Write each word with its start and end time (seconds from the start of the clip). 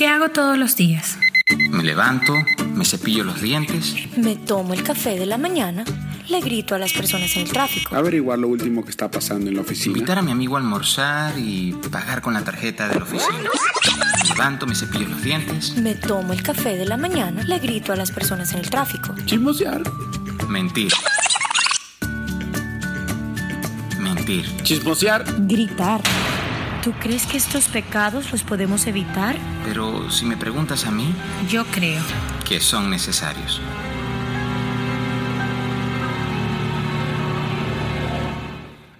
¿Qué 0.00 0.08
hago 0.08 0.30
todos 0.30 0.56
los 0.56 0.76
días? 0.76 1.18
Me 1.68 1.82
levanto, 1.82 2.32
me 2.74 2.86
cepillo 2.86 3.22
los 3.22 3.42
dientes. 3.42 3.94
Me 4.16 4.34
tomo 4.34 4.72
el 4.72 4.82
café 4.82 5.18
de 5.18 5.26
la 5.26 5.36
mañana, 5.36 5.84
le 6.26 6.40
grito 6.40 6.74
a 6.74 6.78
las 6.78 6.94
personas 6.94 7.36
en 7.36 7.42
el 7.42 7.52
tráfico. 7.52 7.94
Averiguar 7.94 8.38
lo 8.38 8.48
último 8.48 8.82
que 8.82 8.88
está 8.88 9.10
pasando 9.10 9.50
en 9.50 9.56
la 9.56 9.60
oficina. 9.60 9.98
Invitar 9.98 10.16
a 10.16 10.22
mi 10.22 10.32
amigo 10.32 10.56
a 10.56 10.60
almorzar 10.60 11.38
y 11.38 11.74
pagar 11.90 12.22
con 12.22 12.32
la 12.32 12.42
tarjeta 12.42 12.88
de 12.88 12.94
la 12.94 13.02
oficina. 13.02 13.50
Me 14.22 14.28
levanto, 14.30 14.66
me 14.66 14.74
cepillo 14.74 15.06
los 15.06 15.22
dientes. 15.22 15.76
Me 15.76 15.94
tomo 15.94 16.32
el 16.32 16.42
café 16.42 16.78
de 16.78 16.86
la 16.86 16.96
mañana, 16.96 17.42
le 17.42 17.58
grito 17.58 17.92
a 17.92 17.96
las 17.96 18.10
personas 18.10 18.54
en 18.54 18.60
el 18.60 18.70
tráfico. 18.70 19.14
Chismosear. 19.26 19.82
Mentir. 20.48 20.94
Mentir. 23.98 24.46
Chismosear. 24.62 25.26
Gritar. 25.40 26.00
¿Tú 26.82 26.92
crees 26.98 27.26
que 27.26 27.36
estos 27.36 27.68
pecados 27.68 28.32
los 28.32 28.42
podemos 28.42 28.86
evitar? 28.86 29.36
Pero 29.66 30.10
si 30.10 30.24
me 30.24 30.36
preguntas 30.36 30.86
a 30.86 30.90
mí, 30.90 31.14
Yo 31.48 31.64
creo. 31.66 32.02
que 32.48 32.58
son 32.60 32.88
necesarios. 32.90 33.60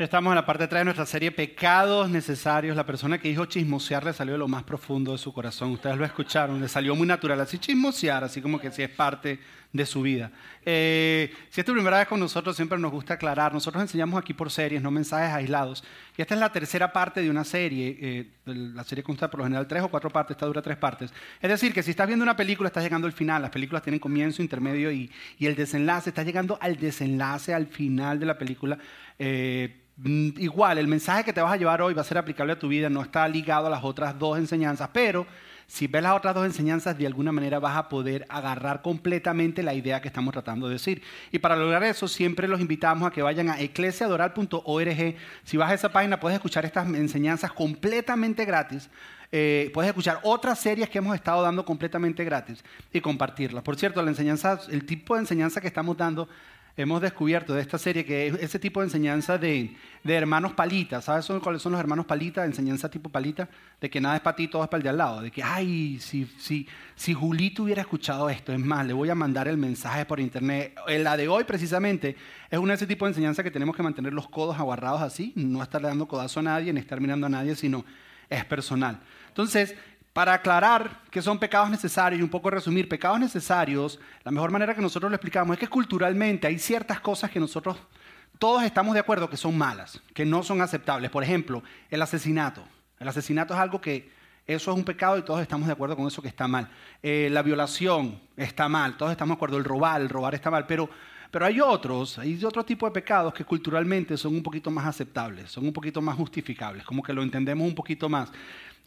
Estamos 0.00 0.30
en 0.30 0.36
la 0.36 0.46
parte 0.46 0.60
de 0.60 0.64
atrás 0.64 0.80
de 0.80 0.84
nuestra 0.86 1.04
serie 1.04 1.30
Pecados 1.30 2.08
Necesarios. 2.08 2.74
La 2.74 2.86
persona 2.86 3.18
que 3.18 3.28
dijo 3.28 3.44
chismosear 3.44 4.02
le 4.02 4.14
salió 4.14 4.32
de 4.32 4.38
lo 4.38 4.48
más 4.48 4.62
profundo 4.62 5.12
de 5.12 5.18
su 5.18 5.30
corazón. 5.30 5.72
Ustedes 5.72 5.98
lo 5.98 6.06
escucharon, 6.06 6.58
le 6.58 6.68
salió 6.68 6.94
muy 6.94 7.06
natural. 7.06 7.38
Así 7.38 7.58
chismosear, 7.58 8.24
así 8.24 8.40
como 8.40 8.58
que 8.58 8.70
si 8.70 8.82
es 8.82 8.88
parte 8.88 9.38
de 9.70 9.84
su 9.84 10.00
vida. 10.00 10.32
Eh, 10.64 11.30
si 11.50 11.60
es 11.60 11.66
tu 11.66 11.74
primera 11.74 11.98
vez 11.98 12.08
con 12.08 12.18
nosotros, 12.18 12.56
siempre 12.56 12.78
nos 12.78 12.90
gusta 12.90 13.12
aclarar. 13.14 13.52
Nosotros 13.52 13.82
enseñamos 13.82 14.18
aquí 14.18 14.32
por 14.32 14.50
series, 14.50 14.80
no 14.80 14.90
mensajes 14.90 15.34
aislados. 15.34 15.84
Y 16.16 16.22
esta 16.22 16.32
es 16.32 16.40
la 16.40 16.50
tercera 16.50 16.90
parte 16.94 17.20
de 17.20 17.28
una 17.28 17.44
serie. 17.44 17.98
eh, 18.00 18.30
la 18.46 18.84
serie 18.84 19.04
consta 19.04 19.30
por 19.30 19.40
lo 19.40 19.44
general 19.44 19.68
tres 19.68 19.82
o 19.82 19.88
cuatro 19.88 20.08
partes, 20.08 20.34
esta 20.34 20.46
dura 20.46 20.62
tres 20.62 20.78
partes. 20.78 21.12
Es 21.42 21.50
decir, 21.50 21.74
que 21.74 21.82
si 21.82 21.90
estás 21.90 22.06
viendo 22.06 22.22
una 22.22 22.36
película, 22.36 22.68
estás 22.68 22.82
llegando 22.82 23.06
al 23.06 23.12
final. 23.12 23.42
Las 23.42 23.50
películas 23.50 23.82
tienen 23.82 24.00
comienzo, 24.00 24.40
intermedio 24.40 24.90
y, 24.90 25.10
el 25.38 25.54
desenlace. 25.54 26.08
Estás 26.08 26.24
llegando 26.24 26.56
al 26.58 26.78
desenlace, 26.78 27.52
al 27.52 27.66
final 27.66 28.18
de 28.18 28.24
la 28.24 28.38
película. 28.38 28.78
Eh, 29.18 29.79
Igual, 30.02 30.78
el 30.78 30.88
mensaje 30.88 31.24
que 31.24 31.32
te 31.32 31.40
vas 31.40 31.52
a 31.52 31.56
llevar 31.56 31.82
hoy 31.82 31.92
va 31.92 32.00
a 32.00 32.04
ser 32.04 32.16
aplicable 32.16 32.54
a 32.54 32.58
tu 32.58 32.68
vida, 32.68 32.88
no 32.88 33.02
está 33.02 33.28
ligado 33.28 33.66
a 33.66 33.70
las 33.70 33.84
otras 33.84 34.18
dos 34.18 34.38
enseñanzas, 34.38 34.88
pero 34.92 35.26
si 35.66 35.86
ves 35.86 36.02
las 36.02 36.16
otras 36.16 36.34
dos 36.34 36.46
enseñanzas, 36.46 36.98
de 36.98 37.06
alguna 37.06 37.32
manera 37.32 37.60
vas 37.60 37.76
a 37.76 37.88
poder 37.88 38.26
agarrar 38.28 38.82
completamente 38.82 39.62
la 39.62 39.72
idea 39.72 40.00
que 40.00 40.08
estamos 40.08 40.32
tratando 40.32 40.66
de 40.66 40.74
decir. 40.74 41.00
Y 41.30 41.38
para 41.38 41.54
lograr 41.54 41.84
eso, 41.84 42.08
siempre 42.08 42.48
los 42.48 42.60
invitamos 42.60 43.06
a 43.06 43.12
que 43.12 43.22
vayan 43.22 43.50
a 43.50 43.60
eclesiadoral.org. 43.60 45.16
Si 45.44 45.56
vas 45.56 45.70
a 45.70 45.74
esa 45.74 45.92
página, 45.92 46.18
puedes 46.18 46.34
escuchar 46.34 46.64
estas 46.64 46.88
enseñanzas 46.88 47.52
completamente 47.52 48.44
gratis. 48.44 48.90
Eh, 49.30 49.70
puedes 49.72 49.90
escuchar 49.90 50.18
otras 50.24 50.58
series 50.58 50.88
que 50.88 50.98
hemos 50.98 51.14
estado 51.14 51.40
dando 51.42 51.64
completamente 51.64 52.24
gratis 52.24 52.64
y 52.92 53.00
compartirlas. 53.00 53.62
Por 53.62 53.76
cierto, 53.76 54.02
la 54.02 54.10
enseñanza, 54.10 54.58
el 54.70 54.84
tipo 54.84 55.14
de 55.14 55.20
enseñanza 55.20 55.60
que 55.60 55.68
estamos 55.68 55.96
dando 55.96 56.28
hemos 56.82 57.00
descubierto 57.00 57.54
de 57.54 57.60
esta 57.60 57.78
serie 57.78 58.04
que 58.04 58.28
es 58.28 58.34
ese 58.34 58.58
tipo 58.58 58.80
de 58.80 58.86
enseñanza 58.86 59.38
de, 59.38 59.76
hermanos 60.04 60.52
palitas. 60.52 61.04
¿Sabes 61.04 61.26
cuáles 61.42 61.62
son 61.62 61.72
los 61.72 61.80
hermanos 61.80 62.06
palitas? 62.06 62.46
Enseñanza 62.46 62.90
tipo 62.90 63.08
palita, 63.08 63.48
de 63.80 63.90
que 63.90 64.00
nada 64.00 64.16
es 64.16 64.22
para 64.22 64.36
ti, 64.36 64.48
todo 64.48 64.62
es 64.62 64.68
para 64.68 64.78
el 64.78 64.82
de 64.82 64.88
al 64.88 64.98
lado. 64.98 65.20
De 65.20 65.30
que, 65.30 65.42
ay, 65.42 65.98
si, 66.00 66.26
si, 66.38 66.66
si 66.94 67.14
Julito 67.14 67.64
hubiera 67.64 67.82
escuchado 67.82 68.28
esto, 68.30 68.52
es 68.52 68.58
más, 68.58 68.86
le 68.86 68.92
voy 68.92 69.10
a 69.10 69.14
mandar 69.14 69.48
el 69.48 69.56
mensaje 69.56 70.04
por 70.04 70.20
internet. 70.20 70.74
La 70.86 71.16
de 71.16 71.28
hoy, 71.28 71.44
precisamente, 71.44 72.16
es 72.50 72.58
una 72.58 72.72
de 72.72 72.76
ese 72.76 72.86
tipo 72.86 73.04
de 73.04 73.10
enseñanza 73.10 73.42
que 73.42 73.50
tenemos 73.50 73.76
que 73.76 73.82
mantener 73.82 74.12
los 74.12 74.28
codos 74.28 74.58
agarrados 74.58 75.02
así, 75.02 75.32
no 75.36 75.62
estarle 75.62 75.88
dando 75.88 76.08
codazo 76.08 76.40
a 76.40 76.42
nadie, 76.42 76.72
ni 76.72 76.80
estar 76.80 77.00
mirando 77.00 77.26
a 77.26 77.30
nadie, 77.30 77.54
sino 77.56 77.84
es 78.28 78.44
personal. 78.44 79.00
Entonces, 79.28 79.74
para 80.20 80.34
aclarar 80.34 81.00
qué 81.10 81.22
son 81.22 81.38
pecados 81.38 81.70
necesarios 81.70 82.20
y 82.20 82.22
un 82.22 82.28
poco 82.28 82.50
resumir, 82.50 82.86
pecados 82.86 83.18
necesarios, 83.18 83.98
la 84.22 84.30
mejor 84.30 84.50
manera 84.50 84.74
que 84.74 84.82
nosotros 84.82 85.10
lo 85.10 85.16
explicamos 85.16 85.54
es 85.54 85.58
que 85.58 85.66
culturalmente 85.66 86.46
hay 86.46 86.58
ciertas 86.58 87.00
cosas 87.00 87.30
que 87.30 87.40
nosotros 87.40 87.78
todos 88.38 88.62
estamos 88.62 88.92
de 88.92 89.00
acuerdo 89.00 89.30
que 89.30 89.38
son 89.38 89.56
malas, 89.56 89.98
que 90.12 90.26
no 90.26 90.42
son 90.42 90.60
aceptables. 90.60 91.10
Por 91.10 91.24
ejemplo, 91.24 91.62
el 91.88 92.02
asesinato. 92.02 92.62
El 92.98 93.08
asesinato 93.08 93.54
es 93.54 93.60
algo 93.60 93.80
que 93.80 94.12
eso 94.46 94.70
es 94.70 94.76
un 94.76 94.84
pecado 94.84 95.16
y 95.16 95.22
todos 95.22 95.40
estamos 95.40 95.66
de 95.66 95.72
acuerdo 95.72 95.96
con 95.96 96.06
eso 96.06 96.20
que 96.20 96.28
está 96.28 96.46
mal. 96.46 96.68
Eh, 97.02 97.30
la 97.32 97.40
violación 97.40 98.20
está 98.36 98.68
mal, 98.68 98.98
todos 98.98 99.12
estamos 99.12 99.36
de 99.36 99.38
acuerdo. 99.38 99.56
El 99.56 99.64
robar, 99.64 100.06
robar 100.06 100.34
está 100.34 100.50
mal, 100.50 100.66
pero 100.66 100.90
pero 101.30 101.46
hay 101.46 101.60
otros, 101.60 102.18
hay 102.18 102.44
otro 102.44 102.64
tipo 102.64 102.86
de 102.86 102.92
pecados 102.92 103.32
que 103.32 103.44
culturalmente 103.44 104.16
son 104.16 104.34
un 104.34 104.42
poquito 104.42 104.70
más 104.70 104.86
aceptables, 104.86 105.50
son 105.50 105.64
un 105.64 105.72
poquito 105.72 106.02
más 106.02 106.16
justificables, 106.16 106.84
como 106.84 107.02
que 107.02 107.12
lo 107.12 107.22
entendemos 107.22 107.66
un 107.66 107.74
poquito 107.74 108.08
más. 108.08 108.32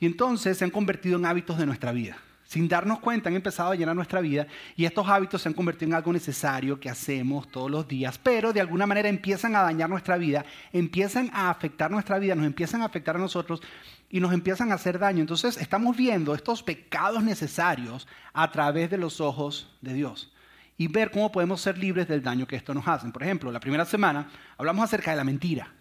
Y 0.03 0.05
entonces 0.05 0.57
se 0.57 0.65
han 0.65 0.69
convertido 0.69 1.17
en 1.17 1.25
hábitos 1.25 1.57
de 1.57 1.65
nuestra 1.65 1.93
vida. 1.93 2.17
Sin 2.43 2.67
darnos 2.67 2.99
cuenta 2.99 3.29
han 3.29 3.37
empezado 3.37 3.71
a 3.71 3.75
llenar 3.75 3.95
nuestra 3.95 4.19
vida 4.19 4.47
y 4.75 4.83
estos 4.83 5.07
hábitos 5.07 5.41
se 5.41 5.47
han 5.47 5.53
convertido 5.53 5.91
en 5.91 5.95
algo 5.95 6.11
necesario 6.11 6.77
que 6.77 6.89
hacemos 6.89 7.47
todos 7.47 7.71
los 7.71 7.87
días, 7.87 8.17
pero 8.17 8.51
de 8.51 8.59
alguna 8.59 8.85
manera 8.85 9.07
empiezan 9.07 9.55
a 9.55 9.61
dañar 9.61 9.89
nuestra 9.89 10.17
vida, 10.17 10.43
empiezan 10.73 11.29
a 11.31 11.49
afectar 11.49 11.89
nuestra 11.89 12.19
vida, 12.19 12.35
nos 12.35 12.45
empiezan 12.45 12.81
a 12.81 12.85
afectar 12.87 13.15
a 13.15 13.19
nosotros 13.19 13.61
y 14.09 14.19
nos 14.19 14.33
empiezan 14.33 14.73
a 14.73 14.75
hacer 14.75 14.99
daño. 14.99 15.21
Entonces 15.21 15.55
estamos 15.55 15.95
viendo 15.95 16.35
estos 16.35 16.63
pecados 16.63 17.23
necesarios 17.23 18.05
a 18.33 18.51
través 18.51 18.89
de 18.89 18.97
los 18.97 19.21
ojos 19.21 19.73
de 19.79 19.93
Dios 19.93 20.33
y 20.77 20.89
ver 20.89 21.11
cómo 21.11 21.31
podemos 21.31 21.61
ser 21.61 21.77
libres 21.77 22.09
del 22.09 22.21
daño 22.21 22.45
que 22.45 22.57
esto 22.57 22.73
nos 22.73 22.85
hacen. 22.89 23.13
Por 23.13 23.23
ejemplo, 23.23 23.53
la 23.53 23.61
primera 23.61 23.85
semana 23.85 24.27
hablamos 24.57 24.83
acerca 24.83 25.11
de 25.11 25.17
la 25.17 25.23
mentira. 25.23 25.71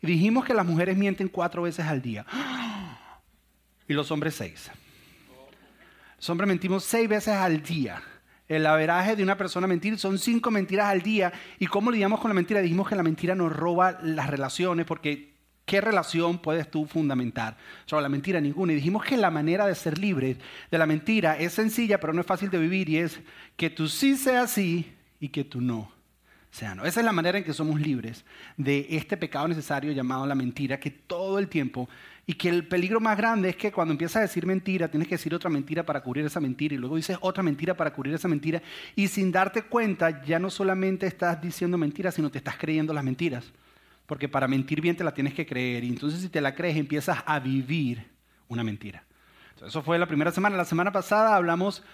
Y 0.00 0.06
dijimos 0.06 0.46
que 0.46 0.54
las 0.54 0.64
mujeres 0.64 0.96
mienten 0.96 1.28
cuatro 1.28 1.60
veces 1.60 1.84
al 1.84 2.00
día. 2.00 2.24
Y 3.92 3.94
los 3.94 4.10
hombres 4.10 4.36
seis. 4.36 4.70
Los 6.16 6.30
hombres 6.30 6.48
mentimos 6.48 6.82
seis 6.82 7.06
veces 7.06 7.34
al 7.34 7.62
día. 7.62 8.02
El 8.48 8.64
averaje 8.64 9.16
de 9.16 9.22
una 9.22 9.36
persona 9.36 9.66
mentir 9.66 9.98
son 9.98 10.18
cinco 10.18 10.50
mentiras 10.50 10.86
al 10.86 11.02
día. 11.02 11.30
¿Y 11.58 11.66
cómo 11.66 11.90
lidiamos 11.90 12.18
con 12.18 12.30
la 12.30 12.34
mentira? 12.34 12.62
Dijimos 12.62 12.88
que 12.88 12.96
la 12.96 13.02
mentira 13.02 13.34
nos 13.34 13.54
roba 13.54 13.98
las 14.02 14.30
relaciones 14.30 14.86
porque 14.86 15.34
¿qué 15.66 15.82
relación 15.82 16.38
puedes 16.38 16.70
tú 16.70 16.86
fundamentar 16.86 17.58
sobre 17.84 18.04
la 18.04 18.08
mentira? 18.08 18.40
Ninguna. 18.40 18.72
Y 18.72 18.76
dijimos 18.76 19.04
que 19.04 19.18
la 19.18 19.30
manera 19.30 19.66
de 19.66 19.74
ser 19.74 19.98
libres 19.98 20.38
de 20.70 20.78
la 20.78 20.86
mentira 20.86 21.36
es 21.38 21.52
sencilla, 21.52 22.00
pero 22.00 22.14
no 22.14 22.22
es 22.22 22.26
fácil 22.26 22.48
de 22.48 22.56
vivir 22.56 22.88
y 22.88 22.96
es 22.96 23.20
que 23.56 23.68
tú 23.68 23.88
sí 23.88 24.16
seas 24.16 24.52
sí 24.52 24.90
y 25.20 25.28
que 25.28 25.44
tú 25.44 25.60
no 25.60 25.92
sea 26.52 26.74
no. 26.74 26.84
Esa 26.84 27.00
es 27.00 27.06
la 27.06 27.12
manera 27.12 27.38
en 27.38 27.44
que 27.44 27.54
somos 27.54 27.80
libres 27.80 28.24
de 28.56 28.86
este 28.90 29.16
pecado 29.16 29.48
necesario 29.48 29.90
llamado 29.90 30.26
la 30.26 30.34
mentira, 30.34 30.78
que 30.78 30.90
todo 30.90 31.38
el 31.38 31.48
tiempo, 31.48 31.88
y 32.26 32.34
que 32.34 32.48
el 32.48 32.66
peligro 32.68 33.00
más 33.00 33.16
grande 33.16 33.48
es 33.48 33.56
que 33.56 33.72
cuando 33.72 33.92
empiezas 33.92 34.16
a 34.16 34.20
decir 34.20 34.46
mentira, 34.46 34.88
tienes 34.88 35.08
que 35.08 35.16
decir 35.16 35.34
otra 35.34 35.50
mentira 35.50 35.84
para 35.84 36.02
cubrir 36.02 36.24
esa 36.24 36.40
mentira, 36.40 36.74
y 36.74 36.78
luego 36.78 36.96
dices 36.96 37.18
otra 37.20 37.42
mentira 37.42 37.76
para 37.76 37.92
cubrir 37.92 38.14
esa 38.14 38.28
mentira, 38.28 38.62
y 38.94 39.08
sin 39.08 39.32
darte 39.32 39.62
cuenta 39.62 40.22
ya 40.24 40.38
no 40.38 40.50
solamente 40.50 41.06
estás 41.06 41.40
diciendo 41.40 41.76
mentiras, 41.78 42.14
sino 42.14 42.30
te 42.30 42.38
estás 42.38 42.56
creyendo 42.56 42.92
las 42.92 43.04
mentiras. 43.04 43.52
Porque 44.06 44.28
para 44.28 44.46
mentir 44.46 44.80
bien 44.80 44.96
te 44.96 45.04
la 45.04 45.14
tienes 45.14 45.34
que 45.34 45.46
creer, 45.46 45.84
y 45.84 45.88
entonces 45.88 46.20
si 46.20 46.28
te 46.28 46.40
la 46.40 46.54
crees 46.54 46.76
empiezas 46.76 47.18
a 47.26 47.40
vivir 47.40 48.04
una 48.48 48.62
mentira. 48.62 49.04
Eso 49.64 49.82
fue 49.82 49.98
la 49.98 50.06
primera 50.06 50.32
semana. 50.32 50.56
La 50.56 50.64
semana 50.64 50.90
pasada 50.90 51.36
hablamos 51.36 51.84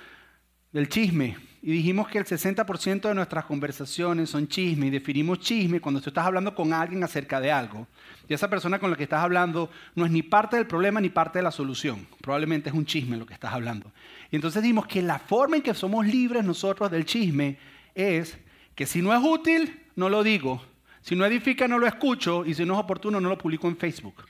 del 0.72 0.88
chisme. 0.88 1.36
Y 1.60 1.72
dijimos 1.72 2.08
que 2.08 2.18
el 2.18 2.24
60% 2.24 3.08
de 3.08 3.14
nuestras 3.14 3.44
conversaciones 3.44 4.30
son 4.30 4.46
chisme. 4.46 4.86
Y 4.86 4.90
definimos 4.90 5.40
chisme 5.40 5.80
cuando 5.80 6.00
tú 6.00 6.10
estás 6.10 6.24
hablando 6.24 6.54
con 6.54 6.72
alguien 6.72 7.02
acerca 7.02 7.40
de 7.40 7.50
algo. 7.50 7.86
Y 8.28 8.34
esa 8.34 8.48
persona 8.48 8.78
con 8.78 8.90
la 8.90 8.96
que 8.96 9.02
estás 9.02 9.22
hablando 9.22 9.70
no 9.94 10.04
es 10.04 10.10
ni 10.10 10.22
parte 10.22 10.56
del 10.56 10.66
problema 10.66 11.00
ni 11.00 11.08
parte 11.08 11.40
de 11.40 11.42
la 11.42 11.50
solución. 11.50 12.06
Probablemente 12.20 12.68
es 12.68 12.74
un 12.74 12.86
chisme 12.86 13.16
lo 13.16 13.26
que 13.26 13.34
estás 13.34 13.52
hablando. 13.52 13.92
Y 14.30 14.36
entonces 14.36 14.62
dijimos 14.62 14.86
que 14.86 15.02
la 15.02 15.18
forma 15.18 15.56
en 15.56 15.62
que 15.62 15.74
somos 15.74 16.06
libres 16.06 16.44
nosotros 16.44 16.90
del 16.90 17.04
chisme 17.04 17.58
es 17.94 18.38
que 18.74 18.86
si 18.86 19.02
no 19.02 19.12
es 19.12 19.20
útil, 19.22 19.82
no 19.96 20.08
lo 20.08 20.22
digo. 20.22 20.62
Si 21.00 21.16
no 21.16 21.24
edifica, 21.24 21.66
no 21.66 21.78
lo 21.78 21.86
escucho. 21.86 22.44
Y 22.44 22.54
si 22.54 22.64
no 22.64 22.74
es 22.74 22.80
oportuno, 22.80 23.20
no 23.20 23.28
lo 23.28 23.38
publico 23.38 23.66
en 23.66 23.76
Facebook. 23.76 24.24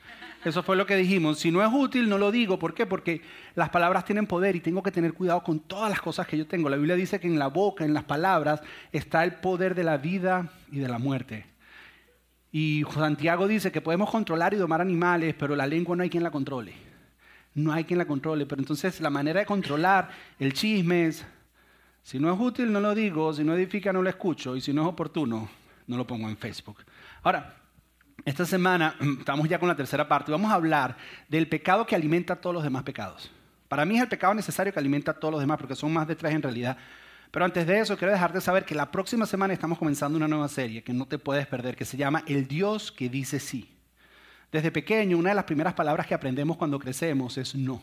Eso 0.49 0.63
fue 0.63 0.77
lo 0.77 0.87
que 0.87 0.97
dijimos. 0.97 1.39
Si 1.39 1.51
no 1.51 1.63
es 1.63 1.71
útil, 1.73 2.09
no 2.09 2.19
lo 2.19 2.31
digo. 2.31 2.59
¿Por 2.59 2.75
qué? 2.75 2.87
Porque 2.87 3.21
las 3.55 3.69
palabras 3.69 4.05
tienen 4.05 4.27
poder 4.27 4.57
y 4.57 4.61
tengo 4.61 4.83
que 4.83 4.91
tener 4.91 5.13
cuidado 5.13 5.43
con 5.43 5.61
todas 5.61 5.91
las 5.91 6.01
cosas 6.01 6.27
que 6.27 6.39
yo 6.39 6.47
tengo. 6.47 6.69
La 6.69 6.77
Biblia 6.77 6.97
dice 6.97 7.21
que 7.21 7.27
en 7.27 7.39
la 7.39 7.49
boca, 7.49 7.85
en 7.85 7.95
las 7.95 8.05
palabras, 8.05 8.61
está 8.93 9.25
el 9.25 9.35
poder 9.35 9.75
de 9.75 9.85
la 9.85 9.99
vida 9.99 10.51
y 10.73 10.79
de 10.79 10.89
la 10.89 10.99
muerte. 10.99 11.47
Y 12.51 12.85
Santiago 12.93 13.47
dice 13.47 13.71
que 13.71 13.81
podemos 13.81 14.11
controlar 14.11 14.55
y 14.55 14.57
domar 14.57 14.81
animales, 14.81 15.35
pero 15.39 15.55
la 15.55 15.67
lengua 15.67 15.95
no 15.95 16.03
hay 16.03 16.11
quien 16.11 16.23
la 16.23 16.31
controle. 16.31 16.73
No 17.55 17.73
hay 17.73 17.85
quien 17.85 17.99
la 17.99 18.07
controle. 18.07 18.47
Pero 18.47 18.63
entonces 18.63 19.01
la 19.01 19.11
manera 19.11 19.41
de 19.41 19.47
controlar 19.47 20.09
el 20.39 20.53
chisme 20.55 21.07
es, 21.07 21.27
si 22.03 22.19
no 22.19 22.33
es 22.33 22.41
útil, 22.41 22.73
no 22.73 22.81
lo 22.81 22.95
digo. 22.95 23.35
Si 23.35 23.45
no 23.45 23.55
edifica, 23.55 23.93
no 23.93 24.03
lo 24.03 24.09
escucho. 24.09 24.57
Y 24.57 24.61
si 24.61 24.73
no 24.73 24.83
es 24.83 24.89
oportuno, 24.89 25.49
no 25.87 25.97
lo 25.97 26.07
pongo 26.07 26.29
en 26.29 26.37
Facebook. 26.37 26.79
Ahora, 27.23 27.55
esta 28.29 28.45
semana 28.45 28.95
estamos 29.19 29.49
ya 29.49 29.59
con 29.59 29.69
la 29.69 29.75
tercera 29.75 30.07
parte. 30.07 30.31
Vamos 30.31 30.51
a 30.51 30.55
hablar 30.55 30.97
del 31.29 31.49
pecado 31.49 31.87
que 31.87 31.95
alimenta 31.95 32.37
todos 32.37 32.53
los 32.53 32.63
demás 32.63 32.83
pecados. 32.83 33.31
Para 33.69 33.85
mí 33.85 33.97
es 33.97 34.03
el 34.03 34.09
pecado 34.09 34.35
necesario 34.35 34.73
que 34.73 34.79
alimenta 34.79 35.13
a 35.13 35.15
todos 35.15 35.33
los 35.33 35.41
demás, 35.41 35.59
porque 35.59 35.75
son 35.75 35.93
más 35.93 36.07
de 36.07 36.15
tres 36.15 36.35
en 36.35 36.43
realidad. 36.43 36.77
Pero 37.31 37.45
antes 37.45 37.67
de 37.67 37.81
eso, 37.81 37.97
quiero 37.97 38.13
dejarte 38.13 38.41
saber 38.41 38.65
que 38.65 38.75
la 38.75 38.91
próxima 38.91 39.25
semana 39.25 39.55
estamos 39.55 39.79
comenzando 39.79 40.17
una 40.17 40.29
nueva 40.29 40.49
serie 40.49 40.83
que 40.83 40.93
no 40.93 41.07
te 41.07 41.19
puedes 41.19 41.47
perder, 41.47 41.75
que 41.75 41.85
se 41.85 41.97
llama 41.97 42.23
El 42.27 42.47
Dios 42.47 42.93
que 42.93 43.09
dice 43.09 43.41
sí. 43.41 43.75
Desde 44.53 44.71
pequeño, 44.71 45.17
una 45.17 45.31
de 45.31 45.35
las 45.35 45.45
primeras 45.45 45.75
palabras 45.75 46.07
que 46.07 46.15
aprendemos 46.15 46.57
cuando 46.57 46.79
crecemos 46.79 47.37
es 47.39 47.55
no. 47.55 47.83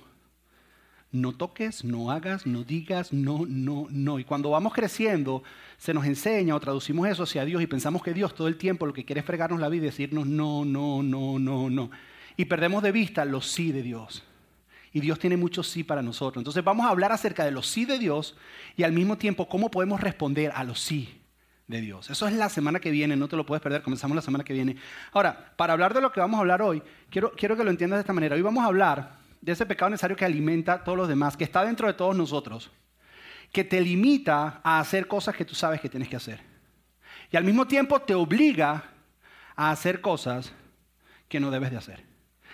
No 1.15 1.33
toques, 1.33 1.83
no 1.83 2.11
hagas, 2.11 2.45
no 2.45 2.63
digas, 2.63 3.11
no, 3.13 3.45
no, 3.47 3.87
no. 3.89 4.19
Y 4.19 4.23
cuando 4.23 4.51
vamos 4.51 4.73
creciendo, 4.73 5.43
se 5.77 5.93
nos 5.93 6.05
enseña 6.05 6.55
o 6.55 6.59
traducimos 6.59 7.07
eso 7.07 7.23
hacia 7.23 7.45
Dios 7.45 7.61
y 7.61 7.67
pensamos 7.67 8.03
que 8.03 8.13
Dios 8.13 8.35
todo 8.35 8.47
el 8.47 8.57
tiempo 8.57 8.85
lo 8.85 8.93
que 8.93 9.05
quiere 9.05 9.21
es 9.21 9.25
fregarnos 9.25 9.59
la 9.59 9.69
vida 9.69 9.83
y 9.83 9.85
decirnos 9.87 10.27
no, 10.27 10.65
no, 10.65 11.01
no, 11.01 11.39
no, 11.39 11.69
no. 11.69 11.89
Y 12.37 12.45
perdemos 12.45 12.83
de 12.83 12.91
vista 12.91 13.25
los 13.25 13.47
sí 13.47 13.71
de 13.71 13.81
Dios. 13.81 14.23
Y 14.91 15.01
Dios 15.01 15.19
tiene 15.19 15.35
mucho 15.35 15.63
sí 15.63 15.83
para 15.83 16.01
nosotros. 16.01 16.41
Entonces 16.41 16.63
vamos 16.63 16.85
a 16.85 16.89
hablar 16.89 17.11
acerca 17.11 17.43
de 17.43 17.51
los 17.51 17.67
sí 17.67 17.85
de 17.85 17.99
Dios 17.99 18.37
y 18.77 18.83
al 18.83 18.93
mismo 18.93 19.17
tiempo 19.17 19.49
cómo 19.49 19.69
podemos 19.69 19.99
responder 19.99 20.51
a 20.55 20.63
los 20.63 20.79
sí 20.79 21.21
de 21.67 21.81
Dios. 21.81 22.09
Eso 22.09 22.27
es 22.27 22.33
la 22.33 22.49
semana 22.49 22.79
que 22.79 22.91
viene, 22.91 23.15
no 23.15 23.27
te 23.27 23.35
lo 23.35 23.45
puedes 23.45 23.61
perder, 23.61 23.81
comenzamos 23.81 24.15
la 24.15 24.21
semana 24.21 24.43
que 24.43 24.53
viene. 24.53 24.77
Ahora, 25.11 25.53
para 25.57 25.73
hablar 25.73 25.93
de 25.93 26.01
lo 26.01 26.11
que 26.11 26.19
vamos 26.19 26.37
a 26.37 26.41
hablar 26.41 26.61
hoy, 26.61 26.81
quiero, 27.09 27.31
quiero 27.31 27.57
que 27.57 27.63
lo 27.63 27.71
entiendas 27.71 27.97
de 27.97 28.01
esta 28.01 28.13
manera. 28.13 28.35
Hoy 28.35 28.41
vamos 28.41 28.63
a 28.63 28.67
hablar 28.67 29.24
de 29.45 29.51
ese 29.51 29.67
pecado 29.67 29.91
necesario 29.91 30.17
que 30.17 30.25
alimenta 30.25 30.73
a 30.73 30.83
todos 30.83 30.97
los 30.97 31.07
demás, 31.07 31.37
que 31.37 31.43
está 31.43 31.63
dentro 31.63 31.85
de 31.85 31.93
todos 31.93 32.15
nosotros, 32.15 32.71
que 33.51 33.63
te 33.63 33.79
limita 33.79 34.59
a 34.63 34.79
hacer 34.79 35.07
cosas 35.07 35.35
que 35.35 35.45
tú 35.45 35.53
sabes 35.53 35.79
que 35.79 35.87
tienes 35.87 36.09
que 36.09 36.15
hacer. 36.15 36.41
Y 37.31 37.37
al 37.37 37.43
mismo 37.43 37.67
tiempo 37.67 38.01
te 38.01 38.15
obliga 38.15 38.85
a 39.55 39.69
hacer 39.69 40.01
cosas 40.01 40.51
que 41.29 41.39
no 41.39 41.51
debes 41.51 41.69
de 41.69 41.77
hacer. 41.77 42.03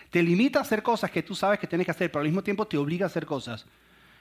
Te 0.10 0.22
limita 0.22 0.60
a 0.60 0.64
hacer 0.64 0.84
cosas 0.84 1.10
que 1.10 1.24
tú 1.24 1.34
sabes 1.34 1.60
que 1.60 1.68
tienes 1.68 1.86
que 1.86 1.92
hacer, 1.92 2.12
pero 2.12 2.20
al 2.20 2.28
mismo 2.28 2.44
tiempo 2.44 2.68
te 2.68 2.78
obliga 2.78 3.06
a 3.06 3.08
hacer 3.08 3.26
cosas 3.26 3.66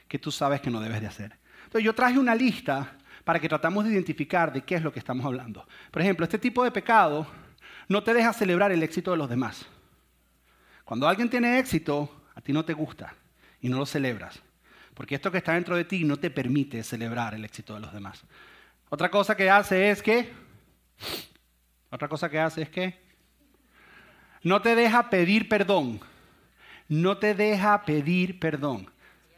que 0.06 0.20
tú 0.20 0.30
sabes 0.30 0.60
que 0.60 0.70
no 0.70 0.78
debes 0.78 1.00
de 1.00 1.08
hacer. 1.08 1.36
Entonces 1.64 1.84
yo 1.84 1.92
traje 1.92 2.20
una 2.20 2.36
lista 2.36 2.96
para 3.24 3.40
que 3.40 3.48
tratamos 3.48 3.84
de 3.84 3.90
identificar 3.90 4.52
de 4.52 4.62
qué 4.62 4.76
es 4.76 4.82
lo 4.82 4.92
que 4.92 5.00
estamos 5.00 5.26
hablando. 5.26 5.66
Por 5.90 6.02
ejemplo, 6.02 6.22
este 6.22 6.38
tipo 6.38 6.62
de 6.62 6.70
pecado 6.70 7.26
no 7.88 8.04
te 8.04 8.14
deja 8.14 8.32
celebrar 8.32 8.70
el 8.70 8.84
éxito 8.84 9.10
de 9.10 9.16
los 9.16 9.28
demás. 9.28 9.66
Cuando 10.84 11.08
alguien 11.08 11.28
tiene 11.28 11.58
éxito, 11.58 12.19
a 12.40 12.42
ti 12.42 12.54
no 12.54 12.64
te 12.64 12.72
gusta 12.72 13.14
y 13.60 13.68
no 13.68 13.76
lo 13.76 13.84
celebras, 13.84 14.40
porque 14.94 15.14
esto 15.14 15.30
que 15.30 15.38
está 15.38 15.52
dentro 15.52 15.76
de 15.76 15.84
ti 15.84 16.04
no 16.04 16.16
te 16.16 16.30
permite 16.30 16.82
celebrar 16.82 17.34
el 17.34 17.44
éxito 17.44 17.74
de 17.74 17.80
los 17.80 17.92
demás. 17.92 18.22
Otra 18.88 19.10
cosa 19.10 19.36
que 19.36 19.50
hace 19.50 19.90
es 19.90 20.02
que, 20.02 20.32
otra 21.90 22.08
cosa 22.08 22.30
que 22.30 22.38
hace 22.38 22.62
es 22.62 22.70
que, 22.70 22.98
no 24.42 24.62
te 24.62 24.74
deja 24.74 25.10
pedir 25.10 25.50
perdón, 25.50 26.00
no 26.88 27.18
te 27.18 27.34
deja 27.34 27.84
pedir 27.84 28.40
perdón. 28.40 28.90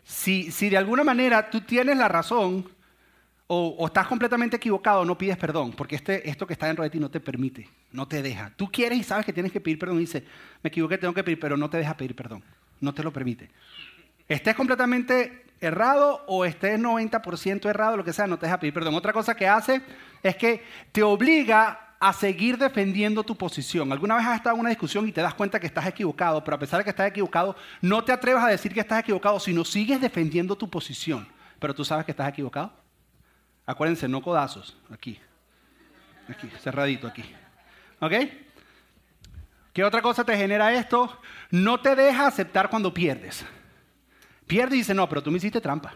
Si, 0.05 0.53
si 0.53 0.69
de 0.69 0.77
alguna 0.77 1.03
manera 1.03 1.51
tú 1.51 1.61
tienes 1.63 1.97
la 1.97 2.07
razón, 2.07 2.71
o, 3.49 3.85
estás 3.87 4.07
completamente 4.07 4.57
equivocado, 4.57 5.05
no 5.05 5.19
pides 5.19 5.37
perdón, 5.37 5.73
porque 5.73 5.97
este, 5.97 6.31
esto 6.31 6.47
que 6.47 6.53
está 6.53 6.69
dentro 6.69 6.85
de 6.85 6.91
ti 6.91 7.01
no 7.01 7.11
te 7.11 7.19
permite, 7.19 7.69
no 7.91 8.07
te 8.07 8.23
deja. 8.23 8.53
Tú 8.57 8.71
quieres 8.71 8.99
y 8.99 9.03
sabes 9.03 9.27
que 9.27 9.33
tienes 9.33 9.51
que 9.51 9.61
pedir 9.61 9.79
perdón 9.79 9.97
y 9.97 10.03
dices, 10.03 10.23
me 10.63 10.69
equivoqué, 10.69 10.99
tengo 10.99 11.13
que 11.13 11.25
pedir, 11.25 11.41
pero 11.41 11.57
no 11.57 11.69
te 11.69 11.79
deja 11.79 11.97
pedir 11.97 12.15
perdón, 12.15 12.45
no 12.83 12.93
te 12.93 13.03
lo 13.03 13.13
permite. 13.13 13.51
Estés 14.29 14.55
completamente 14.55 15.47
errado 15.61 16.25
o 16.27 16.45
estés 16.45 16.79
90% 16.79 17.69
errado, 17.69 17.97
lo 17.97 18.05
que 18.05 18.13
sea, 18.13 18.27
no 18.27 18.39
te 18.39 18.47
deja 18.47 18.61
pedir 18.61 18.75
perdón. 18.75 18.95
Otra 18.95 19.13
cosa 19.13 19.35
que 19.35 19.49
hace 19.49 19.81
es 20.23 20.37
que 20.37 20.63
te 20.91 21.03
obliga 21.03 21.97
a 22.01 22.13
seguir 22.13 22.59
defendiendo 22.59 23.23
tu 23.23 23.37
posición. 23.37 23.93
¿Alguna 23.93 24.17
vez 24.17 24.27
has 24.27 24.37
estado 24.37 24.57
en 24.57 24.61
una 24.61 24.71
discusión 24.71 25.09
y 25.09 25.13
te 25.13 25.21
das 25.21 25.35
cuenta 25.35 25.61
que 25.61 25.69
estás 25.69 25.87
equivocado, 25.87 26.43
pero 26.43 26.57
a 26.57 26.59
pesar 26.59 26.79
de 26.79 26.85
que 26.85 26.91
estás 26.91 27.09
equivocado, 27.09 27.55
no 27.81 28.03
te 28.03 28.11
atrevas 28.11 28.45
a 28.45 28.49
decir 28.49 28.75
que 28.75 28.81
estás 28.81 28.99
equivocado, 28.99 29.39
sino 29.39 29.65
sigues 29.65 30.01
defendiendo 30.01 30.57
tu 30.57 30.69
posición, 30.69 31.29
pero 31.61 31.73
tú 31.75 31.85
sabes 31.85 32.05
que 32.05 32.11
estás 32.11 32.29
equivocado? 32.29 32.73
Acuérdense, 33.65 34.09
no 34.09 34.21
codazos. 34.21 34.77
Aquí. 34.91 35.21
Aquí, 36.29 36.49
cerradito 36.61 37.07
aquí. 37.07 37.25
¿Ok? 38.01 38.13
¿Qué 39.73 39.85
otra 39.85 40.03
cosa 40.03 40.25
te 40.25 40.37
genera 40.37 40.75
esto? 40.75 41.19
No 41.51 41.81
te 41.81 41.97
deja 41.97 42.27
aceptar 42.27 42.69
cuando 42.69 42.93
pierdes. 42.93 43.45
Pierdes 44.47 44.75
y 44.75 44.79
dice, 44.79 44.95
no, 44.95 45.09
pero 45.09 45.23
tú 45.23 45.31
me 45.31 45.39
hiciste 45.39 45.61
trampa. 45.61 45.95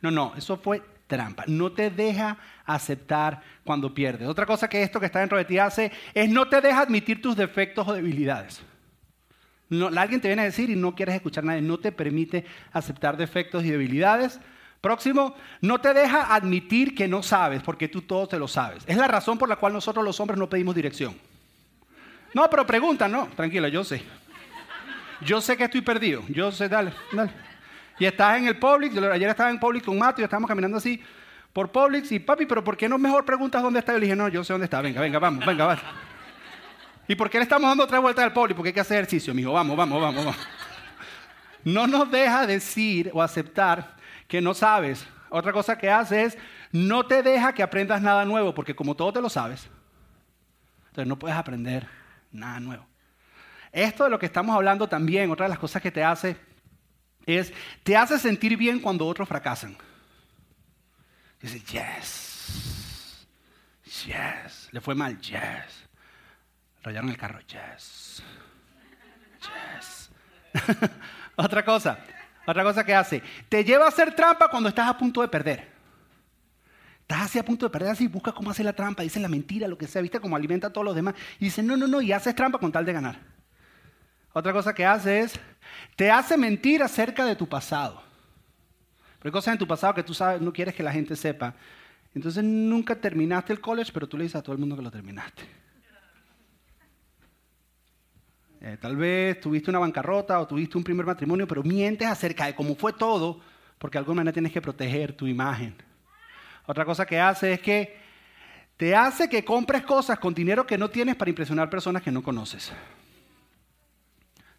No, 0.00 0.10
no, 0.10 0.34
eso 0.36 0.56
fue 0.56 0.82
trampa. 1.06 1.44
No 1.46 1.72
te 1.72 1.90
deja 1.90 2.36
aceptar 2.64 3.40
cuando 3.64 3.94
pierdes. 3.94 4.28
Otra 4.28 4.46
cosa 4.46 4.68
que 4.68 4.82
esto 4.82 4.98
que 4.98 5.06
está 5.06 5.20
dentro 5.20 5.38
de 5.38 5.44
ti 5.44 5.58
hace 5.58 5.92
es 6.12 6.28
no 6.28 6.48
te 6.48 6.60
deja 6.60 6.80
admitir 6.80 7.22
tus 7.22 7.36
defectos 7.36 7.86
o 7.86 7.92
debilidades. 7.92 8.62
Alguien 9.96 10.20
te 10.20 10.28
viene 10.28 10.42
a 10.42 10.46
decir 10.46 10.70
y 10.70 10.76
no 10.76 10.94
quieres 10.94 11.14
escuchar 11.14 11.44
a 11.44 11.48
nadie. 11.48 11.62
No 11.62 11.78
te 11.78 11.92
permite 11.92 12.44
aceptar 12.72 13.16
defectos 13.16 13.64
y 13.64 13.70
debilidades. 13.70 14.40
Próximo, 14.80 15.34
no 15.60 15.80
te 15.80 15.92
deja 15.92 16.34
admitir 16.34 16.94
que 16.94 17.08
no 17.08 17.22
sabes, 17.22 17.62
porque 17.62 17.88
tú 17.88 18.02
todo 18.02 18.26
te 18.26 18.38
lo 18.38 18.48
sabes. 18.48 18.84
Es 18.86 18.96
la 18.96 19.08
razón 19.08 19.36
por 19.36 19.48
la 19.48 19.56
cual 19.56 19.72
nosotros 19.72 20.04
los 20.04 20.18
hombres 20.20 20.38
no 20.38 20.48
pedimos 20.48 20.74
dirección. 20.74 21.16
No, 22.34 22.48
pero 22.50 22.66
pregunta, 22.66 23.08
no, 23.08 23.28
tranquila, 23.28 23.68
yo 23.68 23.84
sé. 23.84 24.02
Yo 25.20 25.40
sé 25.40 25.56
que 25.56 25.64
estoy 25.64 25.80
perdido, 25.80 26.22
yo 26.28 26.52
sé, 26.52 26.68
dale, 26.68 26.92
dale. 27.12 27.32
Y 27.98 28.04
estás 28.04 28.38
en 28.38 28.46
el 28.46 28.58
Publix, 28.58 28.96
ayer 28.96 29.28
estaba 29.28 29.50
en 29.50 29.58
Publix 29.58 29.84
con 29.84 29.98
Mato 29.98 30.20
y 30.20 30.24
estábamos 30.24 30.48
caminando 30.48 30.76
así 30.76 31.02
por 31.52 31.72
Publix 31.72 32.12
y 32.12 32.20
papi, 32.20 32.46
pero 32.46 32.62
¿por 32.62 32.76
qué 32.76 32.88
no 32.88 32.98
mejor 32.98 33.24
preguntas 33.24 33.62
dónde 33.62 33.80
está? 33.80 33.92
Yo 33.92 33.98
le 33.98 34.06
dije, 34.06 34.16
no, 34.16 34.28
yo 34.28 34.44
sé 34.44 34.52
dónde 34.52 34.66
está, 34.66 34.80
venga, 34.80 35.00
venga, 35.00 35.18
vamos, 35.18 35.44
venga, 35.44 35.64
vamos. 35.64 35.82
¿Y 37.08 37.16
por 37.16 37.30
qué 37.30 37.38
le 37.38 37.44
estamos 37.44 37.68
dando 37.68 37.84
otra 37.84 37.98
vuelta 37.98 38.22
al 38.22 38.32
Publix? 38.32 38.54
Porque 38.54 38.68
hay 38.68 38.74
que 38.74 38.80
hacer 38.80 38.98
ejercicio, 38.98 39.34
mijo, 39.34 39.52
vamos, 39.52 39.76
vamos, 39.76 40.00
vamos, 40.00 40.24
vamos. 40.24 40.48
No 41.64 41.86
nos 41.86 42.10
deja 42.10 42.46
decir 42.46 43.10
o 43.12 43.20
aceptar 43.20 43.96
que 44.28 44.40
no 44.40 44.54
sabes. 44.54 45.06
Otra 45.30 45.52
cosa 45.52 45.76
que 45.76 45.90
hace 45.90 46.24
es, 46.24 46.38
no 46.70 47.04
te 47.04 47.22
deja 47.22 47.52
que 47.52 47.62
aprendas 47.62 48.00
nada 48.00 48.24
nuevo, 48.24 48.54
porque 48.54 48.76
como 48.76 48.94
todo 48.94 49.12
te 49.12 49.20
lo 49.20 49.28
sabes, 49.28 49.68
entonces 50.90 51.08
no 51.08 51.18
puedes 51.18 51.36
aprender 51.36 51.88
nada 52.30 52.60
nuevo. 52.60 52.86
Esto 53.72 54.04
de 54.04 54.10
lo 54.10 54.18
que 54.18 54.26
estamos 54.26 54.54
hablando 54.54 54.88
también, 54.88 55.30
otra 55.30 55.46
de 55.46 55.50
las 55.50 55.58
cosas 55.58 55.82
que 55.82 55.90
te 55.90 56.02
hace, 56.02 56.36
es, 57.26 57.52
te 57.82 57.96
hace 57.96 58.18
sentir 58.18 58.56
bien 58.56 58.80
cuando 58.80 59.06
otros 59.06 59.28
fracasan. 59.28 59.76
Dices, 61.40 61.64
yes, 61.66 63.26
yes, 64.06 64.68
le 64.72 64.80
fue 64.80 64.94
mal, 64.94 65.18
yes. 65.20 65.88
Rayaron 66.82 67.10
el 67.10 67.16
carro, 67.16 67.40
yes, 67.40 68.22
yes. 69.40 70.10
otra 71.36 71.64
cosa, 71.64 71.98
otra 72.46 72.62
cosa 72.64 72.84
que 72.84 72.94
hace, 72.94 73.22
te 73.48 73.62
lleva 73.62 73.84
a 73.84 73.88
hacer 73.88 74.14
trampa 74.14 74.48
cuando 74.48 74.68
estás 74.70 74.88
a 74.88 74.96
punto 74.96 75.20
de 75.20 75.28
perder. 75.28 75.77
Estás 77.08 77.22
así 77.22 77.38
a 77.38 77.42
punto 77.42 77.64
de 77.64 77.70
perder, 77.70 77.88
así 77.88 78.06
busca 78.06 78.32
cómo 78.32 78.50
hacer 78.50 78.66
la 78.66 78.74
trampa, 78.74 79.02
dice 79.02 79.18
la 79.18 79.28
mentira, 79.28 79.66
lo 79.66 79.78
que 79.78 79.86
sea, 79.86 80.02
viste 80.02 80.20
cómo 80.20 80.36
alimenta 80.36 80.66
a 80.66 80.70
todos 80.70 80.84
los 80.84 80.94
demás. 80.94 81.14
Y 81.40 81.46
dice, 81.46 81.62
no, 81.62 81.74
no, 81.74 81.86
no, 81.86 82.02
y 82.02 82.12
haces 82.12 82.34
trampa 82.34 82.58
con 82.58 82.70
tal 82.70 82.84
de 82.84 82.92
ganar. 82.92 83.18
Otra 84.34 84.52
cosa 84.52 84.74
que 84.74 84.84
hace 84.84 85.20
es, 85.20 85.40
te 85.96 86.10
hace 86.10 86.36
mentir 86.36 86.82
acerca 86.82 87.24
de 87.24 87.34
tu 87.34 87.48
pasado. 87.48 88.02
Pero 89.18 89.30
hay 89.30 89.32
cosas 89.32 89.52
en 89.52 89.58
tu 89.58 89.66
pasado 89.66 89.94
que 89.94 90.02
tú 90.02 90.12
sabes, 90.12 90.42
no 90.42 90.52
quieres 90.52 90.74
que 90.74 90.82
la 90.82 90.92
gente 90.92 91.16
sepa. 91.16 91.54
Entonces 92.14 92.44
nunca 92.44 92.94
terminaste 92.94 93.54
el 93.54 93.60
college, 93.62 93.90
pero 93.90 94.06
tú 94.06 94.18
le 94.18 94.24
dices 94.24 94.36
a 94.36 94.42
todo 94.42 94.52
el 94.52 94.58
mundo 94.58 94.76
que 94.76 94.82
lo 94.82 94.90
terminaste. 94.90 95.44
Eh, 98.60 98.76
tal 98.78 98.96
vez 98.96 99.40
tuviste 99.40 99.70
una 99.70 99.78
bancarrota 99.78 100.38
o 100.40 100.46
tuviste 100.46 100.76
un 100.76 100.84
primer 100.84 101.06
matrimonio, 101.06 101.48
pero 101.48 101.62
mientes 101.62 102.06
acerca 102.06 102.44
de 102.44 102.54
cómo 102.54 102.74
fue 102.74 102.92
todo, 102.92 103.40
porque 103.78 103.96
de 103.96 104.00
alguna 104.00 104.16
manera 104.16 104.34
tienes 104.34 104.52
que 104.52 104.60
proteger 104.60 105.14
tu 105.14 105.26
imagen. 105.26 105.87
Otra 106.68 106.84
cosa 106.84 107.06
que 107.06 107.18
hace 107.18 107.54
es 107.54 107.60
que 107.62 107.96
te 108.76 108.94
hace 108.94 109.26
que 109.26 109.42
compres 109.42 109.82
cosas 109.84 110.18
con 110.18 110.34
dinero 110.34 110.66
que 110.66 110.76
no 110.76 110.90
tienes 110.90 111.16
para 111.16 111.30
impresionar 111.30 111.70
personas 111.70 112.02
que 112.02 112.12
no 112.12 112.22
conoces. 112.22 112.70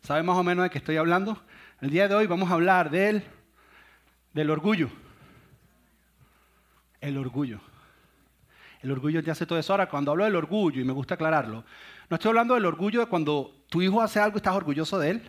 ¿Sabes 0.02 0.24
más 0.24 0.36
o 0.36 0.44
menos 0.44 0.64
de 0.64 0.72
qué 0.72 0.80
estoy 0.80 0.98
hablando? 0.98 1.40
El 1.82 1.92
día 1.92 2.08
de 2.08 2.16
hoy 2.16 2.26
vamos 2.26 2.50
a 2.50 2.56
hablar 2.56 2.90
del, 2.90 3.24
del 4.34 4.50
orgullo. 4.50 4.90
El 7.00 7.16
orgullo. 7.16 7.62
El 8.82 8.90
orgullo 8.90 9.24
te 9.24 9.30
hace 9.30 9.46
todo 9.46 9.60
eso. 9.60 9.74
Ahora, 9.74 9.88
cuando 9.88 10.10
hablo 10.10 10.24
del 10.24 10.36
orgullo, 10.36 10.82
y 10.82 10.86
me 10.86 10.94
gusta 10.94 11.14
aclararlo, 11.14 11.64
no 12.10 12.16
estoy 12.16 12.30
hablando 12.30 12.56
del 12.56 12.66
orgullo 12.66 13.02
de 13.02 13.06
cuando 13.06 13.56
tu 13.70 13.84
hijo 13.84 14.02
hace 14.02 14.20
algo 14.20 14.38
y 14.38 14.40
estás 14.40 14.56
orgulloso 14.56 14.98
de 14.98 15.12
él 15.12 15.22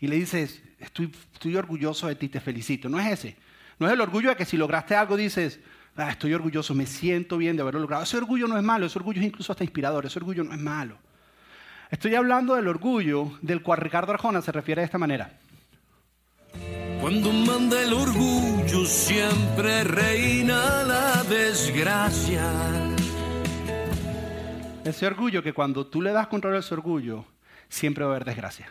y 0.00 0.06
le 0.06 0.16
dices, 0.16 0.62
estoy, 0.78 1.14
estoy 1.34 1.54
orgulloso 1.54 2.06
de 2.06 2.14
ti, 2.14 2.30
te 2.30 2.40
felicito. 2.40 2.88
No 2.88 2.98
es 2.98 3.12
ese. 3.12 3.36
No 3.78 3.88
es 3.88 3.92
el 3.92 4.00
orgullo 4.00 4.30
de 4.30 4.36
que 4.36 4.46
si 4.46 4.56
lograste 4.56 4.94
algo 4.94 5.18
dices, 5.18 5.60
ah, 5.96 6.10
estoy 6.10 6.34
orgulloso, 6.34 6.74
me 6.74 6.86
siento 6.86 7.38
bien 7.38 7.56
de 7.56 7.62
haberlo 7.62 7.80
logrado. 7.80 8.02
Ese 8.02 8.16
orgullo 8.16 8.46
no 8.46 8.56
es 8.56 8.62
malo, 8.62 8.86
ese 8.86 8.98
orgullo 8.98 9.20
es 9.20 9.26
incluso 9.26 9.52
hasta 9.52 9.64
inspirador, 9.64 10.06
ese 10.06 10.18
orgullo 10.18 10.44
no 10.44 10.52
es 10.52 10.60
malo. 10.60 10.96
Estoy 11.90 12.14
hablando 12.14 12.54
del 12.54 12.68
orgullo 12.68 13.32
del 13.42 13.62
cual 13.62 13.78
Ricardo 13.78 14.12
Arjona 14.12 14.40
se 14.40 14.52
refiere 14.52 14.80
de 14.80 14.86
esta 14.86 14.98
manera. 14.98 15.38
Cuando 17.00 17.32
manda 17.32 17.82
el 17.82 17.92
orgullo 17.92 18.86
siempre 18.86 19.84
reina 19.84 20.84
la 20.84 21.24
desgracia. 21.24 22.48
Ese 24.84 25.06
orgullo 25.06 25.42
que 25.42 25.52
cuando 25.52 25.86
tú 25.86 26.00
le 26.00 26.12
das 26.12 26.28
control 26.28 26.56
a 26.56 26.58
ese 26.60 26.74
orgullo, 26.74 27.24
siempre 27.68 28.04
va 28.04 28.12
a 28.12 28.14
haber 28.14 28.24
desgracia. 28.24 28.68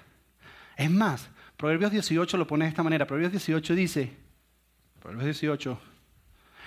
Es 0.76 0.90
más, 0.90 1.30
Proverbios 1.58 1.92
18 1.92 2.38
lo 2.38 2.48
pone 2.48 2.66
de 2.66 2.70
esta 2.70 2.84
manera. 2.84 3.06
Proverbios 3.06 3.34
18 3.34 3.76
dice, 3.76 4.18
Proverbios 5.00 5.26
18, 5.26 5.80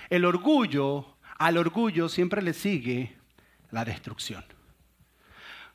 el 0.09 0.25
orgullo, 0.25 1.17
al 1.37 1.57
orgullo 1.57 2.09
siempre 2.09 2.41
le 2.41 2.53
sigue 2.53 3.15
la 3.71 3.85
destrucción. 3.85 4.43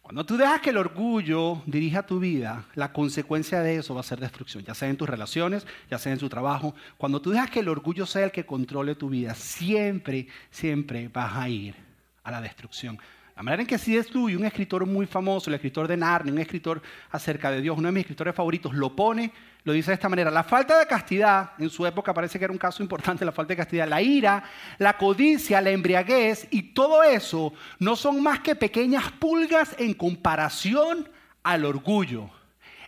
Cuando 0.02 0.26
tú 0.26 0.36
dejas 0.36 0.60
que 0.60 0.70
el 0.70 0.76
orgullo 0.76 1.62
dirija 1.66 2.04
tu 2.04 2.18
vida, 2.18 2.64
la 2.74 2.92
consecuencia 2.92 3.60
de 3.60 3.76
eso 3.76 3.94
va 3.94 4.00
a 4.00 4.02
ser 4.02 4.18
destrucción, 4.18 4.64
ya 4.64 4.74
sea 4.74 4.88
en 4.88 4.96
tus 4.96 5.08
relaciones, 5.08 5.64
ya 5.88 5.98
sea 5.98 6.12
en 6.12 6.18
tu 6.18 6.28
trabajo. 6.28 6.74
Cuando 6.96 7.22
tú 7.22 7.30
dejas 7.30 7.48
que 7.48 7.60
el 7.60 7.68
orgullo 7.68 8.06
sea 8.06 8.24
el 8.24 8.32
que 8.32 8.44
controle 8.44 8.96
tu 8.96 9.08
vida, 9.08 9.36
siempre, 9.36 10.26
siempre 10.50 11.08
vas 11.08 11.36
a 11.36 11.48
ir 11.48 11.76
a 12.24 12.30
la 12.32 12.40
destrucción. 12.40 12.98
La 13.36 13.44
manera 13.44 13.62
en 13.62 13.68
que 13.68 13.78
C.S. 13.78 14.10
y 14.12 14.34
un 14.34 14.44
escritor 14.44 14.84
muy 14.84 15.06
famoso, 15.06 15.48
el 15.48 15.54
escritor 15.54 15.86
de 15.86 15.96
Narnia, 15.96 16.32
un 16.32 16.40
escritor 16.40 16.82
acerca 17.10 17.50
de 17.50 17.60
Dios, 17.60 17.78
uno 17.78 17.86
de 17.86 17.92
mis 17.92 18.00
escritores 18.00 18.34
favoritos, 18.34 18.74
lo 18.74 18.96
pone, 18.96 19.32
lo 19.64 19.72
dice 19.72 19.90
de 19.90 19.94
esta 19.94 20.08
manera. 20.08 20.30
La 20.30 20.44
falta 20.44 20.78
de 20.78 20.86
castidad, 20.86 21.52
en 21.58 21.70
su 21.70 21.86
época 21.86 22.14
parece 22.14 22.38
que 22.38 22.44
era 22.44 22.52
un 22.52 22.58
caso 22.58 22.82
importante 22.82 23.24
la 23.24 23.32
falta 23.32 23.52
de 23.52 23.58
castidad, 23.58 23.88
la 23.88 24.00
ira, 24.00 24.42
la 24.78 24.96
codicia, 24.96 25.60
la 25.60 25.70
embriaguez 25.70 26.48
y 26.50 26.62
todo 26.74 27.02
eso 27.02 27.52
no 27.78 27.96
son 27.96 28.22
más 28.22 28.40
que 28.40 28.54
pequeñas 28.54 29.10
pulgas 29.12 29.74
en 29.78 29.94
comparación 29.94 31.08
al 31.42 31.64
orgullo. 31.64 32.30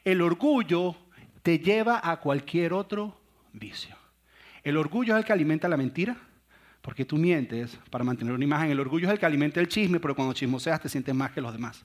El 0.05 0.23
orgullo 0.23 0.97
te 1.43 1.59
lleva 1.59 2.01
a 2.03 2.19
cualquier 2.21 2.73
otro 2.73 3.19
vicio. 3.53 3.97
El 4.63 4.77
orgullo 4.77 5.15
es 5.15 5.21
el 5.21 5.25
que 5.25 5.33
alimenta 5.33 5.69
la 5.69 5.77
mentira 5.77 6.17
porque 6.81 7.05
tú 7.05 7.17
mientes 7.17 7.79
para 7.91 8.05
mantener 8.05 8.35
una 8.35 8.45
imagen. 8.45 8.71
El 8.71 8.81
orgullo 8.81 9.07
es 9.07 9.13
el 9.13 9.19
que 9.19 9.27
alimenta 9.27 9.61
el 9.61 9.69
chisme, 9.69 10.01
pero 10.01 10.17
cuando 10.17 10.35
chismoseas 10.35 10.81
te 10.81 10.89
sientes 10.89 11.15
más 11.15 11.31
que 11.31 11.41
los 11.41 11.53
demás. 11.53 11.85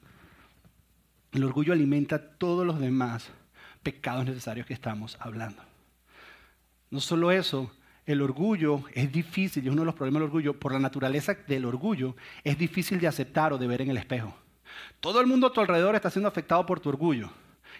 El 1.33 1.43
orgullo 1.43 1.73
alimenta 1.73 2.19
todos 2.19 2.65
los 2.65 2.79
demás 2.79 3.29
pecados 3.87 4.25
necesarios 4.25 4.67
que 4.67 4.73
estamos 4.73 5.17
hablando. 5.17 5.63
No 6.91 6.99
solo 6.99 7.31
eso, 7.31 7.71
el 8.05 8.21
orgullo 8.21 8.83
es 8.93 9.09
difícil, 9.09 9.63
y 9.63 9.69
uno 9.69 9.83
de 9.83 9.85
los 9.85 9.95
problemas 9.95 10.19
del 10.19 10.27
orgullo, 10.27 10.59
por 10.59 10.73
la 10.73 10.79
naturaleza 10.79 11.37
del 11.47 11.63
orgullo, 11.63 12.13
es 12.43 12.57
difícil 12.57 12.99
de 12.99 13.07
aceptar 13.07 13.53
o 13.53 13.57
de 13.57 13.65
ver 13.65 13.81
en 13.81 13.89
el 13.89 13.95
espejo. 13.95 14.35
Todo 14.99 15.21
el 15.21 15.27
mundo 15.27 15.47
a 15.47 15.53
tu 15.53 15.61
alrededor 15.61 15.95
está 15.95 16.09
siendo 16.09 16.27
afectado 16.27 16.65
por 16.65 16.81
tu 16.81 16.89
orgullo. 16.89 17.29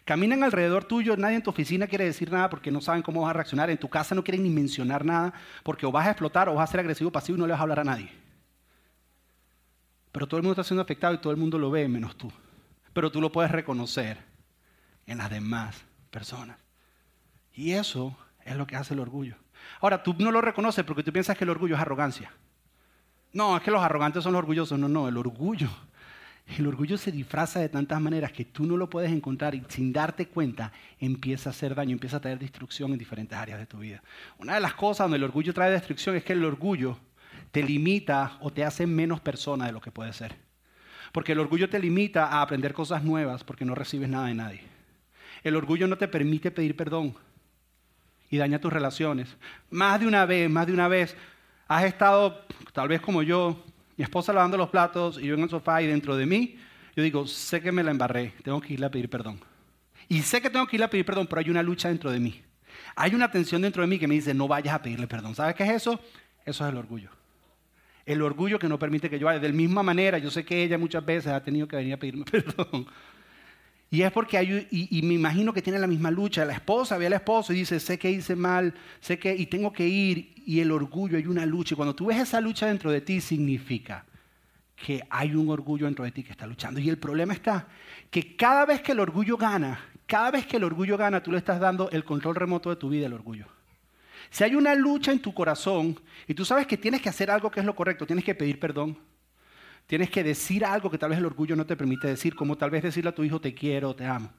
Caminan 0.05 0.45
alrededor 0.45 0.85
tuyo, 0.85 1.17
nadie 1.17 1.35
en 1.35 1.43
tu 1.43 1.49
oficina 1.49 1.87
quiere 1.87 2.05
decir 2.05 2.31
nada 2.31 2.49
porque 2.49 2.71
no 2.71 2.79
saben 2.79 3.01
cómo 3.01 3.23
vas 3.23 3.31
a 3.31 3.33
reaccionar. 3.33 3.69
En 3.69 3.77
tu 3.77 3.89
casa 3.89 4.15
no 4.15 4.23
quieren 4.23 4.43
ni 4.43 4.49
mencionar 4.49 5.03
nada 5.03 5.33
porque 5.61 5.85
o 5.85 5.91
vas 5.91 6.07
a 6.07 6.11
explotar 6.11 6.47
o 6.47 6.53
vas 6.53 6.69
a 6.69 6.71
ser 6.71 6.79
agresivo 6.79 7.11
pasivo 7.11 7.35
y 7.35 7.41
no 7.41 7.47
le 7.47 7.51
vas 7.51 7.59
a 7.59 7.63
hablar 7.63 7.81
a 7.81 7.83
nadie. 7.83 8.09
Pero 10.13 10.25
todo 10.25 10.37
el 10.37 10.43
mundo 10.43 10.53
está 10.53 10.63
siendo 10.63 10.83
afectado 10.83 11.13
y 11.15 11.17
todo 11.17 11.31
el 11.31 11.37
mundo 11.37 11.57
lo 11.57 11.69
ve 11.69 11.85
menos 11.89 12.15
tú. 12.15 12.31
Pero 12.93 13.11
tú 13.11 13.19
lo 13.19 13.29
puedes 13.29 13.51
reconocer 13.51 14.37
en 15.05 15.17
las 15.17 15.29
demás 15.29 15.83
personas. 16.17 16.57
Y 17.53 17.71
eso 17.71 18.17
es 18.43 18.55
lo 18.55 18.65
que 18.65 18.75
hace 18.75 18.93
el 18.93 18.99
orgullo. 18.99 19.35
Ahora, 19.81 20.01
tú 20.01 20.15
no 20.17 20.31
lo 20.31 20.41
reconoces 20.41 20.83
porque 20.83 21.03
tú 21.03 21.11
piensas 21.11 21.37
que 21.37 21.43
el 21.43 21.49
orgullo 21.49 21.75
es 21.75 21.81
arrogancia. 21.81 22.31
No, 23.33 23.55
es 23.55 23.63
que 23.63 23.71
los 23.71 23.83
arrogantes 23.83 24.23
son 24.23 24.33
los 24.33 24.39
orgullosos. 24.39 24.79
No, 24.79 24.87
no, 24.87 25.07
el 25.07 25.17
orgullo 25.17 25.69
el 26.55 26.65
orgullo 26.65 26.97
se 26.97 27.11
disfraza 27.11 27.59
de 27.59 27.69
tantas 27.69 27.99
maneras 27.99 28.31
que 28.31 28.45
tú 28.45 28.65
no 28.65 28.77
lo 28.77 28.89
puedes 28.89 29.11
encontrar 29.11 29.53
y 29.53 29.63
sin 29.67 29.91
darte 29.91 30.27
cuenta 30.27 30.71
empieza 30.99 31.49
a 31.49 31.51
hacer 31.51 31.75
daño, 31.75 31.91
empieza 31.91 32.17
a 32.17 32.21
traer 32.21 32.39
destrucción 32.39 32.93
en 32.93 32.97
diferentes 32.97 33.37
áreas 33.37 33.59
de 33.59 33.65
tu 33.65 33.79
vida. 33.79 34.01
Una 34.37 34.55
de 34.55 34.61
las 34.61 34.73
cosas 34.73 35.05
donde 35.05 35.17
el 35.17 35.23
orgullo 35.25 35.53
trae 35.53 35.71
destrucción 35.71 36.15
es 36.15 36.23
que 36.23 36.33
el 36.33 36.45
orgullo 36.45 36.97
te 37.51 37.63
limita 37.63 38.37
o 38.39 38.51
te 38.51 38.63
hace 38.63 38.87
menos 38.87 39.19
persona 39.19 39.65
de 39.65 39.73
lo 39.73 39.81
que 39.81 39.91
puedes 39.91 40.15
ser. 40.15 40.35
Porque 41.11 41.33
el 41.33 41.39
orgullo 41.39 41.69
te 41.69 41.79
limita 41.79 42.27
a 42.27 42.41
aprender 42.41 42.73
cosas 42.73 43.03
nuevas 43.03 43.43
porque 43.43 43.65
no 43.65 43.75
recibes 43.75 44.09
nada 44.09 44.27
de 44.27 44.33
nadie. 44.33 44.76
El 45.43 45.55
orgullo 45.55 45.87
no 45.87 45.97
te 45.97 46.07
permite 46.07 46.51
pedir 46.51 46.75
perdón 46.75 47.15
y 48.29 48.37
daña 48.37 48.59
tus 48.59 48.71
relaciones. 48.73 49.35
Más 49.69 49.99
de 49.99 50.07
una 50.07 50.25
vez, 50.25 50.49
más 50.49 50.67
de 50.67 50.73
una 50.73 50.87
vez, 50.87 51.15
has 51.67 51.83
estado, 51.85 52.45
tal 52.73 52.87
vez 52.87 53.01
como 53.01 53.23
yo, 53.23 53.63
mi 53.95 54.03
esposa 54.03 54.33
lavando 54.33 54.57
los 54.57 54.69
platos 54.69 55.17
y 55.17 55.27
yo 55.27 55.35
en 55.35 55.41
el 55.41 55.49
sofá 55.49 55.81
y 55.81 55.87
dentro 55.87 56.15
de 56.15 56.25
mí, 56.25 56.57
yo 56.95 57.03
digo, 57.03 57.27
sé 57.27 57.61
que 57.61 57.71
me 57.71 57.83
la 57.83 57.91
embarré, 57.91 58.33
tengo 58.43 58.59
que 58.59 58.73
irle 58.73 58.85
a 58.85 58.91
pedir 58.91 59.09
perdón. 59.09 59.39
Y 60.09 60.21
sé 60.21 60.41
que 60.41 60.49
tengo 60.49 60.65
que 60.67 60.77
irle 60.77 60.85
a 60.85 60.89
pedir 60.89 61.05
perdón, 61.05 61.27
pero 61.27 61.39
hay 61.41 61.49
una 61.49 61.63
lucha 61.63 61.89
dentro 61.89 62.11
de 62.11 62.19
mí. 62.19 62.41
Hay 62.95 63.13
una 63.13 63.29
tensión 63.29 63.61
dentro 63.61 63.81
de 63.81 63.87
mí 63.87 63.99
que 63.99 64.07
me 64.07 64.15
dice, 64.15 64.33
no 64.33 64.47
vayas 64.47 64.73
a 64.73 64.81
pedirle 64.81 65.07
perdón. 65.07 65.35
¿Sabes 65.35 65.55
qué 65.55 65.63
es 65.63 65.69
eso? 65.69 65.99
Eso 66.45 66.65
es 66.65 66.71
el 66.71 66.77
orgullo. 66.77 67.09
El 68.05 68.21
orgullo 68.21 68.57
que 68.57 68.69
no 68.69 68.79
permite 68.79 69.09
que 69.09 69.19
yo 69.19 69.25
vaya. 69.25 69.39
De 69.39 69.49
la 69.49 69.53
misma 69.53 69.83
manera, 69.83 70.17
yo 70.17 70.31
sé 70.31 70.45
que 70.45 70.63
ella 70.63 70.77
muchas 70.77 71.05
veces 71.05 71.31
ha 71.33 71.43
tenido 71.43 71.67
que 71.67 71.75
venir 71.75 71.93
a 71.93 71.97
pedirme 71.97 72.23
perdón. 72.31 72.87
Y 73.89 74.01
es 74.01 74.11
porque 74.11 74.37
hay, 74.37 74.67
y, 74.69 75.01
me 75.03 75.13
imagino 75.13 75.53
que 75.53 75.61
tiene 75.61 75.79
la 75.79 75.87
misma 75.87 76.11
lucha. 76.11 76.43
La 76.43 76.53
esposa 76.53 76.97
ve 76.97 77.07
al 77.07 77.13
esposo 77.13 77.53
y 77.53 77.57
dice, 77.57 77.79
sé 77.79 77.97
que 77.97 78.11
hice 78.11 78.35
mal, 78.35 78.73
sé 78.99 79.17
que, 79.17 79.33
y 79.33 79.45
tengo 79.45 79.71
que 79.71 79.87
ir. 79.87 80.33
Y 80.45 80.59
el 80.59 80.71
orgullo, 80.71 81.17
hay 81.17 81.25
una 81.25 81.45
lucha. 81.45 81.73
Y 81.73 81.77
cuando 81.77 81.95
tú 81.95 82.07
ves 82.07 82.17
esa 82.17 82.41
lucha 82.41 82.67
dentro 82.67 82.91
de 82.91 82.99
ti, 82.99 83.21
significa 83.21 84.05
que 84.75 85.01
hay 85.09 85.33
un 85.35 85.49
orgullo 85.49 85.85
dentro 85.85 86.03
de 86.03 86.11
ti 86.11 86.23
que 86.23 86.31
está 86.31 86.45
luchando. 86.45 86.79
Y 86.79 86.89
el 86.89 86.97
problema 86.97 87.33
está 87.33 87.67
que 88.11 88.35
cada 88.35 88.65
vez 88.65 88.81
que 88.81 88.91
el 88.91 88.99
orgullo 88.99 89.37
gana, 89.37 89.79
cada 90.05 90.31
vez 90.31 90.45
que 90.45 90.57
el 90.57 90.65
orgullo 90.65 90.97
gana, 90.97 91.23
tú 91.23 91.31
le 91.31 91.37
estás 91.37 91.59
dando 91.59 91.89
el 91.89 92.03
control 92.03 92.35
remoto 92.35 92.69
de 92.69 92.75
tu 92.75 92.89
vida 92.89 93.07
al 93.07 93.13
orgullo. 93.13 93.47
Si 94.29 94.43
hay 94.43 94.55
una 94.55 94.75
lucha 94.75 95.11
en 95.11 95.19
tu 95.19 95.33
corazón 95.33 95.99
y 96.27 96.33
tú 96.33 96.43
sabes 96.43 96.67
que 96.67 96.77
tienes 96.77 97.01
que 97.01 97.09
hacer 97.09 97.31
algo 97.31 97.49
que 97.49 97.61
es 97.61 97.65
lo 97.65 97.75
correcto, 97.75 98.05
tienes 98.05 98.25
que 98.25 98.35
pedir 98.35 98.59
perdón, 98.59 98.97
Tienes 99.87 100.09
que 100.09 100.21
decir 100.21 100.65
algo 100.65 100.91
que 100.91 100.97
tal 100.97 101.09
vez 101.09 101.19
el 101.19 101.25
orgullo 101.25 101.55
no 101.55 101.65
te 101.65 101.77
permite 101.77 102.07
decir, 102.07 102.35
como 102.35 102.57
tal 102.57 102.69
vez 102.69 102.83
decirle 102.83 103.09
a 103.09 103.15
tu 103.15 103.23
hijo 103.23 103.39
te 103.39 103.53
quiero, 103.53 103.95
te 103.95 104.05
amo. 104.05 104.29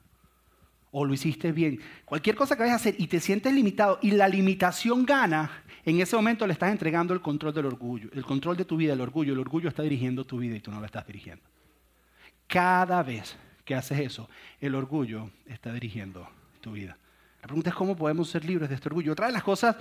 O 0.91 1.03
lo 1.03 1.13
hiciste 1.13 1.51
bien. 1.51 1.79
Cualquier 2.05 2.35
cosa 2.35 2.55
que 2.55 2.61
vayas 2.61 2.73
a 2.73 2.75
hacer 2.75 2.95
y 2.99 3.07
te 3.07 3.19
sientes 3.19 3.51
limitado 3.51 3.97
y 4.01 4.11
la 4.11 4.27
limitación 4.27 5.05
gana, 5.05 5.49
en 5.85 5.99
ese 5.99 6.15
momento 6.15 6.45
le 6.45 6.53
estás 6.53 6.71
entregando 6.71 7.15
el 7.15 7.21
control 7.21 7.53
del 7.53 7.65
orgullo, 7.65 8.09
el 8.13 8.23
control 8.23 8.57
de 8.57 8.65
tu 8.65 8.77
vida, 8.77 8.93
el 8.93 9.01
orgullo. 9.01 9.33
El 9.33 9.39
orgullo 9.39 9.69
está 9.69 9.81
dirigiendo 9.81 10.23
tu 10.23 10.37
vida 10.37 10.55
y 10.55 10.59
tú 10.59 10.69
no 10.69 10.79
la 10.79 10.85
estás 10.85 11.05
dirigiendo. 11.07 11.43
Cada 12.47 13.01
vez 13.01 13.35
que 13.65 13.73
haces 13.73 13.99
eso, 13.99 14.29
el 14.61 14.75
orgullo 14.75 15.31
está 15.47 15.73
dirigiendo 15.73 16.27
tu 16.61 16.73
vida. 16.73 16.95
La 17.41 17.47
pregunta 17.47 17.71
es 17.71 17.75
cómo 17.75 17.95
podemos 17.95 18.29
ser 18.29 18.45
libres 18.45 18.69
de 18.69 18.75
este 18.75 18.89
orgullo. 18.89 19.13
Otra 19.13 19.27
de 19.27 19.33
las 19.33 19.43
cosas 19.43 19.75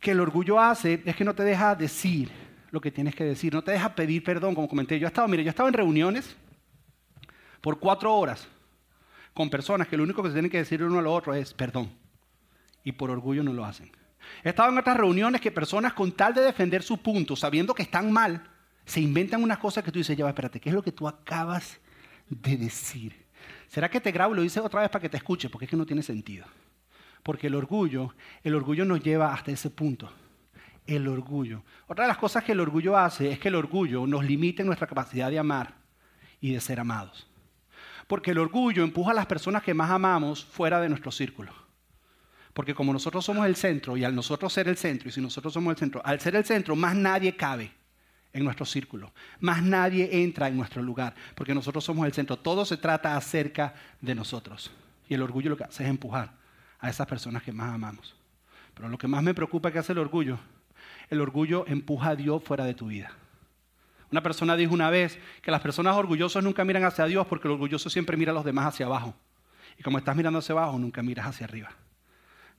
que 0.00 0.12
el 0.12 0.20
orgullo 0.20 0.58
hace 0.58 1.02
es 1.04 1.16
que 1.16 1.24
no 1.24 1.34
te 1.34 1.42
deja 1.42 1.74
decir 1.74 2.30
lo 2.70 2.80
que 2.80 2.90
tienes 2.90 3.14
que 3.14 3.24
decir, 3.24 3.54
no 3.54 3.62
te 3.62 3.72
deja 3.72 3.94
pedir 3.94 4.22
perdón, 4.24 4.54
como 4.54 4.68
comenté. 4.68 4.98
Yo 4.98 5.06
he 5.06 5.08
estado, 5.08 5.28
mire, 5.28 5.44
yo 5.44 5.50
he 5.50 5.68
en 5.68 5.72
reuniones 5.72 6.36
por 7.60 7.78
cuatro 7.78 8.14
horas 8.14 8.48
con 9.34 9.50
personas 9.50 9.88
que 9.88 9.96
lo 9.96 10.02
único 10.02 10.22
que 10.22 10.30
se 10.30 10.34
tienen 10.34 10.50
que 10.50 10.58
decir 10.58 10.82
uno 10.82 10.98
al 10.98 11.06
otro 11.06 11.34
es 11.34 11.52
perdón. 11.54 11.90
Y 12.84 12.92
por 12.92 13.10
orgullo 13.10 13.42
no 13.42 13.52
lo 13.52 13.64
hacen. 13.64 13.90
He 14.42 14.50
estado 14.50 14.70
en 14.70 14.78
otras 14.78 14.96
reuniones 14.96 15.40
que 15.40 15.50
personas 15.50 15.92
con 15.92 16.12
tal 16.12 16.34
de 16.34 16.42
defender 16.42 16.82
su 16.82 16.98
punto, 16.98 17.36
sabiendo 17.36 17.74
que 17.74 17.82
están 17.82 18.12
mal, 18.12 18.48
se 18.84 19.00
inventan 19.00 19.42
unas 19.42 19.58
cosas 19.58 19.84
que 19.84 19.92
tú 19.92 19.98
dices, 19.98 20.16
ya 20.16 20.28
espérate, 20.28 20.60
¿qué 20.60 20.68
es 20.68 20.74
lo 20.74 20.82
que 20.82 20.92
tú 20.92 21.06
acabas 21.06 21.80
de 22.28 22.56
decir? 22.56 23.26
¿Será 23.68 23.88
que 23.88 24.00
te 24.00 24.12
grabo 24.12 24.34
y 24.34 24.36
lo 24.36 24.42
dices 24.42 24.62
otra 24.62 24.80
vez 24.80 24.90
para 24.90 25.02
que 25.02 25.08
te 25.08 25.16
escuche? 25.16 25.48
Porque 25.48 25.64
es 25.64 25.70
que 25.70 25.76
no 25.76 25.86
tiene 25.86 26.02
sentido. 26.02 26.46
Porque 27.22 27.48
el 27.48 27.54
orgullo, 27.54 28.14
el 28.42 28.54
orgullo 28.54 28.84
nos 28.84 29.02
lleva 29.02 29.32
hasta 29.34 29.50
ese 29.50 29.70
punto 29.70 30.10
el 30.86 31.08
orgullo. 31.08 31.62
Otra 31.86 32.04
de 32.04 32.08
las 32.08 32.18
cosas 32.18 32.44
que 32.44 32.52
el 32.52 32.60
orgullo 32.60 32.96
hace 32.96 33.32
es 33.32 33.38
que 33.38 33.48
el 33.48 33.54
orgullo 33.54 34.06
nos 34.06 34.24
limite 34.24 34.62
en 34.62 34.66
nuestra 34.66 34.86
capacidad 34.86 35.30
de 35.30 35.38
amar 35.38 35.74
y 36.40 36.52
de 36.52 36.60
ser 36.60 36.80
amados. 36.80 37.26
Porque 38.06 38.30
el 38.30 38.38
orgullo 38.38 38.84
empuja 38.84 39.10
a 39.10 39.14
las 39.14 39.26
personas 39.26 39.62
que 39.62 39.74
más 39.74 39.90
amamos 39.90 40.44
fuera 40.44 40.80
de 40.80 40.88
nuestro 40.88 41.10
círculo. 41.10 41.52
Porque 42.52 42.74
como 42.74 42.92
nosotros 42.92 43.24
somos 43.24 43.46
el 43.46 43.56
centro 43.56 43.96
y 43.96 44.04
al 44.04 44.14
nosotros 44.14 44.52
ser 44.52 44.68
el 44.68 44.76
centro, 44.76 45.08
y 45.08 45.12
si 45.12 45.20
nosotros 45.20 45.52
somos 45.52 45.72
el 45.72 45.76
centro, 45.76 46.00
al 46.04 46.20
ser 46.20 46.36
el 46.36 46.44
centro, 46.44 46.74
más 46.76 46.94
nadie 46.94 47.36
cabe 47.36 47.72
en 48.32 48.44
nuestro 48.44 48.64
círculo. 48.64 49.12
Más 49.40 49.62
nadie 49.62 50.22
entra 50.22 50.48
en 50.48 50.56
nuestro 50.56 50.82
lugar, 50.82 51.14
porque 51.34 51.54
nosotros 51.54 51.84
somos 51.84 52.06
el 52.06 52.12
centro. 52.12 52.38
Todo 52.38 52.64
se 52.64 52.76
trata 52.76 53.16
acerca 53.16 53.74
de 54.00 54.14
nosotros. 54.14 54.70
Y 55.08 55.14
el 55.14 55.22
orgullo 55.22 55.50
lo 55.50 55.56
que 55.56 55.64
hace 55.64 55.84
es 55.84 55.90
empujar 55.90 56.32
a 56.78 56.88
esas 56.88 57.06
personas 57.06 57.42
que 57.42 57.52
más 57.52 57.74
amamos. 57.74 58.14
Pero 58.74 58.88
lo 58.88 58.98
que 58.98 59.08
más 59.08 59.22
me 59.22 59.34
preocupa 59.34 59.70
que 59.72 59.78
hace 59.78 59.92
el 59.92 59.98
orgullo 59.98 60.38
el 61.10 61.20
orgullo 61.20 61.64
empuja 61.66 62.10
a 62.10 62.16
Dios 62.16 62.42
fuera 62.42 62.64
de 62.64 62.74
tu 62.74 62.86
vida. 62.86 63.12
Una 64.10 64.22
persona 64.22 64.56
dijo 64.56 64.72
una 64.72 64.90
vez 64.90 65.18
que 65.42 65.50
las 65.50 65.60
personas 65.60 65.96
orgullosas 65.96 66.42
nunca 66.42 66.64
miran 66.64 66.84
hacia 66.84 67.06
Dios 67.06 67.26
porque 67.26 67.48
el 67.48 67.52
orgulloso 67.52 67.90
siempre 67.90 68.16
mira 68.16 68.32
a 68.32 68.34
los 68.34 68.44
demás 68.44 68.66
hacia 68.66 68.86
abajo. 68.86 69.14
Y 69.78 69.82
como 69.82 69.98
estás 69.98 70.16
mirando 70.16 70.38
hacia 70.38 70.52
abajo, 70.52 70.78
nunca 70.78 71.02
miras 71.02 71.26
hacia 71.26 71.44
arriba. 71.44 71.70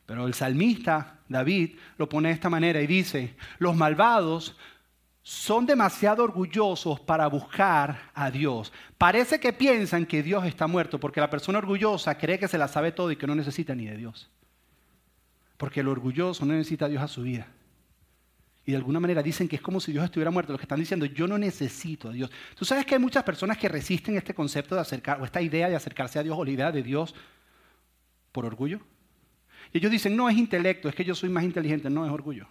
Pero 0.05 0.27
el 0.27 0.33
salmista 0.33 1.19
David 1.27 1.77
lo 1.97 2.07
pone 2.07 2.29
de 2.29 2.35
esta 2.35 2.49
manera 2.49 2.81
y 2.81 2.87
dice, 2.87 3.35
los 3.59 3.75
malvados 3.75 4.57
son 5.23 5.65
demasiado 5.65 6.23
orgullosos 6.23 6.99
para 7.01 7.27
buscar 7.27 8.11
a 8.13 8.31
Dios. 8.31 8.71
Parece 8.97 9.39
que 9.39 9.51
piensan 9.51 10.05
que 10.05 10.23
Dios 10.23 10.45
está 10.45 10.67
muerto 10.67 10.99
porque 10.99 11.19
la 11.19 11.29
persona 11.29 11.57
orgullosa 11.57 12.17
cree 12.17 12.39
que 12.39 12.47
se 12.47 12.57
la 12.57 12.69
sabe 12.69 12.93
todo 12.93 13.11
y 13.11 13.17
que 13.17 13.27
no 13.27 13.35
necesita 13.35 13.75
ni 13.75 13.85
de 13.85 13.97
Dios. 13.97 14.29
Porque 15.57 15.79
el 15.81 15.87
orgulloso 15.87 16.45
no 16.45 16.53
necesita 16.53 16.85
a 16.85 16.89
Dios 16.89 17.03
a 17.03 17.07
su 17.07 17.23
vida 17.23 17.47
y 18.67 18.71
de 18.71 18.77
alguna 18.77 18.99
manera 18.99 19.23
dicen 19.23 19.47
que 19.47 19.55
es 19.55 19.61
como 19.61 19.79
si 19.79 19.93
Dios 19.93 20.03
estuviera 20.03 20.29
muerto. 20.29 20.51
Lo 20.51 20.59
que 20.59 20.65
están 20.65 20.77
diciendo, 20.77 21.05
yo 21.05 21.25
no 21.25 21.37
necesito 21.37 22.09
a 22.09 22.11
Dios. 22.11 22.29
Tú 22.53 22.65
sabes 22.65 22.85
que 22.85 22.95
hay 22.95 22.99
muchas 22.99 23.23
personas 23.23 23.57
que 23.57 23.69
resisten 23.69 24.17
este 24.17 24.33
concepto 24.33 24.75
de 24.75 24.81
acercar, 24.81 25.21
o 25.21 25.25
esta 25.25 25.41
idea 25.41 25.69
de 25.69 25.77
acercarse 25.77 26.19
a 26.19 26.23
Dios 26.23 26.37
o 26.37 26.43
la 26.43 26.51
idea 26.51 26.69
de 26.69 26.83
Dios 26.83 27.15
por 28.33 28.45
orgullo. 28.45 28.81
Y 29.71 29.77
ellos 29.77 29.89
dicen, 29.89 30.17
no 30.17 30.29
es 30.29 30.37
intelecto, 30.37 30.89
es 30.89 30.95
que 30.95 31.05
yo 31.05 31.15
soy 31.15 31.29
más 31.29 31.45
inteligente, 31.45 31.89
no 31.89 32.05
es 32.05 32.11
orgullo. 32.11 32.45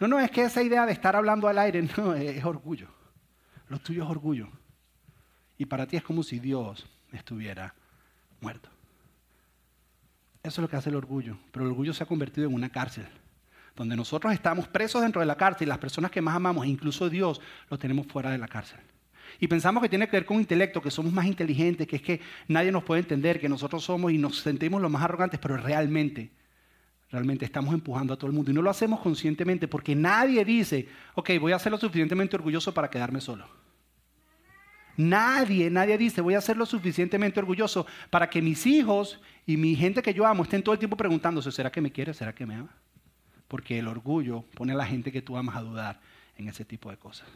No, 0.00 0.08
no, 0.08 0.18
es 0.18 0.32
que 0.32 0.42
esa 0.42 0.64
idea 0.64 0.84
de 0.84 0.92
estar 0.92 1.14
hablando 1.14 1.46
al 1.46 1.56
aire, 1.56 1.80
no, 1.96 2.12
es, 2.12 2.38
es 2.38 2.44
orgullo. 2.44 2.88
Lo 3.68 3.78
tuyo 3.78 4.02
es 4.02 4.10
orgullo. 4.10 4.48
Y 5.58 5.66
para 5.66 5.86
ti 5.86 5.96
es 5.96 6.02
como 6.02 6.24
si 6.24 6.40
Dios 6.40 6.84
estuviera 7.12 7.72
muerto. 8.40 8.68
Eso 10.42 10.60
es 10.60 10.62
lo 10.62 10.68
que 10.68 10.74
hace 10.74 10.90
el 10.90 10.96
orgullo. 10.96 11.38
Pero 11.52 11.66
el 11.66 11.70
orgullo 11.70 11.94
se 11.94 12.02
ha 12.02 12.06
convertido 12.06 12.48
en 12.48 12.54
una 12.54 12.68
cárcel, 12.68 13.06
donde 13.78 13.96
nosotros 13.96 14.32
estamos 14.32 14.66
presos 14.66 15.02
dentro 15.02 15.20
de 15.20 15.26
la 15.26 15.36
cárcel 15.36 15.66
y 15.66 15.70
las 15.70 15.78
personas 15.78 16.10
que 16.10 16.20
más 16.20 16.34
amamos, 16.34 16.66
incluso 16.66 17.08
Dios, 17.08 17.40
lo 17.70 17.78
tenemos 17.78 18.06
fuera 18.08 18.30
de 18.30 18.38
la 18.38 18.48
cárcel. 18.48 18.80
Y 19.38 19.46
pensamos 19.46 19.82
que 19.82 19.88
tiene 19.88 20.06
que 20.06 20.16
ver 20.16 20.24
con 20.24 20.38
intelecto, 20.38 20.82
que 20.82 20.90
somos 20.90 21.12
más 21.12 21.26
inteligentes, 21.26 21.86
que 21.86 21.96
es 21.96 22.02
que 22.02 22.20
nadie 22.48 22.72
nos 22.72 22.82
puede 22.82 23.02
entender, 23.02 23.40
que 23.40 23.48
nosotros 23.48 23.84
somos 23.84 24.10
y 24.10 24.18
nos 24.18 24.38
sentimos 24.40 24.82
los 24.82 24.90
más 24.90 25.02
arrogantes, 25.02 25.38
pero 25.38 25.56
realmente, 25.56 26.32
realmente 27.10 27.44
estamos 27.44 27.72
empujando 27.72 28.12
a 28.12 28.16
todo 28.16 28.26
el 28.26 28.32
mundo. 28.32 28.50
Y 28.50 28.54
no 28.54 28.62
lo 28.62 28.70
hacemos 28.70 28.98
conscientemente 29.00 29.68
porque 29.68 29.94
nadie 29.94 30.44
dice, 30.44 30.88
ok, 31.14 31.30
voy 31.40 31.52
a 31.52 31.58
ser 31.60 31.70
lo 31.70 31.78
suficientemente 31.78 32.34
orgulloso 32.34 32.74
para 32.74 32.90
quedarme 32.90 33.20
solo. 33.20 33.46
Nadie, 34.96 35.70
nadie 35.70 35.96
dice, 35.96 36.20
voy 36.20 36.34
a 36.34 36.40
ser 36.40 36.56
lo 36.56 36.66
suficientemente 36.66 37.38
orgulloso 37.38 37.86
para 38.10 38.28
que 38.28 38.42
mis 38.42 38.66
hijos 38.66 39.20
y 39.46 39.56
mi 39.56 39.76
gente 39.76 40.02
que 40.02 40.12
yo 40.12 40.26
amo 40.26 40.42
estén 40.42 40.64
todo 40.64 40.72
el 40.72 40.80
tiempo 40.80 40.96
preguntándose, 40.96 41.52
¿será 41.52 41.70
que 41.70 41.80
me 41.80 41.92
quiere? 41.92 42.12
¿Será 42.12 42.34
que 42.34 42.44
me 42.44 42.56
ama? 42.56 42.74
Porque 43.48 43.78
el 43.78 43.88
orgullo 43.88 44.42
pone 44.54 44.72
a 44.72 44.76
la 44.76 44.86
gente 44.86 45.10
que 45.10 45.22
tú 45.22 45.36
amas 45.36 45.56
a 45.56 45.62
dudar 45.62 46.00
en 46.36 46.48
ese 46.48 46.64
tipo 46.64 46.90
de 46.90 46.96
cosas. 46.96 47.26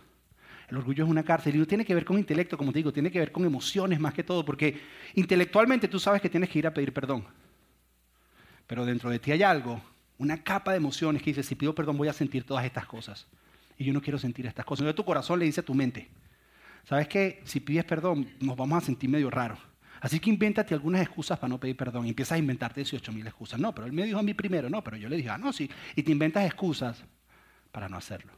El 0.69 0.78
orgullo 0.78 1.04
es 1.04 1.11
una 1.11 1.23
cárcel 1.23 1.57
y 1.57 1.59
no 1.59 1.66
tiene 1.66 1.85
que 1.85 1.95
ver 1.95 2.04
con 2.04 2.19
intelecto, 2.19 2.57
como 2.57 2.73
te 2.73 2.78
digo, 2.78 2.92
tiene 2.92 3.11
que 3.11 3.19
ver 3.19 3.33
con 3.33 3.45
emociones 3.45 4.00
más 4.00 4.14
que 4.14 4.23
todo, 4.23 4.45
porque 4.45 4.81
intelectualmente 5.14 5.88
tú 5.88 5.99
sabes 5.99 6.23
que 6.23 6.31
tienes 6.31 6.49
que 6.49 6.61
ir 6.61 6.66
a 6.66 6.73
pedir 6.73 6.92
perdón. 6.92 7.25
Pero 8.66 8.87
dentro 8.87 9.11
de 9.11 9.19
ti 9.19 9.33
hay 9.33 9.42
algo, 9.42 9.83
una 10.19 10.42
capa 10.42 10.71
de 10.71 10.78
emociones 10.78 11.23
que 11.23 11.31
dice, 11.31 11.42
si 11.42 11.54
pido 11.57 11.75
perdón 11.75 11.99
voy 11.99 12.09
a 12.09 12.12
sentir 12.12 12.45
todas 12.45 12.64
estas 12.64 12.87
cosas. 12.87 13.26
Y 13.76 13.85
yo 13.85 13.92
no 13.92 14.00
quiero 14.00 14.19
sentir 14.19 14.47
estas 14.47 14.64
cosas. 14.64 14.83
Entonces 14.83 14.97
tu 14.97 15.04
corazón 15.04 15.38
le 15.38 15.45
dice 15.45 15.61
a 15.61 15.64
tu 15.64 15.75
mente, 15.75 16.09
¿sabes 16.85 17.09
qué? 17.09 17.42
Si 17.45 17.61
pides 17.61 17.85
perdón 17.85 18.31
nos 18.40 18.57
vamos 18.57 18.83
a 18.83 18.87
sentir 18.87 19.11
medio 19.11 19.31
raros. 19.31 19.59
Así 20.02 20.18
que 20.18 20.30
invéntate 20.30 20.75
algunas 20.75 21.00
excusas 21.00 21.38
para 21.38 21.49
no 21.49 21.61
pedir 21.61 21.76
perdón. 21.76 22.06
Y 22.06 22.09
empiezas 22.09 22.32
a 22.32 22.38
inventarte 22.38 22.80
18 22.80 23.12
mil 23.12 23.25
excusas. 23.25 23.61
No, 23.61 23.73
pero 23.73 23.87
él 23.87 23.92
me 23.92 24.02
dijo 24.02 24.18
a 24.18 24.23
mí 24.23 24.35
primero, 24.35 24.68
no, 24.68 24.82
pero 24.82 24.97
yo 24.97 25.09
le 25.09 25.16
dije, 25.16 25.30
ah, 25.30 25.38
no, 25.38 25.52
sí. 25.52 25.71
Y 25.94 26.02
te 26.02 26.11
inventas 26.11 26.44
excusas 26.44 27.04
para 27.71 27.88
no 27.88 27.97
hacerlo. 27.97 28.32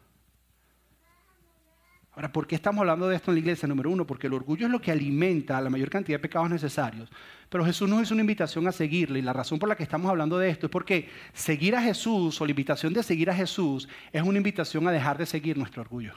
Ahora, 2.13 2.31
¿por 2.31 2.47
qué 2.47 2.55
estamos 2.55 2.81
hablando 2.81 3.09
de 3.09 3.17
esto 3.17 3.31
en 3.31 3.37
la 3.37 3.41
iglesia? 3.41 3.67
Número 3.67 3.91
uno, 3.91 4.07
porque 4.07 4.27
el 4.27 4.35
orgullo 4.35 4.67
es 4.67 4.73
lo 4.73 4.79
que 4.79 4.93
alimenta 4.93 5.59
la 5.59 5.71
mayor 5.71 5.89
cantidad 5.89 6.19
de 6.19 6.23
pecados 6.23 6.51
necesarios. 6.51 7.11
Pero 7.49 7.65
Jesús 7.65 7.89
nos 7.89 8.03
hizo 8.03 8.13
una 8.13 8.21
invitación 8.21 8.69
a 8.69 8.73
seguirle 8.73 9.21
y 9.21 9.23
la 9.23 9.33
razón 9.33 9.59
por 9.59 9.71
la 9.71 9.75
que 9.75 9.85
estamos 9.85 10.11
hablando 10.11 10.37
de 10.37 10.51
esto 10.51 10.67
es 10.67 10.71
porque 10.71 11.09
seguir 11.33 11.75
a 11.77 11.83
Jesús 11.83 12.39
o 12.43 12.45
la 12.45 12.51
invitación 12.51 12.93
de 12.93 13.03
seguir 13.03 13.31
a 13.31 13.35
Jesús 13.35 13.89
es 14.13 14.23
una 14.23 14.37
invitación 14.37 14.87
a 14.87 14.93
dejar 14.93 15.17
de 15.17 15.25
seguir 15.25 15.57
nuestro 15.57 15.81
orgullo. 15.81 16.13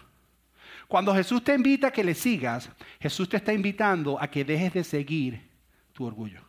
Cuando 0.88 1.14
Jesús 1.14 1.44
te 1.44 1.54
invita 1.54 1.88
a 1.88 1.92
que 1.92 2.04
le 2.04 2.14
sigas, 2.14 2.70
Jesús 3.00 3.28
te 3.28 3.38
está 3.38 3.52
invitando 3.52 4.22
a 4.22 4.30
que 4.30 4.46
dejes 4.46 4.74
de 4.74 4.84
seguir 4.84 5.50
tu 5.92 6.06
orgullo. 6.06 6.42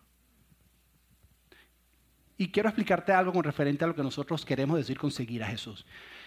Y 2.37 2.49
quiero 2.49 2.69
explicarte 2.69 3.13
algo 3.13 3.33
con 3.33 3.43
referente 3.43 3.83
a 3.83 3.89
lo 3.89 3.97
que 3.97 4.03
nosotros 4.03 4.45
queremos 4.45 4.79
decir 4.79 4.97
con 4.97 5.11
seguir 5.11 5.43
a 5.43 5.49
Jesús. 5.49 5.85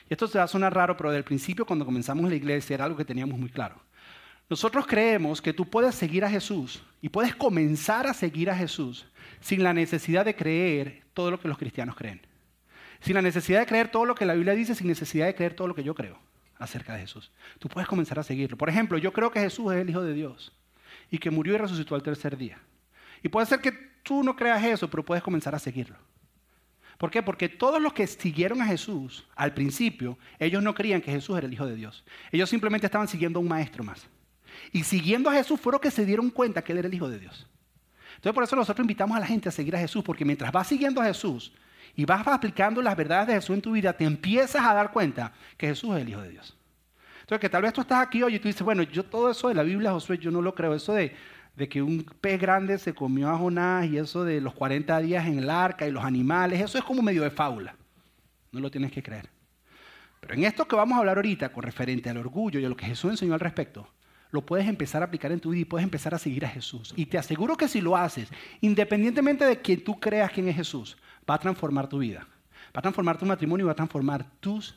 Y 0.09 0.13
esto 0.13 0.27
se 0.27 0.37
va 0.37 0.43
a 0.43 0.47
sonar 0.49 0.73
raro, 0.73 0.97
pero 0.97 1.09
desde 1.09 1.19
el 1.19 1.23
principio 1.23 1.65
cuando 1.65 1.85
comenzamos 1.85 2.29
la 2.29 2.35
iglesia 2.35 2.73
era 2.73 2.83
algo 2.83 2.97
que 2.97 3.05
teníamos 3.05 3.39
muy 3.39 3.49
claro. 3.49 3.81
Nosotros 4.49 4.85
creemos 4.85 5.41
que 5.41 5.53
tú 5.53 5.69
puedes 5.69 5.95
seguir 5.95 6.25
a 6.25 6.29
Jesús 6.29 6.83
y 7.01 7.07
puedes 7.07 7.33
comenzar 7.33 8.07
a 8.07 8.13
seguir 8.13 8.49
a 8.49 8.55
Jesús 8.57 9.07
sin 9.39 9.63
la 9.63 9.73
necesidad 9.73 10.25
de 10.25 10.35
creer 10.35 11.03
todo 11.13 11.31
lo 11.31 11.39
que 11.39 11.47
los 11.47 11.57
cristianos 11.57 11.95
creen. 11.95 12.19
Sin 12.99 13.13
la 13.13 13.21
necesidad 13.21 13.61
de 13.61 13.65
creer 13.65 13.87
todo 13.87 14.03
lo 14.03 14.15
que 14.15 14.25
la 14.25 14.33
Biblia 14.33 14.53
dice, 14.53 14.75
sin 14.75 14.87
necesidad 14.87 15.27
de 15.27 15.35
creer 15.35 15.53
todo 15.53 15.69
lo 15.69 15.75
que 15.75 15.83
yo 15.83 15.95
creo 15.95 16.19
acerca 16.61 16.93
de 16.93 17.01
Jesús. 17.01 17.31
Tú 17.59 17.67
puedes 17.67 17.87
comenzar 17.87 18.19
a 18.19 18.23
seguirlo. 18.23 18.57
Por 18.57 18.69
ejemplo, 18.69 18.97
yo 18.97 19.11
creo 19.11 19.31
que 19.31 19.39
Jesús 19.39 19.73
es 19.73 19.81
el 19.81 19.89
Hijo 19.89 20.01
de 20.01 20.13
Dios 20.13 20.53
y 21.09 21.17
que 21.17 21.31
murió 21.31 21.55
y 21.55 21.57
resucitó 21.57 21.95
al 21.95 22.03
tercer 22.03 22.37
día. 22.37 22.59
Y 23.23 23.29
puede 23.29 23.45
ser 23.45 23.59
que 23.59 23.71
tú 24.03 24.23
no 24.23 24.35
creas 24.35 24.63
eso, 24.63 24.89
pero 24.89 25.03
puedes 25.03 25.23
comenzar 25.23 25.55
a 25.55 25.59
seguirlo. 25.59 25.97
¿Por 26.97 27.09
qué? 27.09 27.23
Porque 27.23 27.49
todos 27.49 27.81
los 27.81 27.93
que 27.93 28.05
siguieron 28.05 28.61
a 28.61 28.65
Jesús 28.67 29.27
al 29.35 29.53
principio, 29.53 30.17
ellos 30.37 30.61
no 30.61 30.75
creían 30.75 31.01
que 31.01 31.11
Jesús 31.11 31.35
era 31.35 31.47
el 31.47 31.53
Hijo 31.53 31.65
de 31.65 31.75
Dios. 31.75 32.03
Ellos 32.31 32.49
simplemente 32.49 32.85
estaban 32.85 33.07
siguiendo 33.07 33.39
a 33.39 33.41
un 33.41 33.47
maestro 33.47 33.83
más. 33.83 34.07
Y 34.71 34.83
siguiendo 34.83 35.29
a 35.29 35.33
Jesús 35.33 35.59
fueron 35.59 35.81
que 35.81 35.89
se 35.89 36.05
dieron 36.05 36.29
cuenta 36.29 36.63
que 36.63 36.73
Él 36.73 36.77
era 36.77 36.87
el 36.87 36.93
Hijo 36.93 37.09
de 37.09 37.19
Dios. 37.19 37.47
Entonces 38.15 38.35
por 38.35 38.43
eso 38.43 38.55
nosotros 38.55 38.83
invitamos 38.83 39.17
a 39.17 39.19
la 39.19 39.25
gente 39.25 39.49
a 39.49 39.51
seguir 39.51 39.75
a 39.75 39.79
Jesús, 39.79 40.03
porque 40.03 40.23
mientras 40.23 40.51
vas 40.51 40.67
siguiendo 40.67 41.01
a 41.01 41.05
Jesús 41.05 41.51
y 41.95 42.05
vas 42.05 42.25
aplicando 42.27 42.81
las 42.81 42.95
verdades 42.95 43.27
de 43.27 43.33
Jesús 43.35 43.55
en 43.55 43.61
tu 43.61 43.71
vida, 43.73 43.93
te 43.93 44.05
empiezas 44.05 44.65
a 44.65 44.73
dar 44.73 44.91
cuenta 44.91 45.33
que 45.57 45.67
Jesús 45.67 45.95
es 45.95 46.01
el 46.01 46.09
Hijo 46.09 46.21
de 46.21 46.29
Dios. 46.29 46.57
Entonces 47.21 47.39
que 47.39 47.49
tal 47.49 47.61
vez 47.61 47.73
tú 47.73 47.81
estás 47.81 48.05
aquí 48.05 48.23
hoy 48.23 48.35
y 48.35 48.39
tú 48.39 48.47
dices, 48.47 48.61
bueno, 48.61 48.83
yo 48.83 49.03
todo 49.03 49.31
eso 49.31 49.47
de 49.47 49.53
la 49.53 49.63
Biblia, 49.63 49.91
Josué, 49.91 50.17
yo 50.17 50.31
no 50.31 50.41
lo 50.41 50.53
creo. 50.53 50.73
Eso 50.73 50.93
de, 50.93 51.15
de 51.55 51.69
que 51.69 51.81
un 51.81 52.03
pez 52.19 52.39
grande 52.39 52.77
se 52.77 52.93
comió 52.93 53.29
a 53.29 53.37
Jonás 53.37 53.87
y 53.87 53.97
eso 53.97 54.23
de 54.23 54.41
los 54.41 54.53
40 54.53 54.99
días 54.99 55.25
en 55.25 55.39
el 55.39 55.49
arca 55.49 55.87
y 55.87 55.91
los 55.91 56.03
animales, 56.03 56.59
eso 56.59 56.77
es 56.77 56.83
como 56.83 57.01
medio 57.01 57.23
de 57.23 57.31
fábula. 57.31 57.75
No 58.51 58.59
lo 58.59 58.69
tienes 58.69 58.91
que 58.91 59.01
creer. 59.01 59.29
Pero 60.19 60.33
en 60.33 60.43
esto 60.43 60.67
que 60.67 60.75
vamos 60.75 60.95
a 60.95 60.99
hablar 60.99 61.17
ahorita 61.17 61.49
con 61.49 61.63
referente 61.63 62.09
al 62.09 62.17
orgullo 62.17 62.59
y 62.59 62.65
a 62.65 62.69
lo 62.69 62.75
que 62.75 62.85
Jesús 62.85 63.11
enseñó 63.11 63.33
al 63.33 63.39
respecto, 63.39 63.87
lo 64.29 64.45
puedes 64.45 64.67
empezar 64.67 65.01
a 65.01 65.05
aplicar 65.05 65.31
en 65.31 65.39
tu 65.39 65.49
vida 65.49 65.61
y 65.61 65.65
puedes 65.65 65.83
empezar 65.83 66.13
a 66.13 66.19
seguir 66.19 66.45
a 66.45 66.49
Jesús. 66.49 66.93
Y 66.95 67.05
te 67.05 67.17
aseguro 67.17 67.57
que 67.57 67.67
si 67.67 67.81
lo 67.81 67.97
haces, 67.97 68.29
independientemente 68.61 69.45
de 69.45 69.59
que 69.59 69.77
tú 69.77 69.99
creas 69.99 70.31
quién 70.31 70.47
es 70.47 70.55
Jesús, 70.55 70.97
va 71.29 71.35
a 71.35 71.39
transformar 71.39 71.87
tu 71.87 71.99
vida. 71.99 72.27
Va 72.75 72.79
a 72.79 72.81
transformar 72.81 73.17
tu 73.17 73.25
matrimonio 73.25 73.65
y 73.65 73.67
va 73.67 73.73
a 73.73 73.75
transformar 73.75 74.25
tus 74.39 74.75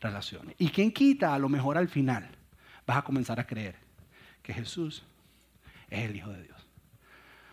relaciones. 0.00 0.54
Y 0.58 0.68
quien 0.68 0.92
quita, 0.92 1.34
a 1.34 1.38
lo 1.38 1.48
mejor 1.48 1.78
al 1.78 1.88
final, 1.88 2.28
vas 2.86 2.98
a 2.98 3.02
comenzar 3.02 3.38
a 3.38 3.46
creer 3.46 3.76
que 4.42 4.52
Jesús 4.52 5.02
es 5.88 6.04
el 6.04 6.16
Hijo 6.16 6.30
de 6.30 6.42
Dios. 6.42 6.66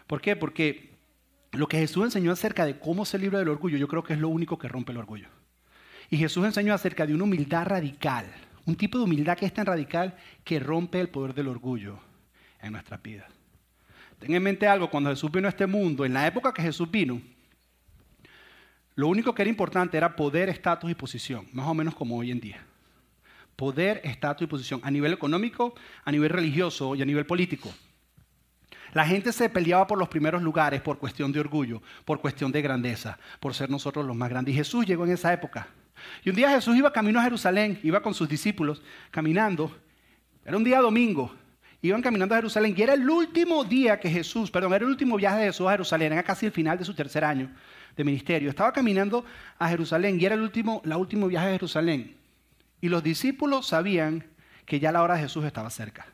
¿Por 0.08 0.22
qué? 0.22 0.36
Porque 0.36 0.98
lo 1.52 1.68
que 1.68 1.78
Jesús 1.78 2.06
enseñó 2.06 2.32
acerca 2.32 2.66
de 2.66 2.80
cómo 2.80 3.06
se 3.06 3.18
libra 3.18 3.40
del 3.40 3.50
orgullo, 3.50 3.78
yo 3.78 3.88
creo 3.88 4.04
que 4.04 4.14
es 4.14 4.20
lo 4.20 4.30
único 4.30 4.58
que 4.58 4.68
rompe 4.68 4.92
el 4.92 4.98
orgullo. 4.98 5.28
Y 6.10 6.18
Jesús 6.18 6.46
enseñó 6.46 6.74
acerca 6.74 7.06
de 7.06 7.14
una 7.14 7.26
humildad 7.26 7.66
radical, 7.66 8.26
un 8.66 8.76
tipo 8.76 8.98
de 8.98 9.04
humildad 9.04 9.38
que 9.38 9.46
es 9.46 9.54
tan 9.54 9.66
radical 9.66 10.16
que 10.44 10.60
rompe 10.60 11.00
el 11.00 11.10
poder 11.10 11.34
del 11.34 11.48
orgullo 11.48 12.00
en 12.62 12.74
nuestras 12.74 13.02
vidas. 13.02 13.32
Ten 14.20 14.34
en 14.34 14.44
mente 14.44 14.68
algo, 14.68 14.90
cuando 14.90 15.10
Jesús 15.10 15.32
vino 15.32 15.48
a 15.48 15.50
este 15.50 15.68
mundo, 15.68 16.06
en 16.06 16.14
la 16.14 16.26
época 16.26 16.54
que 16.54 16.62
Jesús 16.62 16.90
vino, 16.90 17.22
lo 18.98 19.08
único 19.08 19.36
que 19.36 19.44
era 19.44 19.50
importante 19.50 19.96
era 19.96 20.16
poder, 20.16 20.50
estatus 20.50 20.90
y 20.90 20.96
posición, 20.96 21.48
más 21.54 21.68
o 21.68 21.76
menos 21.76 21.94
como 21.94 22.18
hoy 22.18 22.32
en 22.32 22.40
día. 22.40 22.66
Poder, 23.56 24.02
estatus 24.04 24.46
y 24.46 24.48
posición, 24.48 24.82
a 24.84 24.90
nivel 24.90 25.14
económico, 25.14 25.76
a 26.04 26.12
nivel 26.12 26.32
religioso 26.32 26.96
y 26.96 27.04
a 27.04 27.06
nivel 27.06 27.28
político. 27.28 27.72
La 28.94 29.06
gente 29.06 29.32
se 29.34 29.52
peleaba 29.52 29.86
por 29.86 30.00
los 30.00 30.10
primeros 30.10 30.42
lugares 30.42 30.82
por 30.82 30.98
cuestión 30.98 31.32
de 31.32 31.40
orgullo, 31.40 31.84
por 32.06 32.20
cuestión 32.20 32.52
de 32.52 32.64
grandeza, 32.64 33.20
por 33.40 33.54
ser 33.54 33.70
nosotros 33.70 34.04
los 34.04 34.16
más 34.16 34.32
grandes. 34.32 34.56
Y 34.56 34.58
Jesús 34.58 34.88
llegó 34.88 35.06
en 35.06 35.12
esa 35.12 35.32
época. 35.32 35.68
Y 36.24 36.32
un 36.32 36.36
día 36.36 36.50
Jesús 36.50 36.76
iba 36.76 36.92
camino 36.92 37.20
a 37.20 37.24
Jerusalén, 37.24 37.80
iba 37.84 38.02
con 38.02 38.16
sus 38.16 38.28
discípulos 38.28 38.82
caminando. 39.12 39.78
Era 40.44 40.58
un 40.58 40.64
día 40.64 40.82
domingo. 40.82 41.36
Iban 41.82 42.02
caminando 42.02 42.34
a 42.34 42.40
Jerusalén 42.40 42.74
y 42.76 42.82
era 42.82 42.94
el 42.94 43.08
último 43.08 43.64
día 43.64 44.00
que 44.00 44.10
Jesús, 44.10 44.50
perdón, 44.50 44.74
era 44.74 44.84
el 44.84 44.92
último 44.92 45.16
viaje 45.16 45.40
de 45.40 45.46
Jesús 45.48 45.68
a 45.68 45.72
Jerusalén, 45.72 46.14
era 46.14 46.24
casi 46.24 46.48
el 46.48 46.52
final 46.52 46.78
de 46.78 46.86
su 46.86 46.94
tercer 46.94 47.24
año 47.24 47.52
de 47.96 48.04
ministerio. 48.04 48.50
Estaba 48.50 48.74
caminando 48.74 49.26
a 49.60 49.70
Jerusalén 49.70 50.20
y 50.20 50.26
era 50.26 50.36
el 50.36 50.42
último, 50.42 50.82
el 50.84 50.94
último 50.94 51.28
viaje 51.28 51.48
a 51.48 51.52
Jerusalén. 51.52 52.16
Y 52.82 52.90
los 52.90 53.04
discípulos 53.04 53.68
sabían 53.68 54.26
que 54.66 54.80
ya 54.80 54.92
la 54.92 55.04
hora 55.04 55.16
de 55.16 55.22
Jesús 55.22 55.46
estaba 55.46 55.70
cerca. 55.70 56.08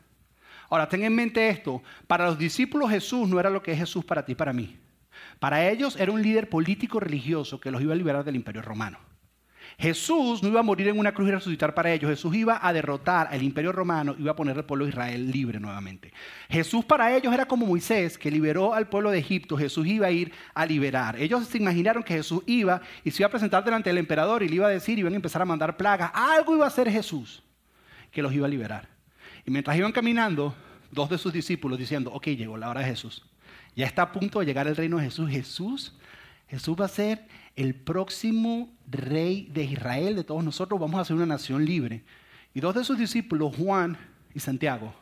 Ahora, 0.70 0.88
ten 0.88 1.02
en 1.02 1.14
mente 1.14 1.48
esto. 1.48 1.82
Para 2.06 2.26
los 2.26 2.38
discípulos 2.38 2.90
Jesús 2.90 3.28
no 3.28 3.38
era 3.40 3.50
lo 3.50 3.62
que 3.62 3.72
es 3.72 3.78
Jesús 3.78 4.04
para 4.04 4.24
ti 4.24 4.34
para 4.34 4.52
mí. 4.52 4.78
Para 5.38 5.68
ellos 5.68 5.96
era 5.96 6.12
un 6.12 6.22
líder 6.22 6.48
político 6.48 7.00
religioso 7.00 7.60
que 7.60 7.70
los 7.70 7.82
iba 7.82 7.92
a 7.92 7.96
liberar 7.96 8.24
del 8.24 8.36
imperio 8.36 8.62
romano. 8.62 8.98
Jesús 9.78 10.42
no 10.42 10.48
iba 10.48 10.60
a 10.60 10.62
morir 10.62 10.88
en 10.88 10.98
una 10.98 11.12
cruz 11.12 11.28
y 11.28 11.32
resucitar 11.32 11.74
para 11.74 11.92
ellos. 11.92 12.10
Jesús 12.10 12.34
iba 12.34 12.58
a 12.62 12.72
derrotar 12.72 13.28
al 13.30 13.42
imperio 13.42 13.72
romano 13.72 14.14
y 14.16 14.22
iba 14.22 14.32
a 14.32 14.36
poner 14.36 14.56
al 14.56 14.64
pueblo 14.64 14.84
de 14.84 14.90
Israel 14.90 15.30
libre 15.30 15.58
nuevamente. 15.58 16.12
Jesús 16.48 16.84
para 16.84 17.14
ellos 17.16 17.32
era 17.34 17.46
como 17.46 17.66
Moisés 17.66 18.16
que 18.16 18.30
liberó 18.30 18.74
al 18.74 18.88
pueblo 18.88 19.10
de 19.10 19.18
Egipto. 19.18 19.56
Jesús 19.56 19.86
iba 19.86 20.06
a 20.06 20.10
ir 20.10 20.32
a 20.54 20.64
liberar. 20.64 21.16
Ellos 21.16 21.46
se 21.46 21.58
imaginaron 21.58 22.02
que 22.02 22.14
Jesús 22.14 22.42
iba 22.46 22.80
y 23.02 23.10
se 23.10 23.22
iba 23.22 23.28
a 23.28 23.30
presentar 23.30 23.64
delante 23.64 23.90
del 23.90 23.98
emperador 23.98 24.42
y 24.42 24.48
le 24.48 24.56
iba 24.56 24.66
a 24.66 24.70
decir, 24.70 24.98
iban 24.98 25.12
a 25.12 25.16
empezar 25.16 25.42
a 25.42 25.44
mandar 25.44 25.76
plagas. 25.76 26.10
Algo 26.14 26.54
iba 26.54 26.64
a 26.64 26.68
hacer 26.68 26.90
Jesús 26.90 27.42
que 28.10 28.22
los 28.22 28.32
iba 28.32 28.46
a 28.46 28.50
liberar. 28.50 28.88
Y 29.44 29.50
mientras 29.50 29.76
iban 29.76 29.92
caminando, 29.92 30.54
dos 30.90 31.10
de 31.10 31.18
sus 31.18 31.32
discípulos 31.32 31.78
diciendo, 31.78 32.10
ok, 32.12 32.28
llegó 32.28 32.56
la 32.56 32.70
hora 32.70 32.80
de 32.80 32.86
Jesús. 32.86 33.24
Ya 33.74 33.86
está 33.86 34.02
a 34.02 34.12
punto 34.12 34.38
de 34.38 34.46
llegar 34.46 34.68
el 34.68 34.76
reino 34.76 34.98
de 34.98 35.04
Jesús. 35.04 35.28
Jesús, 35.28 35.92
Jesús 36.46 36.76
va 36.80 36.84
a 36.84 36.88
ser 36.88 37.26
el 37.56 37.74
próximo 37.74 38.72
rey 38.90 39.48
de 39.52 39.64
Israel, 39.64 40.16
de 40.16 40.24
todos 40.24 40.44
nosotros. 40.44 40.80
Vamos 40.80 41.00
a 41.00 41.04
ser 41.04 41.16
una 41.16 41.26
nación 41.26 41.64
libre. 41.64 42.02
Y 42.52 42.60
dos 42.60 42.74
de 42.74 42.84
sus 42.84 42.98
discípulos, 42.98 43.54
Juan 43.56 43.96
y 44.34 44.40
Santiago, 44.40 44.94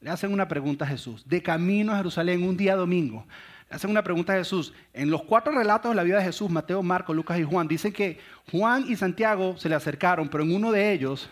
le 0.00 0.10
hacen 0.10 0.32
una 0.32 0.48
pregunta 0.48 0.84
a 0.84 0.88
Jesús. 0.88 1.28
De 1.28 1.42
camino 1.42 1.92
a 1.92 1.96
Jerusalén, 1.96 2.42
un 2.42 2.56
día 2.56 2.74
domingo, 2.74 3.26
le 3.68 3.76
hacen 3.76 3.90
una 3.90 4.02
pregunta 4.02 4.32
a 4.32 4.36
Jesús. 4.36 4.72
En 4.92 5.10
los 5.10 5.22
cuatro 5.22 5.52
relatos 5.52 5.90
de 5.90 5.94
la 5.94 6.02
vida 6.02 6.18
de 6.18 6.24
Jesús, 6.24 6.50
Mateo, 6.50 6.82
Marco, 6.82 7.14
Lucas 7.14 7.38
y 7.38 7.44
Juan, 7.44 7.68
dicen 7.68 7.92
que 7.92 8.18
Juan 8.50 8.84
y 8.88 8.96
Santiago 8.96 9.56
se 9.56 9.68
le 9.68 9.74
acercaron, 9.74 10.28
pero 10.28 10.42
en 10.42 10.54
uno 10.54 10.72
de 10.72 10.92
ellos 10.92 11.28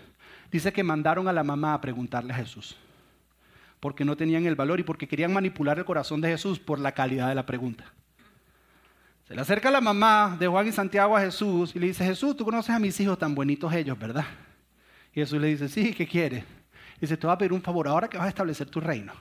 dice 0.53 0.73
que 0.73 0.83
mandaron 0.83 1.29
a 1.29 1.33
la 1.33 1.43
mamá 1.43 1.75
a 1.75 1.81
preguntarle 1.81 2.33
a 2.33 2.37
Jesús. 2.37 2.77
porque 3.81 4.05
no 4.05 4.17
tenían 4.17 4.45
el 4.45 4.57
valor 4.57 4.81
y 4.81 4.83
porque 4.83 5.07
querían 5.07 5.33
manipular 5.33 5.79
el 5.79 5.85
corazón 5.85 6.21
de 6.21 6.29
Jesús 6.29 6.59
por 6.59 6.81
la 6.81 6.93
calidad 6.93 7.29
de 7.29 7.37
la 7.37 7.47
pregunta. 7.47 7.93
Se 9.29 9.35
le 9.35 9.43
acerca 9.43 9.71
la 9.71 9.83
mamá 9.83 10.39
de 10.41 10.47
Juan 10.47 10.67
y 10.69 10.73
Santiago 10.73 11.15
a 11.15 11.21
Jesús 11.21 11.77
y 11.77 11.79
le 11.79 11.89
dice, 11.89 12.03
Jesús, 12.03 12.35
tú 12.35 12.47
conoces 12.47 12.75
a 12.75 12.79
mis 12.79 12.99
hijos 12.99 13.19
tan 13.19 13.35
bonitos 13.35 13.71
ellos, 13.75 13.99
¿verdad? 13.99 14.25
Y 15.13 15.21
Jesús 15.21 15.39
le 15.39 15.49
dice, 15.49 15.69
sí, 15.69 15.93
¿qué 15.93 16.07
quieres? 16.07 16.45
Dice, 16.99 17.15
te 17.15 17.27
voy 17.27 17.35
a 17.35 17.37
pedir 17.37 17.53
un 17.53 17.61
favor, 17.61 17.87
ahora 17.89 18.09
que 18.09 18.17
vas 18.17 18.25
a 18.25 18.31
establecer 18.31 18.71
tu 18.71 18.81
reino. 18.81 19.13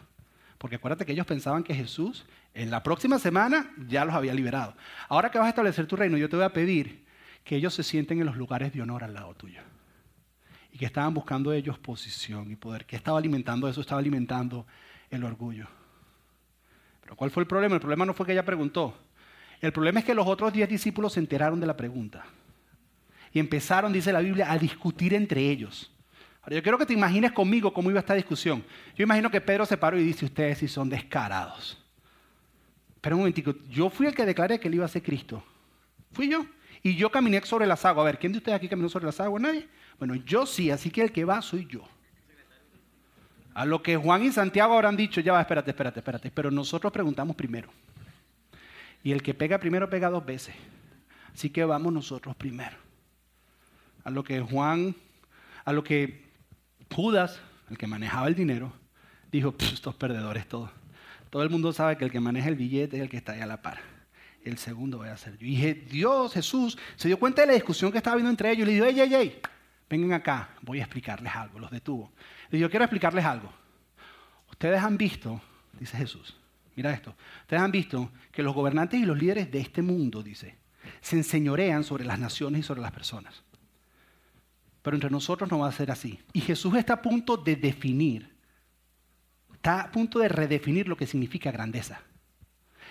Porque 0.58 0.78
acuérdate 0.78 1.06
que 1.06 1.12
ellos 1.12 1.26
pensaban 1.26 1.62
que 1.62 1.76
Jesús 1.76 2.26
en 2.54 2.72
la 2.72 2.84
próxima 2.84 3.20
semana 3.20 3.70
ya 3.86 4.06
los 4.06 4.16
había 4.16 4.34
liberado. 4.34 4.76
Ahora 5.10 5.30
que 5.30 5.40
vas 5.40 5.48
a 5.48 5.50
establecer 5.50 5.88
tu 5.88 5.98
reino, 5.98 6.16
yo 6.16 6.30
te 6.30 6.38
voy 6.38 6.46
a 6.46 6.54
pedir 6.54 7.06
que 7.44 7.58
ellos 7.58 7.74
se 7.74 7.84
sienten 7.84 8.22
en 8.22 8.28
los 8.28 8.38
lugares 8.38 8.72
de 8.72 8.82
honor 8.82 9.04
al 9.04 9.14
lado 9.14 9.34
tuyo. 9.34 9.60
Y 10.72 10.78
que 10.78 10.86
estaban 10.86 11.14
buscando 11.14 11.52
ellos 11.52 11.80
posición 11.80 12.50
y 12.50 12.56
poder. 12.56 12.86
que 12.86 12.96
estaba 12.96 13.18
alimentando 13.18 13.68
eso? 13.68 13.82
Estaba 13.82 14.00
alimentando 14.00 14.66
el 15.10 15.26
orgullo. 15.26 15.68
Pero 17.02 17.18
¿cuál 17.18 17.30
fue 17.30 17.44
el 17.44 17.48
problema? 17.48 17.76
El 17.76 17.82
problema 17.82 18.06
no 18.06 18.14
fue 18.14 18.26
que 18.26 18.32
ella 18.32 18.46
preguntó. 18.46 19.07
El 19.62 19.72
problema 19.72 20.00
es 20.00 20.06
que 20.06 20.14
los 20.14 20.28
otros 20.28 20.54
diez 20.54 20.70
discípulos 20.70 21.14
se 21.14 21.20
enteraron 21.20 21.60
de 21.60 21.68
la 21.68 21.76
pregunta. 21.76 22.26
Y 23.34 23.40
empezaron, 23.40 23.92
dice 23.92 24.14
la 24.14 24.20
Biblia, 24.20 24.52
a 24.52 24.58
discutir 24.58 25.14
entre 25.14 25.42
ellos. 25.42 25.92
Ahora, 26.42 26.56
yo 26.56 26.64
quiero 26.64 26.78
que 26.78 26.86
te 26.86 26.94
imagines 26.94 27.32
conmigo 27.32 27.74
cómo 27.74 27.90
iba 27.90 28.00
esta 28.00 28.14
discusión. 28.14 28.64
Yo 28.96 29.04
imagino 29.04 29.30
que 29.30 29.42
Pedro 29.42 29.66
se 29.66 29.78
paró 29.78 30.00
y 30.00 30.04
dice, 30.04 30.26
ustedes 30.26 30.60
sí 30.60 30.68
son 30.68 30.90
descarados. 30.90 31.78
Pero 33.02 33.16
un 33.16 33.22
momentico, 33.22 33.54
yo 33.70 33.90
fui 33.90 34.08
el 34.08 34.16
que 34.16 34.26
declaré 34.26 34.60
que 34.60 34.68
él 34.68 34.76
iba 34.76 34.86
a 34.86 34.90
ser 34.90 35.04
Cristo. 35.04 35.44
Fui 36.14 36.30
yo. 36.30 36.46
Y 36.84 36.96
yo 36.96 37.12
caminé 37.12 37.42
sobre 37.42 37.66
las 37.66 37.84
aguas. 37.84 38.04
A 38.04 38.06
ver, 38.06 38.20
¿quién 38.20 38.32
de 38.32 38.38
ustedes 38.38 38.56
aquí 38.56 38.70
caminó 38.70 38.90
sobre 38.90 39.06
las 39.06 39.20
aguas? 39.20 39.42
¿Nadie? 39.42 39.68
Bueno, 39.98 40.16
yo 40.16 40.46
sí, 40.46 40.72
así 40.72 40.90
que 40.90 41.02
el 41.02 41.12
que 41.12 41.26
va 41.26 41.42
soy 41.42 41.68
yo. 41.70 41.82
A 43.54 43.66
lo 43.66 43.82
que 43.82 43.98
Juan 43.98 44.24
y 44.24 44.32
Santiago 44.32 44.76
habrán 44.76 44.96
dicho, 44.96 45.20
ya 45.20 45.34
va, 45.34 45.42
espérate, 45.42 45.72
espérate, 45.72 46.00
espérate. 46.00 46.32
Pero 46.32 46.52
nosotros 46.52 46.94
preguntamos 46.94 47.36
primero. 47.36 47.70
Y 49.08 49.14
el 49.14 49.24
que 49.24 49.34
pega 49.34 49.58
primero 49.58 49.90
pega 49.90 50.10
dos 50.10 50.26
veces. 50.26 50.54
Así 51.34 51.50
que 51.50 51.64
vamos 51.64 51.94
nosotros 51.94 52.36
primero. 52.36 52.76
A 54.04 54.10
lo 54.10 54.22
que 54.22 54.42
Juan, 54.42 54.98
a 55.64 55.72
lo 55.72 55.82
que 55.82 56.26
Judas, 56.94 57.40
el 57.70 57.78
que 57.78 57.88
manejaba 57.88 58.28
el 58.28 58.36
dinero, 58.36 58.74
dijo, 59.32 59.56
estos 59.60 59.96
perdedores 59.96 60.46
todos. 60.50 60.72
Todo 61.30 61.42
el 61.42 61.50
mundo 61.50 61.72
sabe 61.72 61.98
que 61.98 62.04
el 62.04 62.12
que 62.12 62.20
maneja 62.20 62.50
el 62.50 62.58
billete 62.58 62.98
es 62.98 63.02
el 63.02 63.08
que 63.08 63.16
está 63.16 63.32
ahí 63.32 63.40
a 63.40 63.46
la 63.46 63.62
par. 63.62 63.80
El 64.44 64.58
segundo 64.58 64.98
voy 64.98 65.08
a 65.08 65.16
ser 65.16 65.38
yo. 65.38 65.48
Y 65.48 65.56
Dios, 65.90 66.34
Jesús, 66.34 66.78
se 66.98 67.08
dio 67.08 67.18
cuenta 67.18 67.44
de 67.44 67.48
la 67.48 67.54
discusión 67.54 67.94
que 67.94 68.00
estaba 68.00 68.16
habiendo 68.16 68.30
entre 68.30 68.52
ellos. 68.52 68.64
Y 68.64 68.66
le 68.66 68.74
dijo, 68.74 68.86
ey, 68.88 69.00
ey, 69.00 69.16
ey, 69.16 69.42
vengan 69.90 70.12
acá, 70.12 70.50
voy 70.64 70.82
a 70.82 70.84
explicarles 70.84 71.34
algo. 71.34 71.60
Los 71.60 71.72
detuvo. 71.72 72.12
Le 72.50 72.58
dijo, 72.58 72.70
quiero 72.70 72.84
explicarles 72.84 73.24
algo. 73.24 73.54
Ustedes 74.52 74.84
han 74.84 74.98
visto, 74.98 75.40
dice 75.80 75.96
Jesús, 75.96 76.37
mira 76.78 76.94
esto, 76.94 77.16
ustedes 77.42 77.62
han 77.62 77.72
visto 77.72 78.12
que 78.32 78.44
los 78.44 78.56
gobernantes 78.56 79.00
y 79.00 79.06
los 79.06 79.18
líderes 79.18 79.52
de 79.52 79.60
este 79.60 79.82
mundo, 79.82 80.24
dice, 80.24 80.56
se 81.02 81.18
enseñorean 81.18 81.84
sobre 81.84 82.06
las 82.06 82.20
naciones 82.20 82.62
y 82.62 82.64
sobre 82.64 82.82
las 82.82 82.92
personas. 82.92 83.44
Pero 84.82 84.96
entre 84.96 85.10
nosotros 85.10 85.52
no 85.52 85.60
va 85.60 85.68
a 85.68 85.74
ser 85.74 85.92
así. 85.92 86.18
Y 86.32 86.40
Jesús 86.40 86.74
está 86.76 86.94
a 86.94 87.02
punto 87.02 87.36
de 87.36 87.58
definir 87.58 88.38
está 89.58 89.82
a 89.82 89.92
punto 89.92 90.20
de 90.20 90.30
redefinir 90.30 90.88
lo 90.88 90.96
que 90.96 91.08
significa 91.08 91.52
grandeza. 91.52 92.02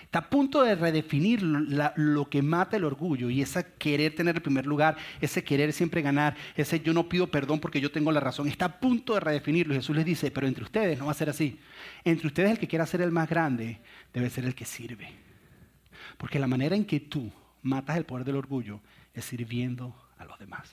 Está 0.07 0.21
a 0.21 0.31
punto 0.31 0.63
de 0.63 0.77
redefinir 0.77 1.43
lo 1.43 2.31
que 2.31 2.41
mata 2.41 2.77
el 2.77 2.85
orgullo 2.85 3.29
y 3.29 3.43
ese 3.43 3.67
querer 3.77 4.15
tener 4.15 4.37
el 4.37 4.41
primer 4.41 4.65
lugar, 4.65 4.97
ese 5.21 5.43
querer 5.43 5.73
siempre 5.73 6.01
ganar, 6.01 6.37
ese 6.55 6.81
yo 6.81 6.95
no 6.95 7.09
pido 7.09 7.27
perdón 7.27 7.59
porque 7.59 7.81
yo 7.81 7.91
tengo 7.91 8.13
la 8.13 8.21
razón. 8.21 8.47
Está 8.47 8.67
a 8.67 8.81
punto 8.81 9.15
de 9.15 9.21
redefinirlo. 9.21 9.75
Jesús 9.75 9.97
les 9.97 10.05
dice, 10.05 10.31
pero 10.31 10.47
entre 10.47 10.63
ustedes 10.63 10.99
no 10.99 11.07
va 11.07 11.11
a 11.11 11.15
ser 11.15 11.29
así. 11.29 11.59
Entre 12.05 12.29
ustedes 12.29 12.53
el 12.53 12.59
que 12.59 12.69
quiera 12.69 12.87
ser 12.87 13.01
el 13.01 13.11
más 13.11 13.29
grande 13.29 13.81
debe 14.15 14.31
ser 14.31 14.45
el 14.45 14.55
que 14.55 14.65
sirve. 14.65 15.09
Porque 16.17 16.39
la 16.39 16.47
manera 16.47 16.77
en 16.77 16.85
que 16.85 17.01
tú 17.01 17.33
matas 17.63 17.97
el 17.97 18.05
poder 18.05 18.25
del 18.25 18.37
orgullo 18.37 18.81
es 19.13 19.25
sirviendo 19.25 19.95
a 20.19 20.25
los 20.25 20.39
demás. 20.39 20.71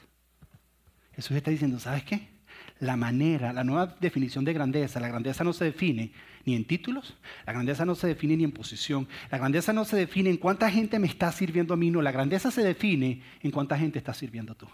Jesús 1.15 1.35
está 1.35 1.49
diciendo, 1.49 1.79
¿sabes 1.79 2.03
qué? 2.03 2.33
la 2.79 2.95
manera, 2.95 3.53
la 3.53 3.63
nueva 3.63 3.95
definición 3.99 4.45
de 4.45 4.53
grandeza. 4.53 4.99
La 4.99 5.07
grandeza 5.07 5.43
no 5.43 5.53
se 5.53 5.65
define 5.65 6.11
ni 6.45 6.55
en 6.55 6.65
títulos, 6.65 7.15
la 7.45 7.53
grandeza 7.53 7.85
no 7.85 7.95
se 7.95 8.07
define 8.07 8.37
ni 8.37 8.43
en 8.43 8.51
posición, 8.51 9.07
la 9.31 9.37
grandeza 9.37 9.71
no 9.73 9.85
se 9.85 9.95
define 9.95 10.29
en 10.29 10.37
cuánta 10.37 10.69
gente 10.69 10.99
me 10.99 11.07
está 11.07 11.31
sirviendo 11.31 11.73
a 11.73 11.77
mí, 11.77 11.89
no, 11.89 12.01
la 12.01 12.11
grandeza 12.11 12.51
se 12.51 12.63
define 12.63 13.21
en 13.41 13.51
cuánta 13.51 13.77
gente 13.77 13.97
está 13.97 14.13
sirviendo 14.13 14.55
tú. 14.55 14.67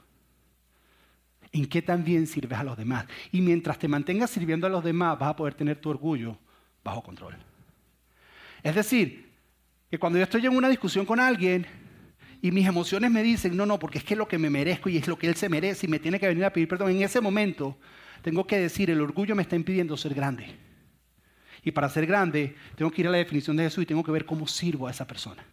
En 1.52 1.66
qué 1.66 1.82
también 1.82 2.28
sirves 2.28 2.60
a 2.60 2.64
los 2.64 2.78
demás. 2.78 3.06
Y 3.32 3.42
mientras 3.42 3.80
te 3.80 3.88
mantengas 3.88 4.30
sirviendo 4.30 4.68
a 4.68 4.70
los 4.70 4.84
demás, 4.84 5.18
vas 5.18 5.30
a 5.30 5.36
poder 5.36 5.56
tener 5.56 5.78
tu 5.78 5.90
orgullo 5.90 6.38
bajo 6.84 7.02
control. 7.02 7.36
Es 8.62 8.76
decir, 8.76 9.30
que 9.90 9.98
cuando 9.98 10.20
yo 10.20 10.24
estoy 10.24 10.46
en 10.46 10.56
una 10.56 10.70
discusión 10.70 11.06
con 11.06 11.20
alguien, 11.20 11.66
y 12.42 12.52
mis 12.52 12.66
emociones 12.66 13.12
me 13.12 13.22
dicen, 13.22 13.58
no, 13.58 13.66
no, 13.66 13.80
porque 13.80 13.98
es 13.98 14.04
que 14.04 14.14
es 14.14 14.18
lo 14.18 14.28
que 14.28 14.38
me 14.38 14.50
merezco 14.50 14.90
y 14.90 14.98
es 14.98 15.08
lo 15.08 15.18
que 15.18 15.28
él 15.28 15.36
se 15.36 15.50
merece 15.50 15.88
y 15.88 15.90
me 15.90 16.00
tiene 16.00 16.20
que 16.20 16.28
venir 16.28 16.46
a 16.46 16.54
pedir 16.54 16.68
perdón. 16.68 16.92
En 16.92 17.02
ese 17.02 17.20
momento 17.20 17.78
tengo 18.22 18.48
que 18.48 18.58
decir, 18.58 18.90
el 18.90 19.02
orgullo 19.02 19.36
me 19.36 19.42
está 19.42 19.56
impidiendo 19.56 19.98
ser 19.98 20.14
grande. 20.14 20.69
Y 21.64 21.72
para 21.72 21.90
ser 21.90 22.06
grande 22.06 22.56
tengo 22.76 22.92
que 22.92 23.02
ir 23.02 23.08
a 23.08 23.12
la 23.12 23.18
definición 23.18 23.58
de 23.58 23.64
Jesús 23.64 23.84
y 23.84 23.86
tengo 23.86 24.04
que 24.04 24.12
ver 24.12 24.26
cómo 24.26 24.48
sirvo 24.48 24.88
a 24.88 24.92
esa 24.92 25.06
persona. 25.06 25.44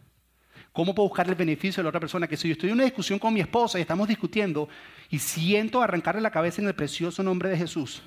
¿Cómo 0.73 0.95
puedo 0.95 1.09
buscar 1.09 1.29
el 1.29 1.35
beneficio 1.35 1.81
de 1.81 1.85
la 1.85 1.89
otra 1.89 2.01
persona? 2.01 2.27
Que 2.27 2.37
si 2.37 2.49
yo 2.49 2.53
estoy 2.53 2.69
en 2.69 2.75
una 2.75 2.85
discusión 2.85 3.19
con 3.19 3.33
mi 3.33 3.41
esposa 3.41 3.79
y 3.79 3.83
estamos 3.83 4.07
discutiendo 4.09 4.69
y 5.11 5.19
siento 5.19 5.83
arrancarle 5.83 6.21
la 6.21 6.31
cabeza 6.31 6.61
en 6.61 6.69
el 6.69 6.75
precioso 6.75 7.23
nombre 7.23 7.49
de 7.49 7.57
Jesús, 7.57 8.03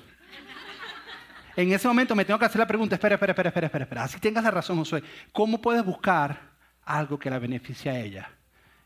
en 1.56 1.72
ese 1.72 1.88
momento 1.88 2.14
me 2.14 2.24
tengo 2.24 2.38
que 2.38 2.46
hacer 2.46 2.60
la 2.60 2.66
pregunta, 2.66 2.94
espera, 2.94 3.16
espera, 3.16 3.32
espera, 3.32 3.48
espera, 3.48 3.66
espera, 3.66 3.84
espera. 3.84 4.04
Así 4.04 4.20
tengas 4.20 4.44
la 4.44 4.50
razón, 4.52 4.78
Josué. 4.78 5.02
¿Cómo 5.32 5.60
puedes 5.60 5.84
buscar 5.84 6.50
algo 6.84 7.18
que 7.18 7.28
la 7.28 7.38
beneficie 7.38 7.90
a 7.90 7.98
ella? 7.98 8.30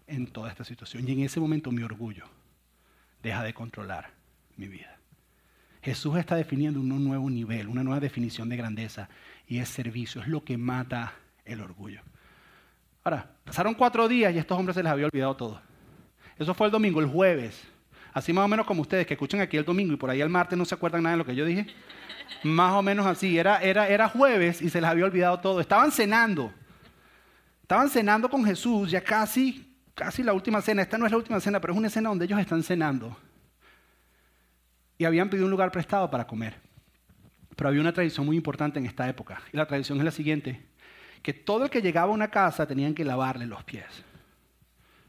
en 0.07 0.27
toda 0.27 0.51
esta 0.51 0.65
situación. 0.65 1.09
Y 1.09 1.13
en 1.13 1.21
ese 1.21 1.41
momento 1.41 1.71
mi 1.71 1.83
orgullo 1.83 2.25
deja 3.23 3.43
de 3.43 3.55
controlar 3.55 4.11
mi 4.57 4.69
vida. 4.69 4.94
Jesús 5.85 6.17
está 6.17 6.35
definiendo 6.35 6.81
un 6.81 7.05
nuevo 7.05 7.29
nivel, 7.29 7.69
una 7.69 7.85
nueva 7.85 8.01
definición 8.01 8.49
de 8.49 8.57
grandeza 8.57 9.11
y 9.47 9.59
es 9.59 9.69
servicio, 9.69 10.23
es 10.23 10.29
lo 10.29 10.43
que 10.43 10.57
mata 10.57 11.13
el 11.45 11.61
orgullo. 11.61 12.01
Ahora, 13.05 13.29
pasaron 13.45 13.75
cuatro 13.75 14.09
días 14.09 14.33
y 14.33 14.39
a 14.39 14.41
estos 14.41 14.59
hombres 14.59 14.77
se 14.77 14.83
les 14.83 14.91
había 14.91 15.05
olvidado 15.05 15.37
todo. 15.37 15.61
Eso 16.39 16.55
fue 16.55 16.69
el 16.69 16.73
domingo, 16.73 17.01
el 17.01 17.07
jueves. 17.07 17.63
Así 18.15 18.33
más 18.33 18.47
o 18.47 18.49
menos 18.49 18.65
como 18.65 18.81
ustedes 18.81 19.07
que 19.07 19.13
escuchan 19.13 19.41
aquí 19.41 19.59
el 19.59 19.65
domingo 19.67 19.93
y 19.93 19.97
por 19.97 20.09
ahí 20.09 20.23
el 20.23 20.31
martes 20.31 20.57
no 20.57 20.65
se 20.65 20.75
acuerdan 20.75 21.03
nada 21.03 21.17
de 21.17 21.19
lo 21.19 21.27
que 21.27 21.35
yo 21.35 21.45
dije. 21.45 21.67
Más 22.45 22.73
o 22.73 22.81
menos 22.81 23.05
así. 23.05 23.39
Era, 23.39 23.59
era, 23.59 23.87
era 23.87 24.09
jueves 24.09 24.63
y 24.63 24.71
se 24.71 24.81
les 24.81 24.89
había 24.89 25.05
olvidado 25.05 25.39
todo. 25.41 25.61
Estaban 25.61 25.93
cenando. 25.93 26.51
Estaban 27.61 27.91
cenando 27.91 28.31
con 28.31 28.43
Jesús 28.43 28.91
ya 28.91 29.03
casi 29.03 29.71
casi 29.95 30.23
la 30.23 30.33
última 30.33 30.63
cena. 30.63 30.81
Esta 30.81 30.97
no 30.97 31.05
es 31.05 31.13
la 31.13 31.19
última 31.19 31.41
cena, 31.41 31.61
pero 31.61 31.75
es 31.75 31.79
una 31.79 31.89
escena 31.89 32.09
donde 32.09 32.25
ellos 32.25 32.41
están 32.41 32.63
cenando. 32.63 33.15
Y 34.99 35.05
habían 35.05 35.29
pedido 35.29 35.47
un 35.47 35.51
lugar 35.51 35.71
prestado 35.71 36.11
para 36.11 36.27
comer. 36.27 36.55
Pero 37.57 37.69
había 37.69 37.81
una 37.81 37.93
tradición 37.93 38.27
muy 38.27 38.37
importante 38.37 38.79
en 38.79 38.87
esta 38.87 39.09
época. 39.09 39.43
Y 39.53 39.57
la 39.57 39.67
tradición 39.67 39.99
es 39.99 40.05
la 40.05 40.11
siguiente, 40.11 40.65
que 41.23 41.33
todo 41.33 41.65
el 41.65 41.71
que 41.71 41.83
llegaba 41.83 42.11
a 42.11 42.15
una 42.15 42.31
casa 42.31 42.67
tenían 42.67 42.95
que 42.95 43.05
lavarle 43.05 43.47
los 43.47 43.65
pies. 43.65 44.05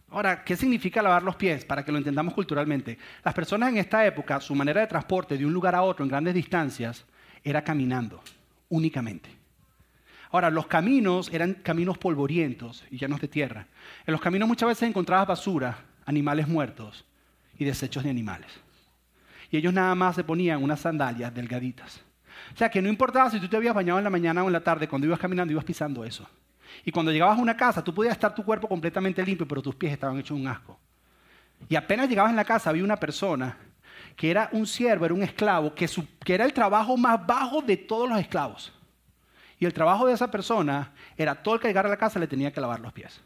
Ahora, 0.09 0.43
¿qué 0.43 0.55
significa 0.55 1.01
lavar 1.01 1.23
los 1.23 1.35
pies? 1.35 1.65
Para 1.65 1.83
que 1.83 1.91
lo 1.91 1.97
entendamos 1.97 2.33
culturalmente. 2.33 2.97
Las 3.23 3.33
personas 3.33 3.69
en 3.69 3.77
esta 3.77 4.05
época, 4.05 4.39
su 4.39 4.55
manera 4.55 4.81
de 4.81 4.87
transporte 4.87 5.37
de 5.37 5.45
un 5.45 5.53
lugar 5.53 5.75
a 5.75 5.81
otro 5.81 6.05
en 6.05 6.09
grandes 6.09 6.33
distancias 6.33 7.05
era 7.43 7.63
caminando, 7.63 8.21
únicamente. 8.69 9.29
Ahora, 10.31 10.49
los 10.49 10.67
caminos 10.67 11.29
eran 11.33 11.55
caminos 11.55 11.97
polvorientos 11.97 12.85
y 12.91 12.97
llenos 12.97 13.19
de 13.19 13.27
tierra. 13.27 13.67
En 14.05 14.11
los 14.11 14.21
caminos 14.21 14.47
muchas 14.47 14.69
veces 14.69 14.87
encontrabas 14.87 15.27
basura, 15.27 15.79
animales 16.05 16.47
muertos 16.47 17.05
y 17.57 17.65
desechos 17.65 18.03
de 18.03 18.09
animales. 18.09 18.64
Y 19.55 19.59
ellos 19.59 19.73
nada 19.73 19.95
más 19.95 20.17
se 20.17 20.23
ponían 20.25 20.61
unas 20.61 20.81
sandalias 20.81 21.33
delgaditas. 21.33 22.01
O 22.53 22.57
sea 22.57 22.69
que 22.69 22.81
no 22.81 22.89
importaba 22.89 23.29
si 23.29 23.39
tú 23.39 23.47
te 23.47 23.55
habías 23.55 23.73
bañado 23.73 23.97
en 23.97 24.03
la 24.03 24.09
mañana 24.09 24.43
o 24.43 24.47
en 24.47 24.51
la 24.51 24.59
tarde, 24.59 24.85
cuando 24.85 25.07
ibas 25.07 25.17
caminando 25.17 25.53
ibas 25.53 25.63
pisando 25.63 26.03
eso. 26.03 26.27
Y 26.83 26.91
cuando 26.91 27.09
llegabas 27.09 27.39
a 27.39 27.41
una 27.41 27.55
casa, 27.55 27.81
tú 27.81 27.93
podías 27.93 28.11
estar 28.11 28.35
tu 28.35 28.43
cuerpo 28.43 28.67
completamente 28.67 29.23
limpio, 29.25 29.47
pero 29.47 29.61
tus 29.61 29.73
pies 29.73 29.93
estaban 29.93 30.19
hechos 30.19 30.37
un 30.37 30.45
asco. 30.45 30.77
Y 31.69 31.77
apenas 31.77 32.09
llegabas 32.09 32.31
en 32.31 32.35
la 32.35 32.43
casa, 32.43 32.69
había 32.69 32.83
una 32.83 32.97
persona 32.97 33.57
que 34.17 34.29
era 34.29 34.49
un 34.51 34.67
siervo, 34.67 35.05
era 35.05 35.13
un 35.13 35.23
esclavo, 35.23 35.73
que, 35.73 35.89
que 36.25 36.33
era 36.33 36.43
el 36.43 36.51
trabajo 36.51 36.97
más 36.97 37.25
bajo 37.25 37.61
de 37.61 37.77
todos 37.77 38.09
los 38.09 38.19
esclavos. 38.19 38.73
Y 39.57 39.63
el 39.63 39.73
trabajo 39.73 40.05
de 40.05 40.15
esa 40.15 40.29
persona 40.29 40.91
era 41.15 41.33
todo 41.33 41.55
el 41.55 41.61
que 41.61 41.69
llegara 41.69 41.87
a 41.87 41.91
la 41.91 41.97
casa 41.97 42.19
le 42.19 42.27
tenía 42.27 42.51
que 42.51 42.59
lavar 42.59 42.81
los 42.81 42.91
pies. 42.91 43.21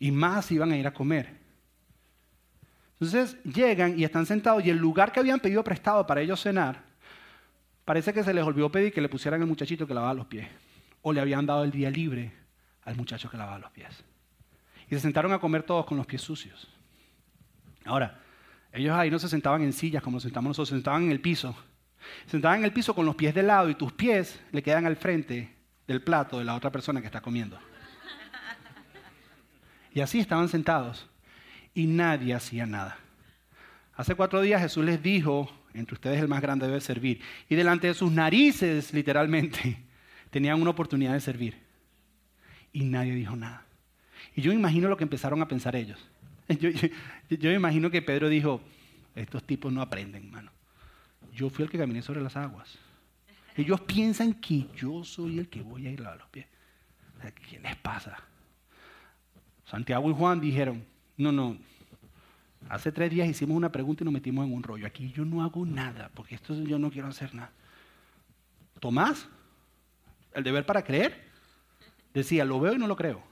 Y 0.00 0.10
más 0.10 0.50
iban 0.50 0.72
a 0.72 0.76
ir 0.76 0.88
a 0.88 0.92
comer. 0.92 1.38
Entonces 3.00 3.42
llegan 3.44 3.98
y 3.98 4.04
están 4.04 4.26
sentados 4.26 4.64
y 4.64 4.68
el 4.68 4.76
lugar 4.76 5.10
que 5.10 5.20
habían 5.20 5.40
pedido 5.40 5.64
prestado 5.64 6.06
para 6.06 6.20
ellos 6.20 6.42
cenar, 6.42 6.82
parece 7.86 8.12
que 8.12 8.22
se 8.22 8.34
les 8.34 8.44
olvidó 8.44 8.70
pedir 8.70 8.92
que 8.92 9.00
le 9.00 9.08
pusieran 9.08 9.40
al 9.40 9.48
muchachito 9.48 9.86
que 9.86 9.94
lavaba 9.94 10.12
los 10.12 10.26
pies. 10.26 10.46
O 11.00 11.12
le 11.14 11.20
habían 11.20 11.46
dado 11.46 11.64
el 11.64 11.70
día 11.70 11.90
libre 11.90 12.30
al 12.82 12.96
muchacho 12.96 13.30
que 13.30 13.38
lavaba 13.38 13.58
los 13.58 13.70
pies. 13.70 14.04
Y 14.86 14.94
se 14.94 15.00
sentaron 15.00 15.32
a 15.32 15.38
comer 15.38 15.62
todos 15.62 15.86
con 15.86 15.96
los 15.96 16.06
pies 16.06 16.20
sucios. 16.20 16.68
Ahora, 17.86 18.20
ellos 18.70 18.94
ahí 18.94 19.10
no 19.10 19.18
se 19.18 19.30
sentaban 19.30 19.62
en 19.62 19.72
sillas 19.72 20.02
como 20.02 20.20
sentamos 20.20 20.50
nosotros, 20.50 20.68
se 20.68 20.74
sentaban 20.74 21.04
en 21.04 21.12
el 21.12 21.22
piso. 21.22 21.56
Sentada 22.26 22.56
en 22.56 22.64
el 22.64 22.72
piso 22.72 22.94
con 22.94 23.06
los 23.06 23.14
pies 23.14 23.34
de 23.34 23.42
lado 23.42 23.70
y 23.70 23.76
tus 23.76 23.92
pies 23.92 24.40
le 24.52 24.62
quedan 24.62 24.84
al 24.84 24.96
frente 24.96 25.56
del 25.86 26.02
plato 26.02 26.38
de 26.38 26.44
la 26.44 26.54
otra 26.54 26.70
persona 26.70 27.00
que 27.00 27.06
está 27.06 27.22
comiendo. 27.22 27.58
Y 29.94 30.00
así 30.00 30.20
estaban 30.20 30.48
sentados 30.48 31.08
y 31.74 31.86
nadie 31.86 32.34
hacía 32.34 32.66
nada. 32.66 32.98
Hace 33.94 34.14
cuatro 34.14 34.40
días 34.40 34.62
Jesús 34.62 34.84
les 34.84 35.02
dijo, 35.02 35.50
entre 35.74 35.94
ustedes 35.94 36.20
el 36.20 36.28
más 36.28 36.40
grande 36.40 36.66
debe 36.66 36.80
servir. 36.80 37.20
Y 37.48 37.54
delante 37.54 37.86
de 37.86 37.94
sus 37.94 38.10
narices, 38.10 38.92
literalmente, 38.92 39.76
tenían 40.30 40.60
una 40.60 40.70
oportunidad 40.70 41.12
de 41.12 41.20
servir. 41.20 41.56
Y 42.72 42.84
nadie 42.84 43.14
dijo 43.14 43.36
nada. 43.36 43.64
Y 44.34 44.42
yo 44.42 44.52
imagino 44.52 44.88
lo 44.88 44.96
que 44.96 45.04
empezaron 45.04 45.42
a 45.42 45.48
pensar 45.48 45.76
ellos. 45.76 45.98
Yo, 46.48 46.68
yo 47.28 47.50
me 47.50 47.54
imagino 47.54 47.92
que 47.92 48.02
Pedro 48.02 48.28
dijo, 48.28 48.60
estos 49.14 49.44
tipos 49.44 49.72
no 49.72 49.82
aprenden, 49.82 50.24
hermano. 50.24 50.50
Yo 51.32 51.48
fui 51.48 51.64
el 51.64 51.70
que 51.70 51.78
caminé 51.78 52.02
sobre 52.02 52.20
las 52.20 52.36
aguas. 52.36 52.76
Ellos 53.56 53.80
piensan 53.82 54.34
que 54.34 54.66
yo 54.74 55.04
soy 55.04 55.38
el 55.38 55.48
que 55.48 55.62
voy 55.62 55.86
a 55.86 55.90
ir 55.92 56.02
a 56.02 56.16
los 56.16 56.28
pies. 56.28 56.46
¿Qué 57.48 57.60
les 57.60 57.76
pasa? 57.76 58.16
Santiago 59.64 60.10
y 60.10 60.14
Juan 60.14 60.40
dijeron, 60.40 60.84
no, 61.20 61.32
no, 61.32 61.56
hace 62.68 62.90
tres 62.92 63.10
días 63.10 63.28
hicimos 63.28 63.56
una 63.56 63.70
pregunta 63.70 64.02
y 64.02 64.06
nos 64.06 64.14
metimos 64.14 64.46
en 64.46 64.54
un 64.54 64.62
rollo. 64.62 64.86
Aquí 64.86 65.12
yo 65.12 65.24
no 65.24 65.42
hago 65.42 65.66
nada, 65.66 66.10
porque 66.14 66.34
esto 66.34 66.54
yo 66.54 66.78
no 66.78 66.90
quiero 66.90 67.08
hacer 67.08 67.34
nada. 67.34 67.52
Tomás, 68.80 69.28
el 70.32 70.42
deber 70.42 70.64
para 70.64 70.82
creer, 70.82 71.28
decía, 72.14 72.44
lo 72.44 72.58
veo 72.58 72.72
y 72.72 72.78
no 72.78 72.86
lo 72.86 72.96
creo. 72.96 73.22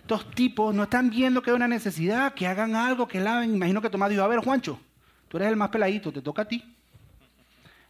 Estos 0.00 0.28
tipos 0.32 0.74
no 0.74 0.82
están 0.82 1.08
viendo 1.08 1.40
que 1.40 1.50
hay 1.50 1.56
una 1.56 1.68
necesidad, 1.68 2.34
que 2.34 2.46
hagan 2.46 2.74
algo, 2.74 3.06
que 3.06 3.20
laven. 3.20 3.54
Imagino 3.54 3.80
que 3.80 3.88
Tomás 3.88 4.10
dijo, 4.10 4.22
a 4.22 4.28
ver, 4.28 4.40
Juancho, 4.40 4.78
tú 5.28 5.36
eres 5.36 5.48
el 5.48 5.56
más 5.56 5.70
peladito, 5.70 6.12
te 6.12 6.20
toca 6.20 6.42
a 6.42 6.44
ti. 6.48 6.62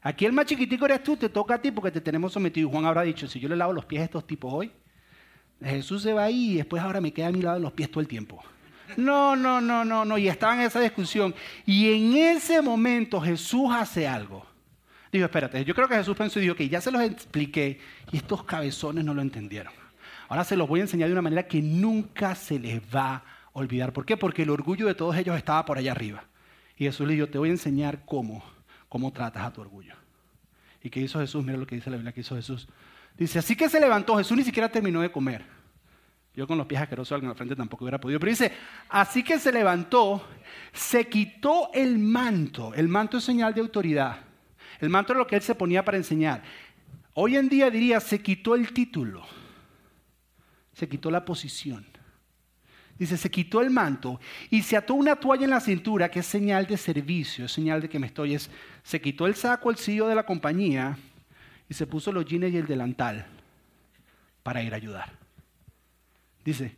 Aquí 0.03 0.27
el 0.27 0.33
más 0.33 0.45
chiquitico 0.45 0.85
eres 0.85 1.03
tú, 1.03 1.17
te 1.17 1.31
toca 1.31 1.55
a 1.55 1.63
ti 1.63 1.71
porque 1.71 1.91
te 1.91 2.01
tenemos 2.01 2.33
sometido. 2.33 2.69
Y 2.69 2.71
Juan 2.71 2.85
habrá 2.85 3.03
dicho, 3.03 3.27
si 3.27 3.41
yo 3.41 3.49
le 3.49 3.57
lavo 3.57 3.73
los 3.73 3.87
pies 3.87 4.03
a 4.03 4.05
estos 4.05 4.27
tipos 4.27 4.53
hoy, 4.53 4.71
Jesús 5.63 6.03
se 6.03 6.13
va 6.13 6.25
ahí 6.25 6.53
y 6.53 6.57
después 6.57 6.83
ahora 6.83 7.01
me 7.01 7.13
queda 7.13 7.29
a 7.29 7.33
mi 7.33 7.43
lado 7.43 7.59
los 7.59 7.73
pies 7.73 7.91
todo 7.91 8.01
el 8.01 8.09
tiempo. 8.09 8.43
No, 8.97 9.35
no, 9.35 9.61
no, 9.61 9.85
no, 9.85 10.05
no. 10.05 10.19
Y 10.19 10.29
estaban 10.29 10.61
en 10.61 10.67
esa 10.67 10.81
discusión. 10.81 11.35
Y 11.67 11.93
en 11.93 12.17
ese 12.17 12.61
momento 12.61 13.21
Jesús 13.21 13.71
hace 13.73 14.07
algo. 14.07 14.47
Digo, 15.11 15.27
espérate, 15.27 15.65
yo 15.65 15.75
creo 15.75 15.89
que 15.89 15.95
Jesús 15.95 16.17
pensó 16.17 16.39
y 16.39 16.43
dijo, 16.43 16.57
que 16.57 16.69
ya 16.69 16.81
se 16.81 16.91
los 16.91 17.01
expliqué 17.03 17.79
y 18.11 18.17
estos 18.17 18.45
cabezones 18.45 19.05
no 19.05 19.15
lo 19.15 19.23
entendieron. 19.23 19.73
Ahora 20.29 20.45
se 20.45 20.57
los 20.57 20.69
voy 20.69 20.81
a 20.81 20.83
enseñar 20.83 21.09
de 21.09 21.13
una 21.13 21.23
manera 21.23 21.47
que 21.47 21.63
nunca 21.63 22.35
se 22.35 22.59
les 22.59 22.81
va 22.83 23.15
a 23.15 23.25
olvidar. 23.53 23.93
¿Por 23.93 24.05
qué? 24.05 24.17
Porque 24.17 24.43
el 24.43 24.51
orgullo 24.51 24.87
de 24.87 24.95
todos 24.95 25.17
ellos 25.17 25.37
estaba 25.37 25.65
por 25.65 25.79
allá 25.79 25.93
arriba. 25.93 26.25
Y 26.77 26.85
Jesús 26.85 27.07
le 27.07 27.15
dijo, 27.15 27.29
te 27.29 27.39
voy 27.39 27.51
a 27.51 27.53
enseñar 27.53 28.05
cómo, 28.05 28.43
cómo 28.89 29.13
tratas 29.13 29.45
a 29.45 29.53
tu 29.53 29.61
orgullo. 29.61 29.95
¿Y 30.85 30.91
qué 30.91 31.01
hizo 31.01 31.19
Jesús? 31.19 31.43
Mira 31.43 31.57
lo 31.57 31.67
que 31.67 31.77
dice 31.77 31.89
la 31.89 31.97
Biblia 31.97 32.13
que 32.13 32.21
hizo 32.21 32.37
Jesús. 32.37 32.69
Dice, 33.17 33.39
así 33.39 33.57
que 33.57 33.71
se 33.71 33.81
levantó, 33.81 34.19
Jesús 34.19 34.37
ni 34.37 34.45
siquiera 34.45 34.69
terminó 34.69 35.01
de 35.01 35.11
comer. 35.11 35.43
Yo 36.35 36.47
con 36.47 36.59
los 36.59 36.67
pies 36.67 36.83
asquerosos 36.83 37.23
en 37.23 37.27
la 37.27 37.35
frente 37.35 37.57
tampoco 37.57 37.85
hubiera 37.85 37.99
podido. 37.99 38.21
Pero 38.21 38.29
dice, 38.29 38.53
así 38.91 39.23
que 39.23 39.39
se 39.39 39.51
levantó, 39.51 40.23
se 40.75 41.09
quitó 41.09 41.71
el 41.73 41.99
manto. 41.99 42.75
El 42.75 42.89
manto 42.89 43.17
es 43.17 43.25
señal 43.25 43.55
de 43.55 43.63
autoridad. 43.63 44.19
El 44.79 44.91
manto 44.91 45.15
es 45.15 45.19
lo 45.19 45.27
que 45.27 45.37
él 45.37 45.43
se 45.43 45.55
ponía 45.55 45.83
para 45.83 45.97
enseñar. 45.97 46.43
Hoy 47.15 47.37
en 47.37 47.49
día 47.49 47.71
diría, 47.71 47.99
se 47.99 48.21
quitó 48.21 48.55
el 48.55 48.75
título. 48.75 49.25
Se 50.75 50.87
quitó 50.87 51.11
la 51.11 51.25
posición. 51.25 51.87
Dice, 52.99 53.17
se 53.17 53.31
quitó 53.31 53.61
el 53.61 53.71
manto 53.71 54.21
y 54.51 54.63
se 54.63 54.77
ató 54.77 54.95
una 54.95 55.17
toalla 55.17 55.45
en 55.45 55.51
la 55.51 55.61
cintura, 55.61 56.11
que 56.11 56.21
es 56.21 56.27
señal 56.27 56.67
de 56.67 56.77
servicio, 56.77 57.47
es 57.47 57.53
señal 57.53 57.81
de 57.81 57.89
que 57.89 57.99
me 57.99 58.07
estoy. 58.07 58.35
Es, 58.35 58.51
se 58.83 59.01
quitó 59.01 59.27
el 59.27 59.35
saco, 59.35 59.71
el 59.71 59.77
CEO 59.77 60.07
de 60.07 60.15
la 60.15 60.25
compañía 60.25 60.97
y 61.69 61.75
se 61.75 61.87
puso 61.87 62.13
los 62.13 62.25
jeans 62.25 62.53
y 62.53 62.57
el 62.57 62.67
delantal 62.67 63.27
para 64.43 64.63
ir 64.63 64.73
a 64.73 64.77
ayudar. 64.77 65.13
Dice, 66.45 66.77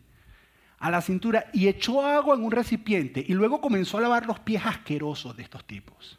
a 0.79 0.90
la 0.90 1.02
cintura 1.02 1.50
y 1.52 1.68
echó 1.68 2.05
agua 2.05 2.37
en 2.37 2.44
un 2.44 2.52
recipiente 2.52 3.24
y 3.26 3.35
luego 3.35 3.61
comenzó 3.61 3.98
a 3.98 4.02
lavar 4.02 4.26
los 4.26 4.40
pies 4.40 4.64
asquerosos 4.64 5.37
de 5.37 5.42
estos 5.42 5.66
tipos. 5.66 6.18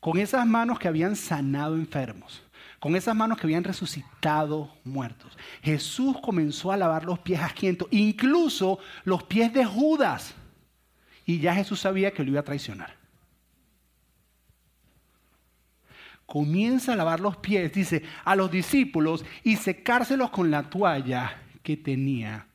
Con 0.00 0.18
esas 0.18 0.46
manos 0.46 0.78
que 0.78 0.86
habían 0.86 1.16
sanado 1.16 1.76
enfermos, 1.76 2.42
con 2.84 2.96
esas 2.96 3.16
manos 3.16 3.38
que 3.38 3.46
habían 3.46 3.64
resucitado 3.64 4.70
muertos. 4.84 5.38
Jesús 5.62 6.18
comenzó 6.20 6.70
a 6.70 6.76
lavar 6.76 7.06
los 7.06 7.18
pies 7.18 7.40
asquientos, 7.40 7.88
incluso 7.90 8.78
los 9.04 9.22
pies 9.22 9.54
de 9.54 9.64
Judas. 9.64 10.34
Y 11.24 11.38
ya 11.38 11.54
Jesús 11.54 11.80
sabía 11.80 12.12
que 12.12 12.22
lo 12.22 12.32
iba 12.32 12.40
a 12.40 12.44
traicionar. 12.44 12.94
comienza 16.26 16.92
a 16.92 16.96
lavar 16.96 17.20
los 17.20 17.38
pies, 17.38 17.72
dice, 17.72 18.02
a 18.22 18.36
los 18.36 18.50
discípulos 18.50 19.24
y 19.42 19.56
secárselos 19.56 20.28
con 20.28 20.50
la 20.50 20.64
toalla 20.64 21.40
que 21.62 21.78
tenía 21.78 22.48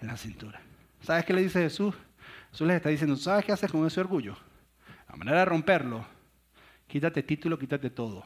en 0.00 0.06
la 0.06 0.16
cintura. 0.16 0.62
¿Sabes 1.02 1.26
qué 1.26 1.34
le 1.34 1.42
dice 1.42 1.60
Jesús? 1.60 1.94
Jesús 2.52 2.66
les 2.66 2.76
está 2.76 2.88
diciendo, 2.88 3.16
¿sabes 3.16 3.44
qué 3.44 3.52
haces 3.52 3.70
con 3.70 3.86
ese 3.86 4.00
orgullo? 4.00 4.34
La 5.10 5.16
manera 5.16 5.40
de 5.40 5.44
romperlo, 5.44 6.06
quítate 6.86 7.22
título, 7.22 7.58
quítate 7.58 7.90
todo, 7.90 8.24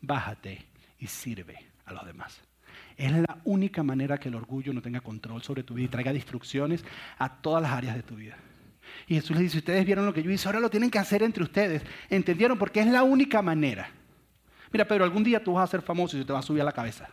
bájate 0.00 0.69
y 1.00 1.06
sirve 1.06 1.56
a 1.86 1.92
los 1.92 2.06
demás. 2.06 2.40
Es 2.96 3.10
la 3.10 3.38
única 3.44 3.82
manera 3.82 4.18
que 4.18 4.28
el 4.28 4.34
orgullo 4.34 4.72
no 4.72 4.82
tenga 4.82 5.00
control 5.00 5.42
sobre 5.42 5.62
tu 5.62 5.74
vida 5.74 5.86
y 5.86 5.88
traiga 5.88 6.12
destrucciones 6.12 6.84
a 7.18 7.40
todas 7.40 7.62
las 7.62 7.72
áreas 7.72 7.96
de 7.96 8.02
tu 8.02 8.14
vida. 8.14 8.36
Y 9.06 9.14
Jesús 9.14 9.30
les 9.30 9.40
dice, 9.40 9.58
ustedes 9.58 9.86
vieron 9.86 10.06
lo 10.06 10.12
que 10.12 10.22
yo 10.22 10.30
hice, 10.30 10.46
ahora 10.46 10.60
lo 10.60 10.70
tienen 10.70 10.90
que 10.90 10.98
hacer 10.98 11.22
entre 11.22 11.42
ustedes. 11.42 11.82
¿Entendieron? 12.08 12.58
Porque 12.58 12.80
es 12.80 12.86
la 12.86 13.02
única 13.02 13.42
manera. 13.42 13.90
Mira, 14.72 14.86
pero 14.86 15.04
algún 15.04 15.24
día 15.24 15.42
tú 15.42 15.54
vas 15.54 15.64
a 15.64 15.70
ser 15.70 15.82
famoso 15.82 16.16
y 16.16 16.20
se 16.20 16.26
te 16.26 16.32
va 16.32 16.40
a 16.40 16.42
subir 16.42 16.62
a 16.62 16.64
la 16.64 16.72
cabeza. 16.72 17.08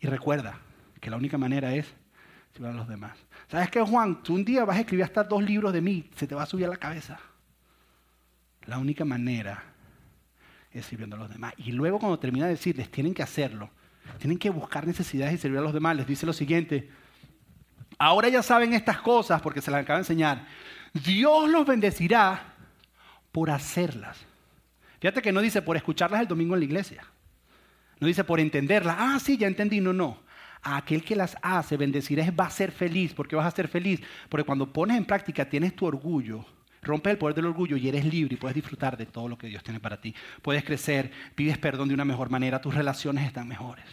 Y 0.00 0.06
recuerda 0.06 0.58
que 1.00 1.10
la 1.10 1.16
única 1.16 1.36
manera 1.36 1.74
es 1.74 1.86
sirviendo 2.52 2.78
a 2.78 2.82
los 2.82 2.88
demás. 2.88 3.18
¿Sabes 3.48 3.70
qué, 3.70 3.80
Juan? 3.82 4.22
Tú 4.22 4.34
un 4.34 4.44
día 4.44 4.64
vas 4.64 4.76
a 4.76 4.80
escribir 4.80 5.04
hasta 5.04 5.24
dos 5.24 5.42
libros 5.42 5.72
de 5.72 5.80
mí, 5.80 6.08
se 6.14 6.26
te 6.26 6.34
va 6.34 6.44
a 6.44 6.46
subir 6.46 6.66
a 6.66 6.70
la 6.70 6.76
cabeza. 6.76 7.18
La 8.66 8.78
única 8.78 9.04
manera 9.04 9.62
es 10.78 10.86
sirviendo 10.86 11.16
a 11.16 11.18
los 11.18 11.30
demás. 11.30 11.54
Y 11.56 11.72
luego 11.72 11.98
cuando 11.98 12.18
termina 12.18 12.46
de 12.46 12.52
decirles, 12.52 12.90
tienen 12.90 13.14
que 13.14 13.22
hacerlo. 13.22 13.70
Tienen 14.18 14.38
que 14.38 14.50
buscar 14.50 14.86
necesidades 14.86 15.34
y 15.34 15.38
servir 15.38 15.58
a 15.58 15.62
los 15.62 15.72
demás. 15.72 15.96
Les 15.96 16.06
dice 16.06 16.26
lo 16.26 16.32
siguiente. 16.32 16.88
Ahora 17.98 18.28
ya 18.28 18.42
saben 18.42 18.72
estas 18.72 19.00
cosas 19.00 19.40
porque 19.40 19.60
se 19.60 19.70
las 19.70 19.82
acaba 19.82 19.98
de 19.98 20.02
enseñar. 20.02 20.46
Dios 20.92 21.48
los 21.48 21.66
bendecirá 21.66 22.54
por 23.32 23.50
hacerlas. 23.50 24.18
Fíjate 25.00 25.22
que 25.22 25.32
no 25.32 25.40
dice 25.40 25.62
por 25.62 25.76
escucharlas 25.76 26.20
el 26.20 26.28
domingo 26.28 26.54
en 26.54 26.60
la 26.60 26.64
iglesia. 26.64 27.04
No 28.00 28.06
dice 28.06 28.24
por 28.24 28.40
entenderlas. 28.40 28.96
Ah, 28.98 29.18
sí, 29.20 29.36
ya 29.36 29.46
entendí. 29.46 29.80
No, 29.80 29.92
no. 29.92 30.18
A 30.62 30.78
aquel 30.78 31.04
que 31.04 31.14
las 31.14 31.36
hace, 31.42 31.76
bendecirá, 31.76 32.30
va 32.30 32.46
a 32.46 32.50
ser 32.50 32.72
feliz. 32.72 33.14
¿Por 33.14 33.28
qué 33.28 33.36
vas 33.36 33.46
a 33.46 33.54
ser 33.54 33.68
feliz? 33.68 34.00
Porque 34.28 34.44
cuando 34.44 34.72
pones 34.72 34.96
en 34.96 35.04
práctica, 35.04 35.48
tienes 35.48 35.76
tu 35.76 35.86
orgullo, 35.86 36.44
rompes 36.86 37.12
el 37.12 37.18
poder 37.18 37.34
del 37.34 37.46
orgullo 37.46 37.76
y 37.76 37.88
eres 37.88 38.04
libre 38.04 38.34
y 38.34 38.36
puedes 38.36 38.54
disfrutar 38.54 38.96
de 38.96 39.06
todo 39.06 39.28
lo 39.28 39.36
que 39.36 39.48
Dios 39.48 39.62
tiene 39.62 39.80
para 39.80 40.00
ti. 40.00 40.14
Puedes 40.42 40.64
crecer, 40.64 41.10
pides 41.34 41.58
perdón 41.58 41.88
de 41.88 41.94
una 41.94 42.04
mejor 42.04 42.30
manera, 42.30 42.60
tus 42.60 42.74
relaciones 42.74 43.26
están 43.26 43.48
mejores. 43.48 43.84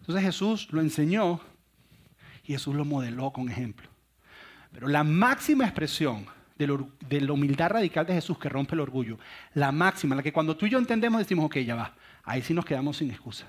Entonces 0.00 0.24
Jesús 0.24 0.68
lo 0.70 0.80
enseñó 0.80 1.40
y 2.44 2.52
Jesús 2.52 2.74
lo 2.74 2.84
modeló 2.84 3.32
con 3.32 3.48
ejemplo. 3.48 3.88
Pero 4.70 4.88
la 4.88 5.04
máxima 5.04 5.64
expresión 5.64 6.26
de, 6.56 7.20
la 7.20 7.32
humildad 7.32 7.70
radical 7.70 8.06
de 8.06 8.14
Jesús 8.14 8.38
que 8.38 8.48
rompe 8.48 8.74
el 8.74 8.80
orgullo, 8.80 9.18
la 9.54 9.72
máxima, 9.72 10.14
la 10.14 10.22
que 10.22 10.32
cuando 10.32 10.56
tú 10.56 10.66
y 10.66 10.70
yo 10.70 10.78
entendemos 10.78 11.18
decimos, 11.20 11.46
ok, 11.46 11.58
ya 11.58 11.74
va, 11.74 11.94
ahí 12.22 12.42
sí 12.42 12.52
nos 12.52 12.64
quedamos 12.64 12.98
sin 12.98 13.10
excusa. 13.10 13.46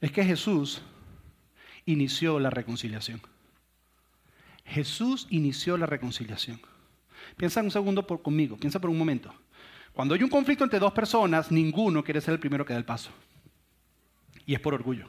Es 0.00 0.10
que 0.12 0.24
Jesús 0.24 0.82
inició 1.84 2.38
la 2.38 2.50
reconciliación. 2.50 3.20
Jesús 4.66 5.26
inició 5.30 5.76
la 5.76 5.86
reconciliación. 5.86 6.60
Piensa 7.36 7.62
un 7.62 7.70
segundo 7.70 8.06
por, 8.06 8.22
conmigo, 8.22 8.56
piensa 8.56 8.80
por 8.80 8.90
un 8.90 8.98
momento. 8.98 9.32
Cuando 9.92 10.14
hay 10.14 10.22
un 10.22 10.28
conflicto 10.28 10.64
entre 10.64 10.78
dos 10.78 10.92
personas, 10.92 11.50
ninguno 11.50 12.04
quiere 12.04 12.20
ser 12.20 12.34
el 12.34 12.40
primero 12.40 12.64
que 12.64 12.72
da 12.72 12.78
el 12.78 12.84
paso. 12.84 13.10
Y 14.44 14.54
es 14.54 14.60
por 14.60 14.74
orgullo. 14.74 15.06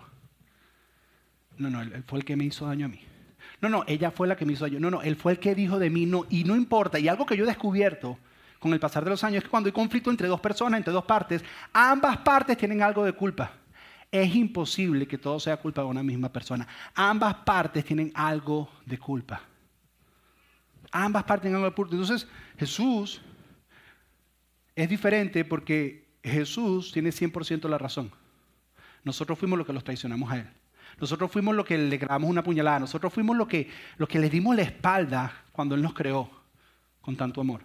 No, 1.57 1.69
no, 1.69 1.81
él 1.81 2.03
fue 2.05 2.19
el 2.19 2.25
que 2.25 2.35
me 2.35 2.45
hizo 2.45 2.65
daño 2.67 2.85
a 2.85 2.89
mí. 2.89 3.01
No, 3.61 3.69
no, 3.69 3.83
ella 3.87 4.11
fue 4.11 4.27
la 4.27 4.35
que 4.35 4.45
me 4.45 4.53
hizo 4.53 4.65
daño. 4.65 4.79
No, 4.79 4.91
no, 4.91 5.01
él 5.01 5.15
fue 5.15 5.33
el 5.33 5.39
que 5.39 5.55
dijo 5.55 5.79
de 5.79 5.89
mí, 5.89 6.05
no, 6.05 6.25
y 6.29 6.43
no 6.43 6.55
importa. 6.55 6.99
Y 6.99 7.07
algo 7.07 7.25
que 7.25 7.35
yo 7.35 7.43
he 7.43 7.47
descubierto 7.47 8.17
con 8.59 8.73
el 8.73 8.79
pasar 8.79 9.03
de 9.03 9.09
los 9.09 9.23
años 9.23 9.37
es 9.37 9.43
que 9.43 9.49
cuando 9.49 9.67
hay 9.67 9.73
conflicto 9.73 10.09
entre 10.09 10.27
dos 10.27 10.39
personas, 10.39 10.77
entre 10.77 10.93
dos 10.93 11.05
partes, 11.05 11.43
ambas 11.73 12.17
partes 12.17 12.57
tienen 12.57 12.81
algo 12.81 13.03
de 13.03 13.13
culpa. 13.13 13.51
Es 14.11 14.33
imposible 14.35 15.07
que 15.07 15.17
todo 15.17 15.39
sea 15.39 15.57
culpa 15.57 15.81
de 15.81 15.87
una 15.87 16.03
misma 16.03 16.31
persona. 16.31 16.67
Ambas 16.95 17.35
partes 17.35 17.83
tienen 17.83 18.11
algo 18.15 18.69
de 18.85 18.97
culpa. 18.97 19.41
Ambas 20.91 21.23
partes 21.23 21.43
tienen 21.43 21.57
algo 21.57 21.69
de 21.69 21.75
culpa. 21.75 21.95
Entonces, 21.95 22.27
Jesús 22.57 23.21
es 24.75 24.89
diferente 24.89 25.43
porque 25.43 26.07
Jesús 26.23 26.91
tiene 26.91 27.09
100% 27.09 27.67
la 27.67 27.77
razón. 27.77 28.11
Nosotros 29.03 29.37
fuimos 29.37 29.57
los 29.57 29.67
que 29.67 29.73
los 29.73 29.83
traicionamos 29.83 30.31
a 30.31 30.37
Él. 30.37 30.49
Nosotros 30.99 31.31
fuimos 31.31 31.55
los 31.55 31.65
que 31.65 31.77
le 31.77 31.97
grabamos 31.97 32.29
una 32.29 32.43
puñalada. 32.43 32.79
Nosotros 32.79 33.13
fuimos 33.13 33.35
los 33.35 33.47
que, 33.47 33.69
los 33.97 34.07
que 34.09 34.19
le 34.19 34.29
dimos 34.29 34.55
la 34.55 34.63
espalda 34.63 35.43
cuando 35.51 35.75
Él 35.75 35.81
nos 35.81 35.93
creó. 35.93 36.29
con 37.01 37.15
tanto 37.15 37.39
amor. 37.39 37.61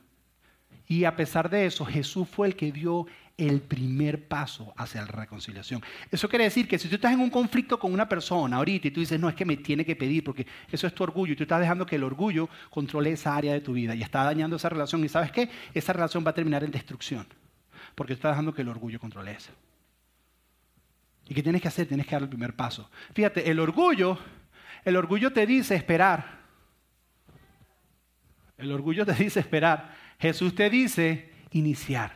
Y 0.92 1.06
a 1.06 1.16
pesar 1.16 1.48
de 1.48 1.64
eso, 1.64 1.86
Jesús 1.86 2.28
fue 2.28 2.46
el 2.48 2.54
que 2.54 2.70
dio 2.70 3.06
el 3.38 3.62
primer 3.62 4.28
paso 4.28 4.74
hacia 4.76 5.00
la 5.00 5.06
reconciliación. 5.06 5.82
Eso 6.10 6.28
quiere 6.28 6.44
decir 6.44 6.68
que 6.68 6.78
si 6.78 6.86
tú 6.86 6.96
estás 6.96 7.14
en 7.14 7.20
un 7.20 7.30
conflicto 7.30 7.78
con 7.78 7.94
una 7.94 8.06
persona 8.06 8.58
ahorita 8.58 8.88
y 8.88 8.90
tú 8.90 9.00
dices, 9.00 9.18
no, 9.18 9.26
es 9.30 9.34
que 9.34 9.46
me 9.46 9.56
tiene 9.56 9.86
que 9.86 9.96
pedir 9.96 10.22
porque 10.22 10.46
eso 10.70 10.86
es 10.86 10.94
tu 10.94 11.02
orgullo 11.02 11.32
y 11.32 11.36
tú 11.36 11.44
estás 11.44 11.60
dejando 11.60 11.86
que 11.86 11.96
el 11.96 12.04
orgullo 12.04 12.46
controle 12.68 13.12
esa 13.12 13.34
área 13.34 13.54
de 13.54 13.62
tu 13.62 13.72
vida 13.72 13.94
y 13.94 14.02
está 14.02 14.22
dañando 14.22 14.56
esa 14.56 14.68
relación 14.68 15.02
y 15.02 15.08
sabes 15.08 15.32
qué, 15.32 15.48
esa 15.72 15.94
relación 15.94 16.26
va 16.26 16.32
a 16.32 16.34
terminar 16.34 16.62
en 16.62 16.70
destrucción 16.70 17.26
porque 17.94 18.12
tú 18.12 18.18
estás 18.18 18.32
dejando 18.32 18.52
que 18.52 18.60
el 18.60 18.68
orgullo 18.68 19.00
controle 19.00 19.32
eso. 19.32 19.52
¿Y 21.26 21.32
qué 21.32 21.42
tienes 21.42 21.62
que 21.62 21.68
hacer? 21.68 21.86
Tienes 21.86 22.06
que 22.06 22.14
dar 22.14 22.22
el 22.22 22.28
primer 22.28 22.54
paso. 22.54 22.90
Fíjate, 23.14 23.50
el 23.50 23.60
orgullo, 23.60 24.18
el 24.84 24.96
orgullo 24.96 25.32
te 25.32 25.46
dice 25.46 25.74
esperar. 25.74 26.42
El 28.58 28.70
orgullo 28.70 29.06
te 29.06 29.14
dice 29.14 29.40
esperar. 29.40 30.01
Jesús 30.22 30.54
te 30.54 30.70
dice 30.70 31.32
iniciar. 31.50 32.12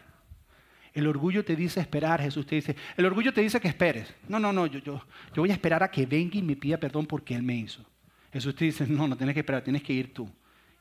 El 0.92 1.08
orgullo 1.08 1.44
te 1.44 1.56
dice 1.56 1.80
esperar, 1.80 2.22
Jesús 2.22 2.46
te 2.46 2.54
dice. 2.54 2.76
El 2.96 3.04
orgullo 3.04 3.34
te 3.34 3.40
dice 3.40 3.58
que 3.58 3.66
esperes. 3.66 4.14
No, 4.28 4.38
no, 4.38 4.52
no, 4.52 4.66
yo, 4.66 4.78
yo, 4.78 5.04
yo 5.34 5.42
voy 5.42 5.50
a 5.50 5.54
esperar 5.54 5.82
a 5.82 5.90
que 5.90 6.06
venga 6.06 6.38
y 6.38 6.42
me 6.42 6.54
pida 6.54 6.78
perdón 6.78 7.04
porque 7.04 7.34
Él 7.34 7.42
me 7.42 7.56
hizo. 7.56 7.84
Jesús 8.32 8.54
te 8.54 8.64
dice, 8.64 8.86
no, 8.86 9.08
no 9.08 9.16
tienes 9.16 9.34
que 9.34 9.40
esperar, 9.40 9.62
tienes 9.62 9.82
que 9.82 9.92
ir 9.92 10.14
tú 10.14 10.30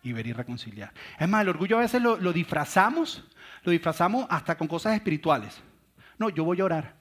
y 0.04 0.14
ver 0.14 0.28
y 0.28 0.34
reconciliar. 0.34 0.94
Es 1.20 1.28
más, 1.28 1.42
el 1.42 1.50
orgullo 1.50 1.80
a 1.80 1.82
veces 1.82 2.00
lo, 2.00 2.16
lo 2.18 2.32
disfrazamos, 2.32 3.24
lo 3.64 3.72
disfrazamos 3.72 4.28
hasta 4.30 4.56
con 4.56 4.68
cosas 4.68 4.94
espirituales. 4.94 5.60
No, 6.20 6.30
yo 6.30 6.44
voy 6.44 6.62
a 6.62 6.66
orar. 6.66 6.96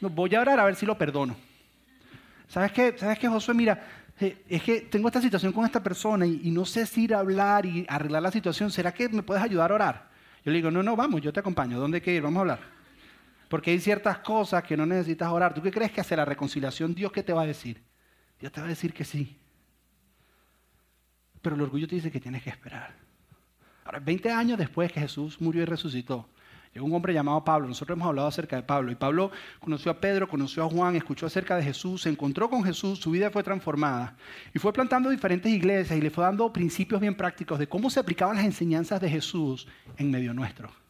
No, 0.00 0.08
voy 0.08 0.32
a 0.36 0.40
orar 0.40 0.60
a 0.60 0.64
ver 0.64 0.76
si 0.76 0.86
lo 0.86 0.96
perdono. 0.96 1.34
¿Sabes 2.46 2.70
qué? 2.70 2.94
¿Sabes 2.96 3.18
qué, 3.18 3.26
Josué? 3.26 3.54
Mira, 3.54 4.01
es 4.48 4.62
que 4.62 4.82
tengo 4.82 5.08
esta 5.08 5.20
situación 5.20 5.52
con 5.52 5.64
esta 5.64 5.82
persona 5.82 6.26
y, 6.26 6.50
no 6.50 6.64
sé 6.64 6.86
si 6.86 7.04
ir 7.04 7.14
a 7.14 7.18
hablar 7.18 7.66
y 7.66 7.86
arreglar 7.88 8.22
la 8.22 8.30
situación. 8.30 8.70
¿Será 8.70 8.92
que 8.92 9.08
me 9.08 9.22
puedes 9.22 9.42
ayudar 9.42 9.70
a 9.70 9.74
orar? 9.74 10.10
Yo 10.44 10.50
le 10.50 10.58
digo, 10.58 10.70
no, 10.70 10.82
no, 10.82 10.96
vamos, 10.96 11.20
yo 11.20 11.32
te 11.32 11.40
acompaño. 11.40 11.78
¿Dónde 11.78 11.96
hay 11.96 12.00
que 12.00 12.14
ir? 12.14 12.22
Vamos 12.22 12.38
a 12.38 12.40
hablar. 12.40 12.60
Porque 13.48 13.70
hay 13.70 13.80
ciertas 13.80 14.18
cosas 14.18 14.64
que 14.64 14.76
no 14.76 14.86
necesitas 14.86 15.30
orar. 15.30 15.54
¿Tú 15.54 15.62
qué 15.62 15.70
crees 15.70 15.92
que 15.92 16.00
hace 16.00 16.16
la 16.16 16.24
reconciliación? 16.24 16.94
Dios, 16.94 17.12
¿qué 17.12 17.22
te 17.22 17.32
va 17.32 17.42
a 17.42 17.46
decir? 17.46 17.82
Dios 18.40 18.52
te 18.52 18.60
va 18.60 18.66
a 18.66 18.70
decir 18.70 18.92
que 18.92 19.04
sí. 19.04 19.38
Pero 21.40 21.56
el 21.56 21.62
orgullo 21.62 21.86
te 21.86 21.96
dice 21.96 22.10
que 22.10 22.20
tienes 22.20 22.42
que 22.42 22.50
esperar. 22.50 22.94
Ahora, 23.84 23.98
20 23.98 24.30
años 24.30 24.58
después 24.58 24.92
que 24.92 25.00
Jesús 25.00 25.40
murió 25.40 25.62
y 25.62 25.66
resucitó, 25.66 26.28
Llegó 26.74 26.86
un 26.86 26.94
hombre 26.94 27.12
llamado 27.12 27.44
Pablo. 27.44 27.68
Nosotros 27.68 27.96
hemos 27.96 28.08
hablado 28.08 28.28
acerca 28.28 28.56
de 28.56 28.62
Pablo. 28.62 28.90
Y 28.90 28.94
Pablo 28.94 29.30
conoció 29.60 29.90
a 29.90 30.00
Pedro, 30.00 30.28
conoció 30.28 30.64
a 30.64 30.70
Juan, 30.70 30.96
escuchó 30.96 31.26
acerca 31.26 31.56
de 31.56 31.62
Jesús, 31.62 32.02
se 32.02 32.08
encontró 32.08 32.48
con 32.48 32.64
Jesús, 32.64 32.98
su 32.98 33.10
vida 33.10 33.30
fue 33.30 33.42
transformada. 33.42 34.16
Y 34.54 34.58
fue 34.58 34.72
plantando 34.72 35.10
diferentes 35.10 35.52
iglesias 35.52 35.98
y 35.98 36.02
le 36.02 36.10
fue 36.10 36.24
dando 36.24 36.52
principios 36.52 37.00
bien 37.00 37.14
prácticos 37.14 37.58
de 37.58 37.68
cómo 37.68 37.90
se 37.90 38.00
aplicaban 38.00 38.36
las 38.36 38.46
enseñanzas 38.46 39.00
de 39.00 39.10
Jesús 39.10 39.68
en 39.98 40.10
medio 40.10 40.32
nuestro. 40.32 40.81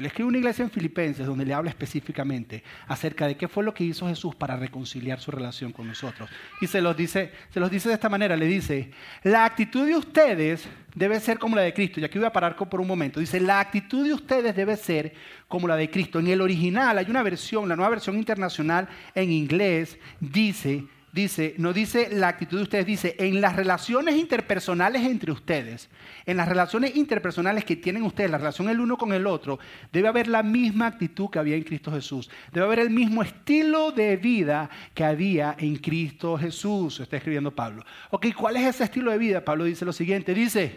Le 0.00 0.08
escribe 0.08 0.28
una 0.28 0.38
iglesia 0.38 0.64
en 0.64 0.70
Filipenses 0.70 1.24
donde 1.24 1.44
le 1.44 1.54
habla 1.54 1.70
específicamente 1.70 2.64
acerca 2.88 3.28
de 3.28 3.36
qué 3.36 3.46
fue 3.46 3.62
lo 3.62 3.72
que 3.72 3.84
hizo 3.84 4.08
Jesús 4.08 4.34
para 4.34 4.56
reconciliar 4.56 5.20
su 5.20 5.30
relación 5.30 5.70
con 5.70 5.86
nosotros. 5.86 6.28
Y 6.60 6.66
se 6.66 6.80
los 6.80 6.96
dice, 6.96 7.30
se 7.50 7.60
los 7.60 7.70
dice 7.70 7.88
de 7.88 7.94
esta 7.94 8.08
manera, 8.08 8.36
le 8.36 8.46
dice, 8.46 8.90
la 9.22 9.44
actitud 9.44 9.86
de 9.86 9.94
ustedes 9.94 10.66
debe 10.96 11.20
ser 11.20 11.38
como 11.38 11.54
la 11.54 11.62
de 11.62 11.72
Cristo. 11.72 12.00
Y 12.00 12.04
aquí 12.04 12.18
voy 12.18 12.26
a 12.26 12.32
parar 12.32 12.56
por 12.56 12.80
un 12.80 12.88
momento. 12.88 13.20
Dice, 13.20 13.38
la 13.38 13.60
actitud 13.60 14.04
de 14.04 14.14
ustedes 14.14 14.56
debe 14.56 14.76
ser 14.76 15.14
como 15.46 15.68
la 15.68 15.76
de 15.76 15.88
Cristo. 15.88 16.18
En 16.18 16.26
el 16.26 16.40
original 16.40 16.98
hay 16.98 17.06
una 17.08 17.22
versión, 17.22 17.68
la 17.68 17.76
nueva 17.76 17.90
versión 17.90 18.16
internacional 18.16 18.88
en 19.14 19.30
inglés, 19.30 19.96
dice, 20.18 20.86
dice, 21.14 21.54
no 21.58 21.72
dice 21.72 22.08
la 22.10 22.26
actitud 22.26 22.56
de 22.56 22.64
ustedes, 22.64 22.86
dice, 22.86 23.14
en 23.20 23.40
las 23.40 23.54
relaciones 23.54 24.16
interpersonales 24.16 25.02
entre 25.02 25.30
ustedes, 25.30 25.88
en 26.26 26.36
las 26.36 26.48
relaciones 26.48 26.96
interpersonales 26.96 27.64
que 27.64 27.76
tienen 27.76 28.02
ustedes, 28.02 28.32
la 28.32 28.38
relación 28.38 28.68
el 28.68 28.80
uno 28.80 28.98
con 28.98 29.12
el 29.12 29.28
otro, 29.28 29.60
debe 29.92 30.08
haber 30.08 30.26
la 30.26 30.42
misma 30.42 30.88
actitud 30.88 31.30
que 31.30 31.38
había 31.38 31.54
en 31.54 31.62
Cristo 31.62 31.92
Jesús. 31.92 32.28
Debe 32.50 32.66
haber 32.66 32.80
el 32.80 32.90
mismo 32.90 33.22
estilo 33.22 33.92
de 33.92 34.16
vida 34.16 34.68
que 34.92 35.04
había 35.04 35.54
en 35.56 35.76
Cristo 35.76 36.36
Jesús, 36.36 36.98
está 36.98 37.16
escribiendo 37.16 37.54
Pablo. 37.54 37.84
Ok, 38.10 38.26
¿cuál 38.36 38.56
es 38.56 38.66
ese 38.66 38.82
estilo 38.82 39.12
de 39.12 39.18
vida? 39.18 39.44
Pablo 39.44 39.64
dice 39.64 39.84
lo 39.84 39.92
siguiente, 39.92 40.34
dice, 40.34 40.72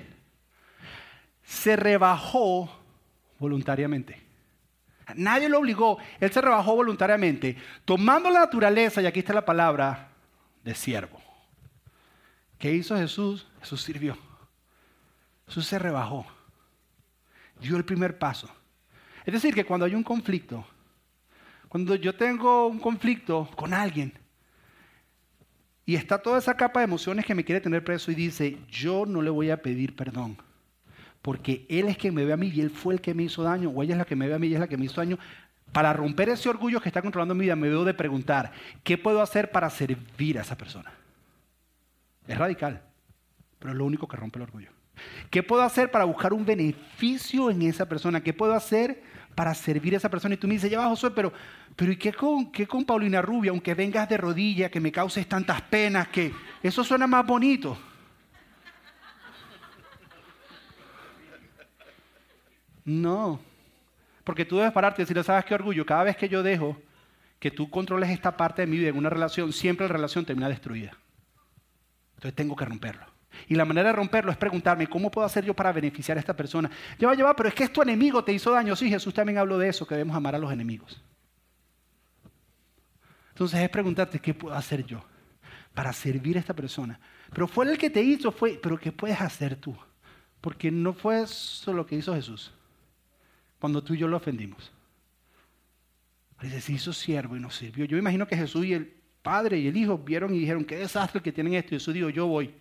se 1.43 1.76
rebajó 1.76 2.69
voluntariamente. 3.39 4.21
Nadie 5.15 5.50
lo 5.50 5.58
obligó, 5.58 5.97
él 6.19 6.32
se 6.32 6.41
rebajó 6.41 6.76
voluntariamente, 6.76 7.58
tomando 7.86 8.30
la 8.30 8.41
naturaleza, 8.41 9.02
y 9.02 9.08
aquí 9.08 9.19
está 9.19 9.34
la 9.34 9.45
palabra, 9.45 10.10
de 10.67 10.75
siervo. 10.75 11.21
¿Qué 12.60 12.73
hizo 12.73 12.97
Jesús? 12.97 13.47
Jesús 13.62 13.82
sirvió. 13.82 14.17
Jesús 15.47 15.65
se 15.65 15.80
rebajó. 15.80 16.27
Dio 17.62 17.77
el 17.77 17.86
primer 17.86 18.19
paso. 18.19 18.49
Es 19.25 19.34
decir, 19.34 19.56
que 19.56 19.63
cuando 19.63 19.86
hay 19.86 19.95
un 19.95 20.03
conflicto, 20.03 20.67
cuando 21.69 21.95
yo 21.95 22.13
tengo 22.13 22.67
un 22.67 22.80
conflicto 22.80 23.49
con 23.56 23.73
alguien 23.73 24.12
y 25.86 25.95
está 25.95 26.21
toda 26.21 26.38
esa 26.39 26.58
capa 26.58 26.82
de 26.82 26.86
emociones 26.86 27.25
que 27.25 27.34
me 27.34 27.45
quiere 27.45 27.62
tener 27.62 27.82
preso 27.86 28.12
y 28.12 28.15
dice, 28.15 28.58
yo 28.67 29.06
no 29.06 29.21
le 29.21 29.30
voy 29.30 29.51
a 29.51 29.62
pedir 29.62 29.95
perdón, 29.95 30.38
porque 31.21 31.65
él 31.69 31.88
es 31.88 31.97
quien 31.97 32.13
me 32.13 32.25
ve 32.25 32.34
a 32.34 32.38
mí 32.38 32.51
y 32.53 32.60
él 32.60 32.71
fue 32.71 32.95
el 32.95 32.99
que 32.99 33.13
me 33.13 33.23
hizo 33.23 33.41
daño, 33.41 33.69
o 33.69 33.84
ella 33.84 33.93
es 33.93 33.99
la 33.99 34.06
que 34.06 34.17
me 34.17 34.27
ve 34.27 34.34
a 34.34 34.39
mí 34.39 34.47
y 34.47 34.53
es 34.53 34.60
la 34.60 34.67
que 34.67 34.75
me 34.75 34.86
hizo 34.86 34.99
daño, 34.99 35.17
para 35.71 35.93
romper 35.93 36.30
ese 36.30 36.49
orgullo 36.49 36.82
que 36.82 36.89
está 36.89 37.01
controlando 37.01 37.36
mi 37.36 37.45
vida, 37.45 37.56
me 37.56 37.69
debo 37.69 37.86
de 37.86 37.93
preguntar, 37.93 38.51
¿qué 38.84 38.97
puedo 38.97 39.21
hacer 39.21 39.51
para 39.51 39.69
servir 39.69 40.39
a 40.39 40.41
esa 40.41 40.58
persona? 40.58 40.91
Es 42.27 42.38
radical, 42.38 42.82
pero 43.60 43.71
es 43.71 43.77
lo 43.77 43.86
único 43.86 44.08
que 44.08 44.17
rompe 44.17 44.39
el 44.39 44.43
orgullo. 44.43 44.69
¿Qué 45.30 45.43
puedo 45.43 45.62
hacer 45.62 45.91
para 45.91 46.06
buscar 46.06 46.34
un 46.34 46.45
beneficio 46.45 47.51
en 47.51 47.62
esa 47.62 47.88
persona? 47.88 48.21
¿Qué 48.21 48.34
puedo 48.34 48.53
hacer 48.53 49.03
para 49.36 49.53
servir 49.53 49.93
a 49.93 49.97
esa 49.97 50.10
persona? 50.10 50.34
Y 50.36 50.38
tú 50.38 50.47
me 50.47 50.56
dices, 50.56 50.71
ya 50.71 50.80
va 50.80 50.88
Josué, 50.88 51.12
pero, 51.12 51.32
pero 51.75 51.91
¿y 51.91 51.97
qué 51.97 52.13
con, 52.13 52.51
qué 52.51 52.67
con 52.67 52.84
Paulina 52.86 53.21
Rubia? 53.21 53.51
Aunque 53.51 53.75
vengas 53.75 54.10
de 54.10 54.17
rodilla, 54.17 54.69
que 54.69 54.80
me 54.80 54.91
causes 54.91 55.27
tantas 55.27 55.62
penas, 55.62 56.08
que 56.08 56.34
eso 56.63 56.84
suena 56.84 57.06
más 57.08 57.25
bonito. 57.25 57.77
No, 62.86 63.41
porque 64.28 64.44
tú 64.44 64.58
debes 64.58 64.74
pararte 64.74 65.02
y 65.02 65.04
decirle, 65.04 65.24
¿sabes 65.24 65.46
qué 65.46 65.54
orgullo? 65.54 65.86
Cada 65.86 66.04
vez 66.04 66.18
que 66.18 66.28
yo 66.28 66.44
dejo 66.44 66.76
que 67.40 67.50
tú 67.50 67.70
controles 67.70 68.10
esta 68.10 68.36
parte 68.36 68.62
de 68.62 68.68
mi 68.68 68.78
vida 68.78 68.90
en 68.90 68.98
una 68.98 69.10
relación, 69.10 69.54
siempre 69.54 69.88
la 69.88 69.94
relación 69.94 70.26
termina 70.26 70.50
destruida. 70.50 70.92
Entonces 72.16 72.36
tengo 72.36 72.54
que 72.54 72.66
romperlo. 72.66 73.06
Y 73.48 73.56
la 73.56 73.63
manera 73.63 73.88
de 73.88 73.96
romperlo 73.96 74.30
es 74.30 74.38
preguntarme, 74.38 74.88
¿cómo 74.88 75.10
puedo 75.10 75.26
hacer 75.26 75.46
yo 75.46 75.54
para 75.54 75.72
beneficiar 75.72 76.18
a 76.18 76.20
esta 76.20 76.36
persona? 76.36 76.70
Ya 77.00 77.08
va 77.08 77.13
a 77.13 77.16
llevar, 77.16 77.38
pero 77.38 77.48
es 77.48 77.56
que 77.56 77.63
es 77.63 77.72
tu 77.72 77.82
enemigo, 77.82 78.22
te 78.22 78.34
hizo 78.34 78.52
daño. 78.52 78.76
Sí, 78.76 78.90
Jesús 78.90 79.13
también 79.13 79.38
habló 79.38 79.58
de 79.58 79.70
eso, 79.70 79.88
que 79.88 79.96
debemos 79.96 80.18
amar 80.18 80.36
a 80.36 80.40
los 80.40 80.52
enemigos. 80.52 81.02
Entonces 83.30 83.62
es 83.62 83.70
preguntarte, 83.70 84.20
¿qué 84.20 84.34
puedo 84.34 84.54
hacer 84.54 84.86
yo 84.86 85.06
para 85.74 85.94
servir 85.94 86.36
a 86.36 86.42
esta 86.42 86.54
persona? 86.54 87.00
Pero 87.32 87.48
fue 87.48 87.63
el 87.72 87.78
que 87.78 87.90
te 87.90 88.02
hizo, 88.02 88.34
fue, 88.34 88.60
pero 88.62 88.78
¿qué 88.78 88.92
puedes 88.92 89.22
hacer 89.22 89.56
tú? 89.56 89.74
Porque 90.42 90.70
no 90.70 90.92
fue 90.92 91.22
eso 91.22 91.72
lo 91.72 91.86
que 91.86 91.96
hizo 91.96 92.13
Jesús 92.13 92.52
cuando 93.60 93.84
tú 93.84 93.93
y 93.93 93.98
yo 93.98 94.08
lo 94.08 94.17
ofendimos. 94.17 94.72
Dice, 96.41 96.62
se 96.62 96.74
hizo 96.74 96.93
siervo 96.93 97.36
y 97.36 97.39
nos 97.39 97.56
sirvió. 97.56 97.86
Yo 97.86 97.98
imagino 97.98 98.28
que 98.28 98.38
Jesús 98.38 98.65
y 98.65 98.74
el 98.74 98.93
Padre 99.24 99.58
y 99.58 99.67
el 99.67 99.76
Hijo 99.76 99.98
vieron 99.98 100.34
y 100.34 100.39
dijeron, 100.39 100.63
qué 100.63 100.78
desastre 100.78 101.22
que 101.22 101.32
tienen 101.32 101.56
esto. 101.56 101.74
Y 101.74 101.80
Jesús 101.80 101.93
dijo, 101.93 102.10
yo 102.10 102.28
voy. 102.28 102.54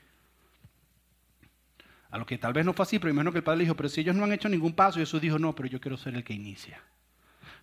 A 2.10 2.18
lo 2.18 2.24
que 2.24 2.38
tal 2.38 2.54
vez 2.54 2.64
no 2.64 2.72
fue 2.72 2.84
así, 2.84 2.98
pero 2.98 3.10
imagino 3.10 3.32
que 3.32 3.38
el 3.38 3.44
Padre 3.44 3.58
le 3.58 3.64
dijo, 3.64 3.76
pero 3.76 3.88
si 3.88 4.00
ellos 4.00 4.16
no 4.16 4.24
han 4.24 4.32
hecho 4.32 4.48
ningún 4.48 4.72
paso, 4.72 4.98
Jesús 4.98 5.20
dijo, 5.20 5.38
no, 5.38 5.54
pero 5.54 5.68
yo 5.68 5.80
quiero 5.80 5.96
ser 5.98 6.14
el 6.14 6.24
que 6.24 6.32
inicia. 6.32 6.80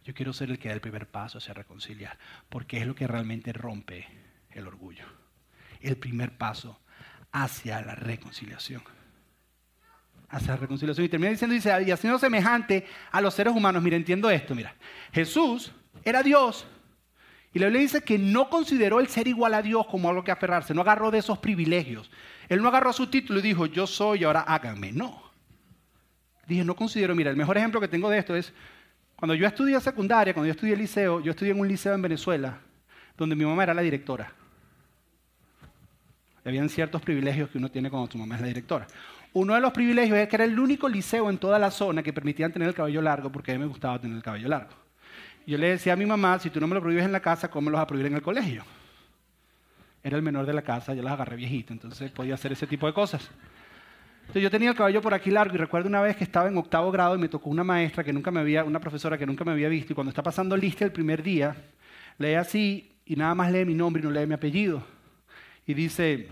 Yo 0.04 0.14
quiero 0.14 0.34
ser 0.34 0.52
el 0.52 0.60
que 0.60 0.68
da 0.68 0.76
el 0.76 0.82
primer 0.82 1.08
paso 1.08 1.40
hacia 1.40 1.54
reconciliar, 1.54 2.20
porque 2.50 2.78
es 2.78 2.86
lo 2.86 2.94
que 2.94 3.08
realmente 3.08 3.54
rompe 3.54 4.06
el 4.52 4.68
orgullo. 4.68 5.06
El 5.80 5.98
primer 5.98 6.38
paso 6.38 6.80
hacia 7.32 7.82
la 7.82 7.96
reconciliación 7.96 8.84
hacia 10.34 10.54
la 10.54 10.58
reconciliación. 10.58 11.06
Y 11.06 11.10
termina 11.10 11.32
diciendo, 11.32 11.54
dice, 11.54 11.72
y 11.86 11.92
haciendo 11.92 12.20
semejante 12.20 12.86
a 13.12 13.22
los 13.22 13.34
seres 13.34 13.54
humanos. 13.54 13.82
Mira, 13.82 13.96
entiendo 13.96 14.30
esto, 14.30 14.56
mira. 14.56 14.76
Jesús 15.12 15.72
era 16.04 16.24
Dios. 16.24 16.66
Y 17.54 17.60
la 17.60 17.68
Biblia 17.68 17.82
dice 17.82 18.02
que 18.02 18.18
no 18.18 18.50
consideró 18.50 19.00
el 19.00 19.08
ser 19.08 19.28
igual 19.28 19.54
a 19.54 19.62
Dios 19.62 19.86
como 19.86 20.10
algo 20.10 20.24
que 20.24 20.32
aferrarse, 20.32 20.74
no 20.74 20.82
agarró 20.82 21.12
de 21.12 21.20
esos 21.20 21.38
privilegios. 21.38 22.10
Él 22.50 22.62
no 22.62 22.68
agarró 22.68 22.92
su 22.92 23.08
título 23.08 23.40
y 23.40 23.44
dijo, 23.44 23.68
yo 23.68 23.86
soy 23.86 24.24
ahora 24.24 24.42
háganme. 24.42 24.92
No. 24.92 25.22
Dije, 26.48 26.66
no 26.66 26.76
considero, 26.76 27.14
mira, 27.14 27.30
el 27.30 27.38
mejor 27.38 27.58
ejemplo 27.58 27.80
que 27.80 27.88
tengo 27.88 28.10
de 28.10 28.18
esto 28.18 28.36
es, 28.36 28.52
cuando 29.16 29.36
yo 29.36 29.46
estudié 29.46 29.80
secundaria, 29.80 30.34
cuando 30.34 30.48
yo 30.48 30.54
estudié 30.54 30.76
liceo, 30.76 31.22
yo 31.22 31.32
estudié 31.32 31.52
en 31.52 31.60
un 31.60 31.68
liceo 31.68 31.94
en 31.94 32.02
Venezuela, 32.02 32.58
donde 33.16 33.36
mi 33.36 33.46
mamá 33.46 33.64
era 33.64 33.74
la 33.76 33.84
directora. 33.84 34.34
habían 36.44 36.68
ciertos 36.70 37.02
privilegios 37.04 37.50
que 37.52 37.60
uno 37.60 37.70
tiene 37.70 37.90
cuando 37.90 38.10
tu 38.10 38.18
mamá 38.18 38.36
es 38.36 38.42
la 38.42 38.48
directora. 38.48 38.88
Uno 39.34 39.56
de 39.56 39.62
los 39.62 39.72
privilegios 39.72 40.18
es 40.18 40.28
que 40.28 40.36
era 40.36 40.46
el 40.46 40.60
único 40.60 40.88
liceo 40.88 41.30
en 41.30 41.40
toda 41.40 41.58
la 41.58 41.72
zona 41.72 42.04
que 42.04 42.14
permitían 42.14 42.54
tener 42.54 42.68
el 42.68 42.76
cabello 42.76 43.02
largo, 43.02 43.32
porque 43.32 43.52
a 43.52 43.56
mí 43.56 43.62
me 43.62 43.66
gustaba 43.66 44.00
tener 44.00 44.16
el 44.16 44.24
cabello 44.24 44.48
largo. 44.48 44.74
Yo 45.46 45.58
le 45.58 45.70
decía 45.70 45.94
a 45.94 45.96
mi 45.96 46.06
mamá, 46.06 46.38
si 46.40 46.50
tú 46.50 46.60
no 46.60 46.68
me 46.68 46.76
lo 46.76 46.82
prohíbes 46.82 47.04
en 47.04 47.12
la 47.12 47.20
casa, 47.20 47.50
¿cómo 47.50 47.66
me 47.66 47.72
lo 47.72 47.78
vas 47.78 47.84
a 47.84 47.88
prohibir 47.88 48.08
en 48.08 48.16
el 48.16 48.22
colegio? 48.22 48.64
Era 50.04 50.18
el 50.18 50.24
menor 50.24 50.46
de 50.46 50.54
la 50.54 50.62
casa, 50.62 50.94
yo 50.94 51.02
las 51.02 51.14
agarré 51.14 51.36
viejito, 51.36 51.74
entonces 51.74 52.12
podía 52.12 52.36
hacer 52.36 52.52
ese 52.52 52.68
tipo 52.68 52.86
de 52.86 52.94
cosas. 52.94 53.30
Entonces 54.22 54.44
yo 54.44 54.52
tenía 54.52 54.70
el 54.70 54.76
cabello 54.76 55.02
por 55.02 55.14
aquí 55.14 55.32
largo 55.32 55.56
y 55.56 55.58
recuerdo 55.58 55.90
una 55.90 56.02
vez 56.02 56.16
que 56.16 56.24
estaba 56.24 56.48
en 56.48 56.58
octavo 56.58 56.92
grado 56.92 57.16
y 57.16 57.20
me 57.20 57.28
tocó 57.28 57.50
una 57.50 57.64
maestra 57.64 58.04
que 58.04 58.14
nunca 58.14 58.32
me 58.32 58.40
había, 58.40 58.64
una 58.64 58.80
profesora 58.80 59.18
que 59.18 59.26
nunca 59.26 59.44
me 59.44 59.52
había 59.52 59.68
visto 59.68 59.94
y 59.94 59.96
cuando 59.96 60.10
está 60.10 60.24
pasando 60.24 60.56
lista 60.56 60.86
el 60.86 60.92
primer 60.92 61.24
día, 61.24 61.56
lee 62.20 62.36
así 62.36 62.92
y 63.06 63.16
nada 63.16 63.36
más 63.36 63.52
lee 63.52 63.66
mi 63.66 63.74
nombre 63.74 64.02
y 64.02 64.06
no 64.06 64.12
lee 64.12 64.26
mi 64.26 64.34
apellido. 64.34 64.84
Y 65.66 65.74
dice, 65.74 66.30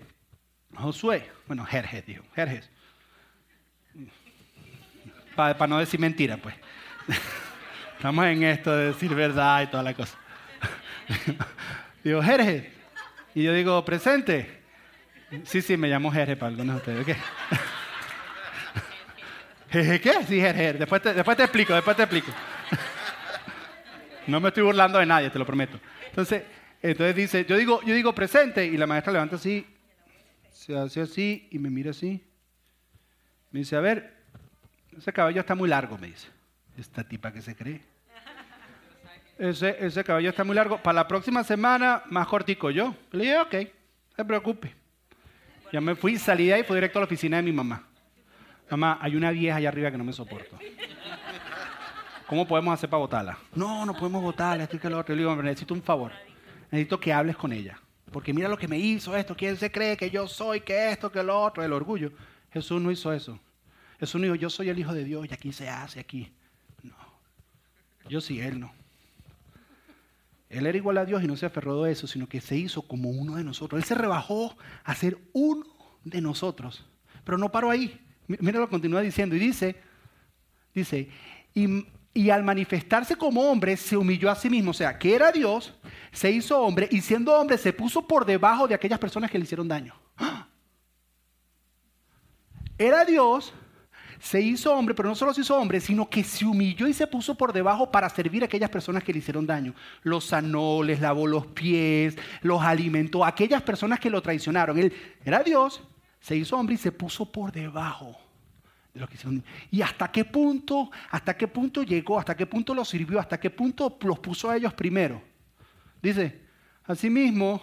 Josué, 0.76 1.30
bueno, 1.48 1.66
Jerjes, 1.66 2.06
dijo, 2.06 2.24
Jerjes. 2.34 2.70
Para 5.36 5.68
no 5.68 5.80
decir 5.80 6.00
mentira, 6.00 6.38
pues. 6.38 6.56
Estamos 7.96 8.26
en 8.26 8.44
esto 8.44 8.76
de 8.76 8.86
decir 8.88 9.14
verdad 9.14 9.62
y 9.64 9.68
toda 9.68 9.84
la 9.84 9.94
cosa. 9.94 10.18
digo, 12.04 12.22
Jerjes. 12.22 12.66
Y 13.36 13.44
yo 13.44 13.54
digo, 13.54 13.84
presente. 13.86 14.62
Sí, 15.44 15.62
sí, 15.62 15.78
me 15.78 15.88
llamo 15.88 16.12
Jerjes 16.12 16.38
para 16.38 16.50
algunos 16.50 16.76
de 16.76 16.92
ustedes. 16.92 17.18
¿Qué? 19.72 20.00
¿Qué? 20.02 20.14
Sí, 20.28 20.40
Jerjes. 20.42 20.80
Después 20.80 21.02
te, 21.02 21.14
después 21.14 21.38
te 21.38 21.44
explico, 21.44 21.74
después 21.74 21.96
te 21.96 22.04
explico. 22.04 22.32
No 24.28 24.40
me 24.40 24.50
estoy 24.50 24.64
burlando 24.64 25.00
de 25.00 25.06
nadie, 25.06 25.30
te 25.30 25.40
lo 25.40 25.46
prometo. 25.46 25.80
Entonces, 26.08 26.44
entonces 26.82 27.16
dice, 27.16 27.46
yo 27.46 27.58
digo, 27.58 27.82
yo 27.84 27.94
digo 27.94 28.14
presente 28.14 28.66
y 28.66 28.78
la 28.78 28.88
maestra 28.88 29.14
levanta 29.14 29.36
así, 29.36 29.66
se 30.52 30.78
hace 30.78 31.02
así 31.02 31.48
y 31.52 31.60
me 31.60 31.70
mira 31.70 31.92
así. 31.92 32.24
Me 33.52 33.60
dice, 33.60 33.76
a 33.76 33.82
ver, 33.82 34.21
ese 34.98 35.14
cabello 35.14 35.42
está 35.42 35.56
muy 35.56 35.70
largo, 35.70 35.98
me 35.98 36.08
dice. 36.08 36.28
Esta 36.78 37.04
tipa 37.04 37.32
que 37.32 37.42
se 37.42 37.56
cree. 37.56 37.82
Ese, 39.38 39.76
ese 39.80 40.04
cabello 40.04 40.30
está 40.30 40.44
muy 40.44 40.56
largo. 40.56 40.78
Para 40.78 40.96
la 40.96 41.08
próxima 41.08 41.44
semana, 41.44 42.04
más 42.10 42.28
cortico 42.28 42.70
yo. 42.70 42.96
Le 43.12 43.24
dije, 43.24 43.40
ok, 43.40 43.54
no 43.54 44.16
se 44.16 44.26
preocupe. 44.26 44.76
Ya 45.72 45.82
me 45.82 45.96
fui, 45.96 46.18
salí 46.18 46.48
de 46.48 46.54
ahí 46.54 46.62
y 46.62 46.64
fui 46.64 46.76
directo 46.76 47.00
a 47.00 47.02
la 47.02 47.06
oficina 47.06 47.38
de 47.38 47.44
mi 47.44 47.52
mamá. 47.52 47.88
Mamá, 48.70 49.00
hay 49.02 49.16
una 49.16 49.32
vieja 49.32 49.58
allá 49.58 49.70
arriba 49.70 49.92
que 49.92 49.98
no 49.98 50.04
me 50.04 50.14
soporto. 50.14 50.58
¿Cómo 52.28 52.48
podemos 52.48 52.74
hacer 52.74 52.90
para 52.90 53.00
votarla? 53.00 53.38
No, 53.56 53.86
no 53.86 53.94
podemos 53.94 54.22
votarla, 54.22 54.64
esto 54.64 54.78
y 54.78 54.80
que 54.80 54.90
lo 54.90 55.00
otro. 55.00 55.14
Le 55.16 55.22
digo, 55.22 55.36
necesito 55.42 55.74
un 55.74 55.82
favor. 55.82 56.12
Necesito 56.72 57.00
que 57.00 57.12
hables 57.12 57.36
con 57.36 57.52
ella. 57.52 57.78
Porque 58.12 58.34
mira 58.34 58.48
lo 58.48 58.58
que 58.58 58.68
me 58.68 58.78
hizo 58.78 59.16
esto. 59.18 59.36
¿Quién 59.36 59.58
se 59.58 59.72
cree 59.72 59.98
que 59.98 60.10
yo 60.10 60.28
soy, 60.28 60.62
que 60.62 60.92
esto, 60.92 61.12
que 61.12 61.24
lo 61.24 61.42
otro? 61.42 61.64
El 61.64 61.74
orgullo. 61.74 62.12
Jesús 62.54 62.82
no 62.82 62.92
hizo 62.92 63.12
eso. 63.12 63.40
Jesús 64.02 64.20
no 64.20 64.26
dijo, 64.26 64.36
yo 64.36 64.50
soy 64.50 64.68
el 64.70 64.80
Hijo 64.80 64.96
de 64.96 65.04
Dios 65.04 65.28
y 65.30 65.32
aquí 65.32 65.54
se 65.54 65.70
hace, 65.70 66.00
aquí. 66.00 66.34
No. 66.82 66.96
Yo 68.10 68.20
sí, 68.20 68.42
Él 68.42 68.60
no. 68.60 68.74
Él 70.50 70.66
era 70.66 70.76
igual 70.76 70.98
a 70.98 71.06
Dios 71.06 71.24
y 71.24 71.28
no 71.28 71.38
se 71.38 71.46
aferró 71.46 71.84
de 71.84 71.92
eso, 71.92 72.08
sino 72.08 72.28
que 72.28 72.42
se 72.42 72.58
hizo 72.58 72.82
como 72.82 73.12
uno 73.12 73.36
de 73.36 73.44
nosotros. 73.44 73.80
Él 73.80 73.88
se 73.88 73.94
rebajó 73.94 74.58
a 74.84 74.96
ser 74.96 75.20
uno 75.34 75.68
de 76.04 76.20
nosotros. 76.20 76.84
Pero 77.24 77.38
no 77.38 77.52
paró 77.52 77.70
ahí. 77.70 78.04
Mira 78.26 78.60
lo 78.60 78.66
que 78.66 78.72
continúa 78.72 79.02
diciendo. 79.02 79.36
Y 79.36 79.40
dice, 79.40 79.76
dice, 80.74 81.08
y, 81.54 81.86
y 82.12 82.32
al 82.32 82.44
manifestarse 82.44 83.16
como 83.16 83.52
hombre, 83.52 83.78
se 83.78 83.96
humilló 83.96 84.32
a 84.32 84.36
sí 84.36 84.50
mismo. 84.50 84.72
O 84.72 84.74
sea, 84.74 84.98
que 84.98 85.14
era 85.14 85.32
Dios, 85.32 85.76
se 86.12 86.32
hizo 86.32 86.60
hombre 86.60 86.90
y 86.92 87.02
siendo 87.02 87.40
hombre 87.40 87.60
se 87.60 87.72
puso 87.72 88.08
por 88.08 88.26
debajo 88.26 88.68
de 88.68 88.74
aquellas 88.74 88.98
personas 88.98 89.30
que 89.30 89.38
le 89.38 89.44
hicieron 89.44 89.68
daño. 89.68 89.94
¡Ah! 90.18 90.48
Era 92.80 93.06
Dios, 93.06 93.54
se 94.22 94.40
hizo 94.40 94.72
hombre, 94.76 94.94
pero 94.94 95.10
no 95.10 95.16
solo 95.16 95.34
se 95.34 95.42
hizo 95.42 95.58
hombre, 95.58 95.80
sino 95.80 96.08
que 96.08 96.24
se 96.24 96.46
humilló 96.46 96.88
y 96.88 96.94
se 96.94 97.08
puso 97.08 97.34
por 97.34 97.52
debajo 97.52 97.90
para 97.90 98.08
servir 98.08 98.44
a 98.44 98.46
aquellas 98.46 98.70
personas 98.70 99.04
que 99.04 99.12
le 99.12 99.18
hicieron 99.18 99.48
daño. 99.48 99.74
Los 100.04 100.26
sanó, 100.26 100.84
les 100.84 101.02
lavó 101.02 101.26
los 101.26 101.48
pies, 101.48 102.16
los 102.44 102.62
alimentó, 102.62 103.26
aquellas 103.26 103.64
personas 103.64 104.00
que 104.00 104.12
lo 104.12 104.22
traicionaron. 104.22 104.78
Él 104.78 104.94
era 105.26 105.42
Dios, 105.42 105.82
se 106.20 106.36
hizo 106.36 106.56
hombre 106.56 106.76
y 106.76 106.78
se 106.78 106.92
puso 106.92 107.32
por 107.32 107.52
debajo 107.52 108.16
de 108.94 109.00
lo 109.00 109.08
que 109.08 109.16
hicieron. 109.16 109.44
¿Y 109.72 109.82
hasta 109.82 110.12
qué 110.12 110.24
punto, 110.24 110.92
hasta 111.10 111.36
qué 111.36 111.48
punto 111.48 111.82
llegó, 111.82 112.20
hasta 112.20 112.38
qué 112.38 112.46
punto 112.46 112.76
los 112.76 112.90
sirvió, 112.90 113.20
hasta 113.20 113.40
qué 113.40 113.50
punto 113.50 113.98
los 114.02 114.20
puso 114.20 114.52
a 114.52 114.56
ellos 114.56 114.72
primero? 114.76 115.20
Dice, 116.00 116.42
asimismo, 116.86 117.60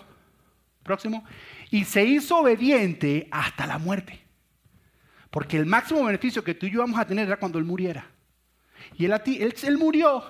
próximo, 0.83 1.23
y 1.71 1.85
se 1.85 2.05
hizo 2.05 2.39
obediente 2.39 3.29
hasta 3.31 3.65
la 3.65 3.79
muerte. 3.79 4.28
Porque 5.31 5.57
el 5.57 5.67
máximo 5.67 6.05
beneficio 6.05 6.43
que 6.43 6.55
tú 6.55 6.67
y 6.67 6.71
yo 6.71 6.81
vamos 6.81 6.99
a 6.99 7.07
tener 7.07 7.27
era 7.27 7.39
cuando 7.39 7.59
Él 7.59 7.65
muriera. 7.65 8.07
Y 8.95 9.05
Él, 9.05 9.13
a 9.13 9.23
ti, 9.23 9.43
él, 9.43 9.55
él 9.63 9.77
murió. 9.77 10.25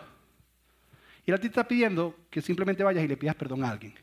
Y 1.24 1.30
Él 1.30 1.36
a 1.36 1.38
ti 1.38 1.46
está 1.46 1.66
pidiendo 1.66 2.16
que 2.30 2.40
simplemente 2.40 2.82
vayas 2.82 3.04
y 3.04 3.08
le 3.08 3.16
pidas 3.16 3.34
perdón 3.34 3.64
a 3.64 3.70
alguien. 3.70 3.94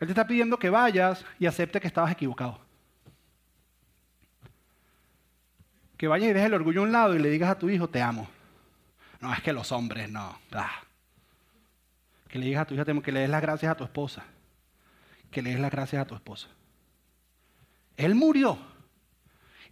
Él 0.00 0.08
te 0.08 0.12
está 0.12 0.26
pidiendo 0.26 0.58
que 0.58 0.68
vayas 0.68 1.24
y 1.38 1.46
acepte 1.46 1.80
que 1.80 1.86
estabas 1.86 2.10
equivocado. 2.10 2.58
Que 5.96 6.08
vayas 6.08 6.30
y 6.30 6.32
dejes 6.32 6.48
el 6.48 6.54
orgullo 6.54 6.80
a 6.80 6.84
un 6.84 6.90
lado 6.90 7.14
y 7.14 7.20
le 7.20 7.30
digas 7.30 7.50
a 7.50 7.58
tu 7.58 7.70
hijo, 7.70 7.88
te 7.88 8.02
amo. 8.02 8.28
No, 9.20 9.32
es 9.32 9.40
que 9.40 9.52
los 9.52 9.70
hombres 9.70 10.10
no. 10.10 10.36
Que 12.26 12.40
le 12.40 12.46
digas 12.46 12.62
a 12.62 12.64
tu 12.66 12.74
hija, 12.74 12.84
que 12.84 13.12
le 13.12 13.20
des 13.20 13.30
las 13.30 13.40
gracias 13.40 13.70
a 13.70 13.76
tu 13.76 13.84
esposa. 13.84 14.24
Que 15.30 15.40
le 15.40 15.50
des 15.50 15.60
las 15.60 15.70
gracias 15.70 16.02
a 16.02 16.04
tu 16.04 16.16
esposa. 16.16 16.48
Él 17.96 18.14
murió. 18.14 18.58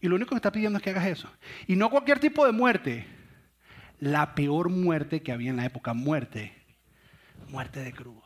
Y 0.01 0.09
lo 0.09 0.16
único 0.16 0.31
que 0.31 0.37
está 0.37 0.53
pidiendo 0.53 0.79
es 0.79 0.83
que 0.83 0.91
hagas 0.91 1.07
eso. 1.07 1.31
Y 1.66 1.77
no 1.77 1.91
cualquier 1.91 2.18
tipo 2.18 2.47
de 2.47 2.53
muerte. 2.53 3.07
La 3.99 4.35
peor 4.35 4.71
muerte 4.71 5.23
que 5.23 5.33
había 5.33 5.51
en 5.51 5.57
la 5.57 5.66
época, 5.66 5.93
muerte. 5.93 6.55
Muerte 7.49 7.81
de 7.81 7.93
cruz. 7.93 8.25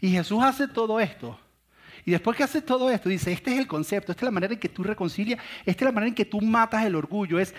Y 0.00 0.10
Jesús 0.10 0.42
hace 0.42 0.68
todo 0.68 1.00
esto. 1.00 1.38
Y 2.04 2.10
después 2.10 2.36
que 2.36 2.42
hace 2.42 2.62
todo 2.62 2.90
esto, 2.90 3.08
dice, 3.08 3.32
este 3.32 3.52
es 3.52 3.58
el 3.58 3.66
concepto, 3.66 4.12
esta 4.12 4.24
es 4.24 4.26
la 4.26 4.32
manera 4.32 4.54
en 4.54 4.60
que 4.60 4.68
tú 4.68 4.82
reconcilias, 4.82 5.40
esta 5.64 5.84
es 5.84 5.86
la 5.86 5.92
manera 5.92 6.08
en 6.08 6.14
que 6.14 6.24
tú 6.24 6.40
matas 6.40 6.84
el 6.84 6.96
orgullo. 6.96 7.38
Es, 7.38 7.54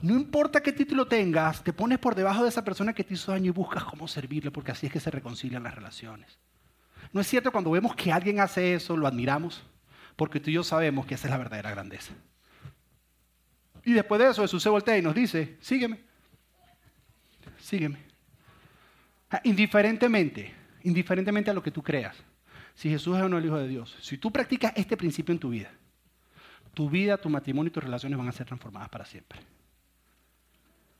no 0.00 0.14
importa 0.14 0.62
qué 0.62 0.72
título 0.72 1.06
tengas, 1.06 1.62
te 1.64 1.72
pones 1.72 1.98
por 1.98 2.14
debajo 2.14 2.42
de 2.42 2.48
esa 2.48 2.64
persona 2.64 2.92
que 2.92 3.02
te 3.02 3.14
hizo 3.14 3.32
daño 3.32 3.46
y 3.46 3.50
buscas 3.50 3.84
cómo 3.84 4.06
servirle, 4.06 4.50
porque 4.50 4.72
así 4.72 4.86
es 4.86 4.92
que 4.92 5.00
se 5.00 5.10
reconcilian 5.10 5.64
las 5.64 5.74
relaciones. 5.74 6.38
¿No 7.12 7.20
es 7.20 7.26
cierto 7.26 7.50
cuando 7.50 7.72
vemos 7.72 7.96
que 7.96 8.12
alguien 8.12 8.38
hace 8.38 8.74
eso, 8.74 8.96
lo 8.96 9.06
admiramos? 9.06 9.64
Porque 10.20 10.38
tú 10.38 10.50
y 10.50 10.52
yo 10.52 10.62
sabemos 10.62 11.06
que 11.06 11.14
esa 11.14 11.28
es 11.28 11.30
la 11.30 11.38
verdadera 11.38 11.70
grandeza. 11.70 12.12
Y 13.86 13.94
después 13.94 14.20
de 14.20 14.28
eso 14.28 14.42
Jesús 14.42 14.62
se 14.62 14.68
voltea 14.68 14.98
y 14.98 15.00
nos 15.00 15.14
dice, 15.14 15.56
sígueme, 15.62 15.98
sígueme. 17.58 17.96
Indiferentemente, 19.44 20.52
indiferentemente 20.82 21.50
a 21.50 21.54
lo 21.54 21.62
que 21.62 21.70
tú 21.70 21.82
creas, 21.82 22.22
si 22.74 22.90
Jesús 22.90 23.16
es 23.16 23.22
o 23.22 23.30
no 23.30 23.38
el 23.38 23.46
Hijo 23.46 23.56
de 23.56 23.66
Dios, 23.66 23.96
si 24.02 24.18
tú 24.18 24.30
practicas 24.30 24.74
este 24.76 24.94
principio 24.94 25.32
en 25.32 25.38
tu 25.38 25.48
vida, 25.48 25.70
tu 26.74 26.90
vida, 26.90 27.16
tu 27.16 27.30
matrimonio 27.30 27.68
y 27.68 27.72
tus 27.72 27.84
relaciones 27.84 28.18
van 28.18 28.28
a 28.28 28.32
ser 28.32 28.46
transformadas 28.46 28.90
para 28.90 29.06
siempre. 29.06 29.40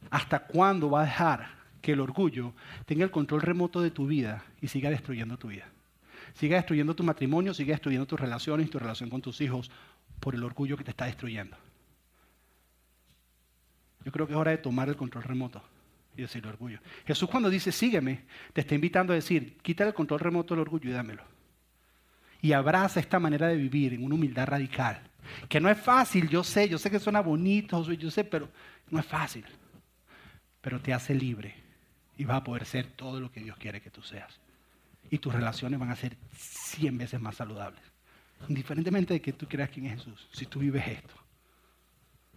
¿Hasta 0.09 0.47
cuándo 0.47 0.89
va 0.89 1.03
a 1.03 1.05
dejar 1.05 1.47
que 1.83 1.93
el 1.93 2.01
orgullo 2.01 2.55
tenga 2.87 3.05
el 3.05 3.11
control 3.11 3.43
remoto 3.43 3.83
de 3.83 3.91
tu 3.91 4.07
vida 4.07 4.47
y 4.63 4.69
siga 4.69 4.89
destruyendo 4.89 5.37
tu 5.37 5.49
vida? 5.49 5.67
Sigue 6.35 6.55
destruyendo 6.55 6.95
tu 6.95 7.03
matrimonio, 7.03 7.55
sigue 7.55 7.73
destruyendo 7.73 8.07
tus 8.07 8.21
relaciones 8.21 8.71
tu 8.71 8.79
relación 8.79 9.11
con 9.11 9.21
tus 9.21 9.41
hijos 9.41 9.71
por 10.21 10.35
el 10.35 10.45
orgullo 10.45 10.77
que 10.77 10.85
te 10.85 10.91
está 10.91 11.07
destruyendo. 11.07 11.57
Yo 14.05 14.13
creo 14.13 14.27
que 14.27 14.33
es 14.33 14.39
hora 14.39 14.53
de 14.53 14.59
tomar 14.59 14.89
el 14.89 14.97
control 14.97 15.25
remoto 15.25 15.63
y 16.17 16.23
decir 16.23 16.47
orgullo. 16.47 16.79
Jesús 17.07 17.29
cuando 17.29 17.51
dice 17.51 17.73
sígueme, 17.73 18.25
te 18.53 18.63
está 18.63 18.75
invitando 18.75 19.13
a 19.13 19.17
decir, 19.17 19.59
quita 19.63 19.87
el 19.87 19.95
control 19.95 20.21
remoto 20.21 20.55
del 20.55 20.63
orgullo 20.63 20.89
y 20.89 20.93
dámelo. 20.93 21.23
Y 22.43 22.53
abraza 22.53 23.01
esta 23.01 23.19
manera 23.19 23.49
de 23.49 23.57
vivir 23.57 23.93
en 23.93 24.05
una 24.05 24.15
humildad 24.15 24.47
radical. 24.47 25.03
Que 25.49 25.61
no 25.61 25.69
es 25.69 25.79
fácil, 25.79 26.29
yo 26.29 26.43
sé, 26.43 26.69
yo 26.69 26.79
sé 26.79 26.91
que 26.91 26.99
suena 26.99 27.21
bonito, 27.21 27.93
yo 27.93 28.11
sé, 28.11 28.25
pero 28.25 28.49
no 28.91 28.99
es 28.99 29.07
fácil. 29.07 29.45
Pero 30.63 30.81
te 30.81 30.95
hace 30.95 31.15
libre 31.15 31.55
y 32.17 32.25
vas 32.25 32.39
a 32.39 32.45
poder 32.45 32.65
ser 32.65 32.87
todo 32.87 33.21
lo 33.21 33.31
que 33.31 33.41
Dios 33.41 33.57
quiere 33.59 33.81
que 33.81 33.91
tú 33.91 34.03
seas 34.03 34.41
y 35.11 35.19
tus 35.19 35.33
relaciones 35.33 35.79
van 35.79 35.91
a 35.91 35.97
ser 35.97 36.17
100 36.33 36.99
veces 36.99 37.21
más 37.21 37.37
saludables. 37.37 37.83
Indiferentemente 38.49 39.15
de 39.15 39.21
que 39.21 39.33
tú 39.33 39.47
creas 39.47 39.71
quién 39.71 39.87
es 39.87 39.99
Jesús, 39.99 40.29
si 40.33 40.47
tú 40.47 40.61
vives 40.61 40.87
esto. 40.87 41.15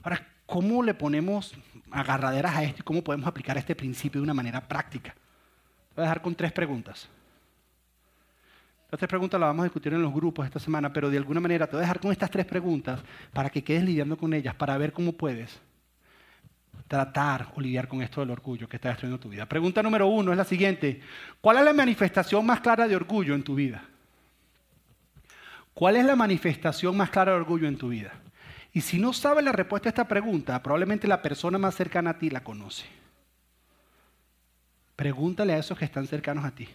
Ahora, 0.01 0.28
¿cómo 0.45 0.84
le 0.84 0.93
ponemos 0.93 1.53
agarraderas 1.91 2.55
a 2.55 2.63
esto 2.63 2.82
y 2.82 2.84
cómo 2.84 3.03
podemos 3.03 3.28
aplicar 3.28 3.57
este 3.57 3.76
principio 3.76 4.19
de 4.19 4.24
una 4.24 4.34
manera 4.34 4.67
práctica? 4.67 5.15
Voy 5.95 6.01
a 6.01 6.07
dejar 6.07 6.21
con 6.21 6.36
tres 6.36 6.51
preguntas. 6.51 7.07
Las 8.91 8.99
tres 8.99 9.09
preguntas 9.09 9.39
las 9.39 9.47
vamos 9.47 9.61
a 9.61 9.65
discutir 9.65 9.93
en 9.93 10.01
los 10.01 10.13
grupos 10.13 10.45
esta 10.45 10.59
semana, 10.59 10.91
pero 10.91 11.09
de 11.09 11.17
alguna 11.17 11.39
manera 11.39 11.67
te 11.67 11.71
voy 11.71 11.80
a 11.80 11.88
dejar 11.88 11.99
con 11.99 12.11
estas 12.11 12.30
tres 12.30 12.45
preguntas 12.45 13.01
para 13.32 13.49
que 13.49 13.63
quedes 13.63 13.84
lidiando 13.84 14.17
con 14.17 14.34
ellas, 14.34 14.53
para 14.55 14.78
ver 14.78 14.91
cómo 14.91 15.13
puedes 15.13 15.59
tratar 16.94 17.48
o 17.56 17.60
lidiar 17.60 17.88
con 17.88 18.04
esto 18.04 18.22
del 18.22 18.30
orgullo 18.30 18.70
que 18.70 18.76
está 18.76 18.89
destruyendo 18.89 19.20
tu 19.20 19.28
vida. 19.28 19.48
Pregunta 19.48 19.82
número 19.82 20.06
uno 20.06 20.30
es 20.30 20.38
la 20.38 20.44
siguiente. 20.44 21.02
¿Cuál 21.41 21.58
es 21.58 21.66
la 21.66 21.74
manifestación 21.74 22.46
más 22.46 22.60
clara 22.60 22.88
de 22.88 22.96
orgullo 22.96 23.34
en 23.34 23.41
tu 23.41 23.56
vida? 23.56 23.84
¿Cuál 25.74 25.96
es 25.96 26.06
la 26.06 26.16
manifestación 26.16 26.96
más 26.96 27.10
clara 27.10 27.32
de 27.32 27.39
orgullo 27.39 27.68
en 27.68 27.80
tu 27.80 27.89
vida? 27.89 28.14
Y 28.74 28.82
si 28.82 29.00
no 29.00 29.12
sabes 29.12 29.44
la 29.44 29.52
respuesta 29.52 29.89
a 29.89 29.91
esta 29.91 30.08
pregunta, 30.08 30.62
probablemente 30.62 31.08
la 31.08 31.20
persona 31.20 31.58
más 31.58 31.74
cercana 31.74 32.12
a 32.12 32.20
ti 32.20 32.30
la 32.30 32.44
conoce. 32.44 32.86
Pregúntale 34.96 35.54
a 35.54 35.58
esos 35.58 35.76
que 35.76 35.86
están 35.86 36.06
cercanos 36.06 36.46
a 36.46 36.52
ti. 36.52 36.70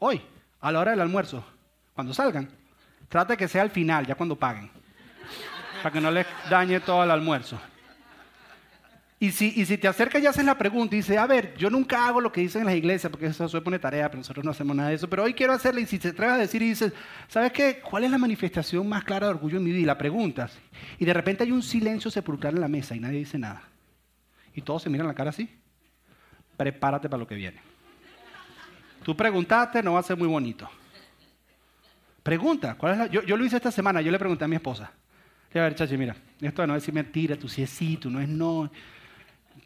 Hoy, 0.00 0.20
a 0.60 0.72
la 0.72 0.80
hora 0.80 0.90
del 0.90 1.02
almuerzo, 1.02 1.44
cuando 1.94 2.12
salgan, 2.12 2.48
Trata 3.08 3.36
que 3.36 3.46
sea 3.46 3.62
al 3.62 3.70
final, 3.70 4.04
ya 4.04 4.16
cuando 4.16 4.34
paguen. 4.34 4.68
Para 5.84 5.92
que 5.92 6.00
no 6.00 6.10
les 6.10 6.26
dañe 6.50 6.80
todo 6.80 7.04
el 7.04 7.12
almuerzo. 7.12 7.60
Y 9.18 9.30
si, 9.30 9.64
te 9.78 9.88
acercas 9.88 10.22
y 10.22 10.26
haces 10.26 10.44
la 10.44 10.58
pregunta 10.58 10.94
y 10.94 10.98
dices, 10.98 11.16
a 11.16 11.26
ver, 11.26 11.56
yo 11.56 11.70
nunca 11.70 12.06
hago 12.06 12.20
lo 12.20 12.30
que 12.30 12.42
dicen 12.42 12.62
en 12.62 12.66
las 12.66 12.76
iglesias, 12.76 13.10
porque 13.10 13.26
eso 13.26 13.48
se 13.48 13.60
pone 13.62 13.78
tarea, 13.78 14.10
pero 14.10 14.18
nosotros 14.18 14.44
no 14.44 14.50
hacemos 14.50 14.76
nada 14.76 14.90
de 14.90 14.96
eso, 14.96 15.08
pero 15.08 15.22
hoy 15.22 15.32
quiero 15.32 15.54
hacerle, 15.54 15.80
y 15.80 15.86
si 15.86 15.98
te 15.98 16.08
atreves 16.08 16.34
a 16.34 16.38
decir 16.38 16.60
y 16.60 16.68
dices, 16.68 16.92
¿sabes 17.26 17.50
qué? 17.52 17.80
¿Cuál 17.80 18.04
es 18.04 18.10
la 18.10 18.18
manifestación 18.18 18.86
más 18.86 19.04
clara 19.04 19.26
de 19.26 19.30
orgullo 19.30 19.56
en 19.56 19.64
mi 19.64 19.70
vida? 19.70 19.80
Y 19.80 19.84
la 19.86 19.96
preguntas. 19.96 20.58
Y 20.98 21.06
de 21.06 21.14
repente 21.14 21.44
hay 21.44 21.50
un 21.50 21.62
silencio 21.62 22.10
sepulcral 22.10 22.56
en 22.56 22.60
la 22.60 22.68
mesa 22.68 22.94
y 22.94 23.00
nadie 23.00 23.20
dice 23.20 23.38
nada. 23.38 23.62
Y 24.54 24.60
todos 24.60 24.82
se 24.82 24.90
miran 24.90 25.06
la 25.06 25.14
cara 25.14 25.30
así. 25.30 25.48
Prepárate 26.58 27.08
para 27.08 27.18
lo 27.18 27.26
que 27.26 27.36
viene. 27.36 27.60
Tú 29.02 29.16
preguntaste, 29.16 29.82
no 29.82 29.94
va 29.94 30.00
a 30.00 30.02
ser 30.02 30.18
muy 30.18 30.28
bonito. 30.28 30.68
Pregunta, 32.22 32.74
¿cuál 32.74 32.92
es 32.92 32.98
la? 32.98 33.06
Yo, 33.06 33.36
lo 33.36 33.44
hice 33.44 33.56
esta 33.56 33.70
semana, 33.70 34.02
yo 34.02 34.10
le 34.10 34.18
pregunté 34.18 34.44
a 34.44 34.48
mi 34.48 34.56
esposa. 34.56 34.90
A 35.54 35.58
ver, 35.58 35.74
chachi, 35.74 35.96
mira, 35.96 36.14
esto 36.40 36.66
no 36.66 36.76
es 36.76 36.82
decir 36.82 36.92
mentira, 36.92 37.36
tú 37.36 37.48
sí 37.48 37.62
es 37.62 37.70
sí, 37.70 37.96
tú 37.96 38.10
no 38.10 38.20
es 38.20 38.28
no 38.28 38.70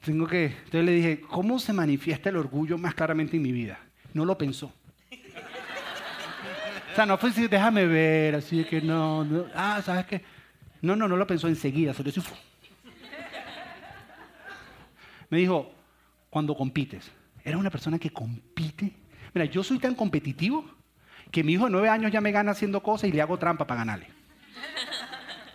tengo 0.04 0.26
que... 0.26 0.46
Entonces 0.46 0.84
le 0.84 0.92
dije, 0.92 1.20
¿cómo 1.20 1.58
se 1.58 1.72
manifiesta 1.72 2.28
el 2.28 2.36
orgullo 2.36 2.78
más 2.78 2.94
claramente 2.94 3.36
en 3.36 3.42
mi 3.42 3.52
vida? 3.52 3.78
No 4.14 4.24
lo 4.24 4.36
pensó. 4.38 4.72
O 6.92 6.94
sea, 6.94 7.06
no 7.06 7.16
fue 7.18 7.30
decir, 7.30 7.48
déjame 7.48 7.86
ver, 7.86 8.34
así 8.34 8.64
que 8.64 8.80
no, 8.80 9.26
Ah, 9.54 9.80
¿sabes 9.84 10.06
qué? 10.06 10.24
No, 10.82 10.96
no, 10.96 11.06
no 11.06 11.16
lo 11.16 11.26
pensó 11.26 11.46
enseguida, 11.46 11.94
se. 11.94 12.02
Me 15.28 15.38
dijo, 15.38 15.72
cuando 16.28 16.56
compites. 16.56 17.10
Era 17.44 17.56
una 17.56 17.70
persona 17.70 17.98
que 17.98 18.10
compite. 18.10 18.92
Mira, 19.32 19.44
yo 19.44 19.62
soy 19.62 19.78
tan 19.78 19.94
competitivo 19.94 20.64
que 21.30 21.44
mi 21.44 21.52
hijo 21.52 21.66
de 21.66 21.70
nueve 21.70 21.88
años 21.88 22.10
ya 22.10 22.20
me 22.20 22.32
gana 22.32 22.50
haciendo 22.52 22.82
cosas 22.82 23.08
y 23.08 23.12
le 23.12 23.22
hago 23.22 23.38
trampa 23.38 23.66
para 23.66 23.80
ganarle. 23.80 24.08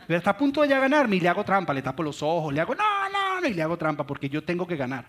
Pero 0.07 0.17
está 0.17 0.31
a 0.31 0.37
punto 0.37 0.61
de 0.61 0.69
ya 0.69 0.79
ganarme 0.79 1.17
y 1.17 1.19
le 1.19 1.29
hago 1.29 1.43
trampa, 1.43 1.73
le 1.73 1.81
tapo 1.81 2.03
los 2.03 2.21
ojos, 2.21 2.53
le 2.53 2.61
hago, 2.61 2.75
no, 2.75 3.04
y 3.43 3.53
le 3.53 3.61
hago 3.61 3.77
trampa 3.77 4.05
porque 4.05 4.29
yo 4.29 4.43
tengo 4.43 4.67
que 4.67 4.75
ganar. 4.75 5.05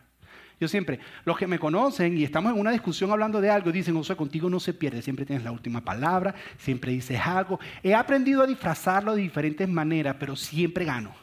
Yo 0.59 0.69
siempre, 0.69 0.99
los 1.25 1.37
que 1.37 1.47
me 1.47 1.59
conocen 1.59 2.17
y 2.17 2.25
estamos 2.25 2.53
en 2.53 2.59
una 2.59 2.71
discusión 2.71 3.11
hablando 3.11 3.41
de 3.41 3.51
algo, 3.51 3.71
dicen, 3.71 3.95
José, 3.95 4.17
contigo 4.17 4.49
no 4.49 4.59
se 4.59 4.73
pierde, 4.73 5.03
siempre 5.03 5.27
tienes 5.27 5.45
la 5.45 5.53
última 5.53 5.83
palabra, 5.83 6.35
siempre 6.57 6.93
dices 6.93 7.21
algo. 7.21 7.61
He 7.83 7.95
aprendido 7.95 8.43
a 8.43 8.47
disfrazarlo 8.47 9.15
de 9.15 9.23
diferentes 9.23 9.69
maneras, 9.69 10.17
pero 10.19 10.35
siempre 10.35 10.87
gano. 10.87 11.15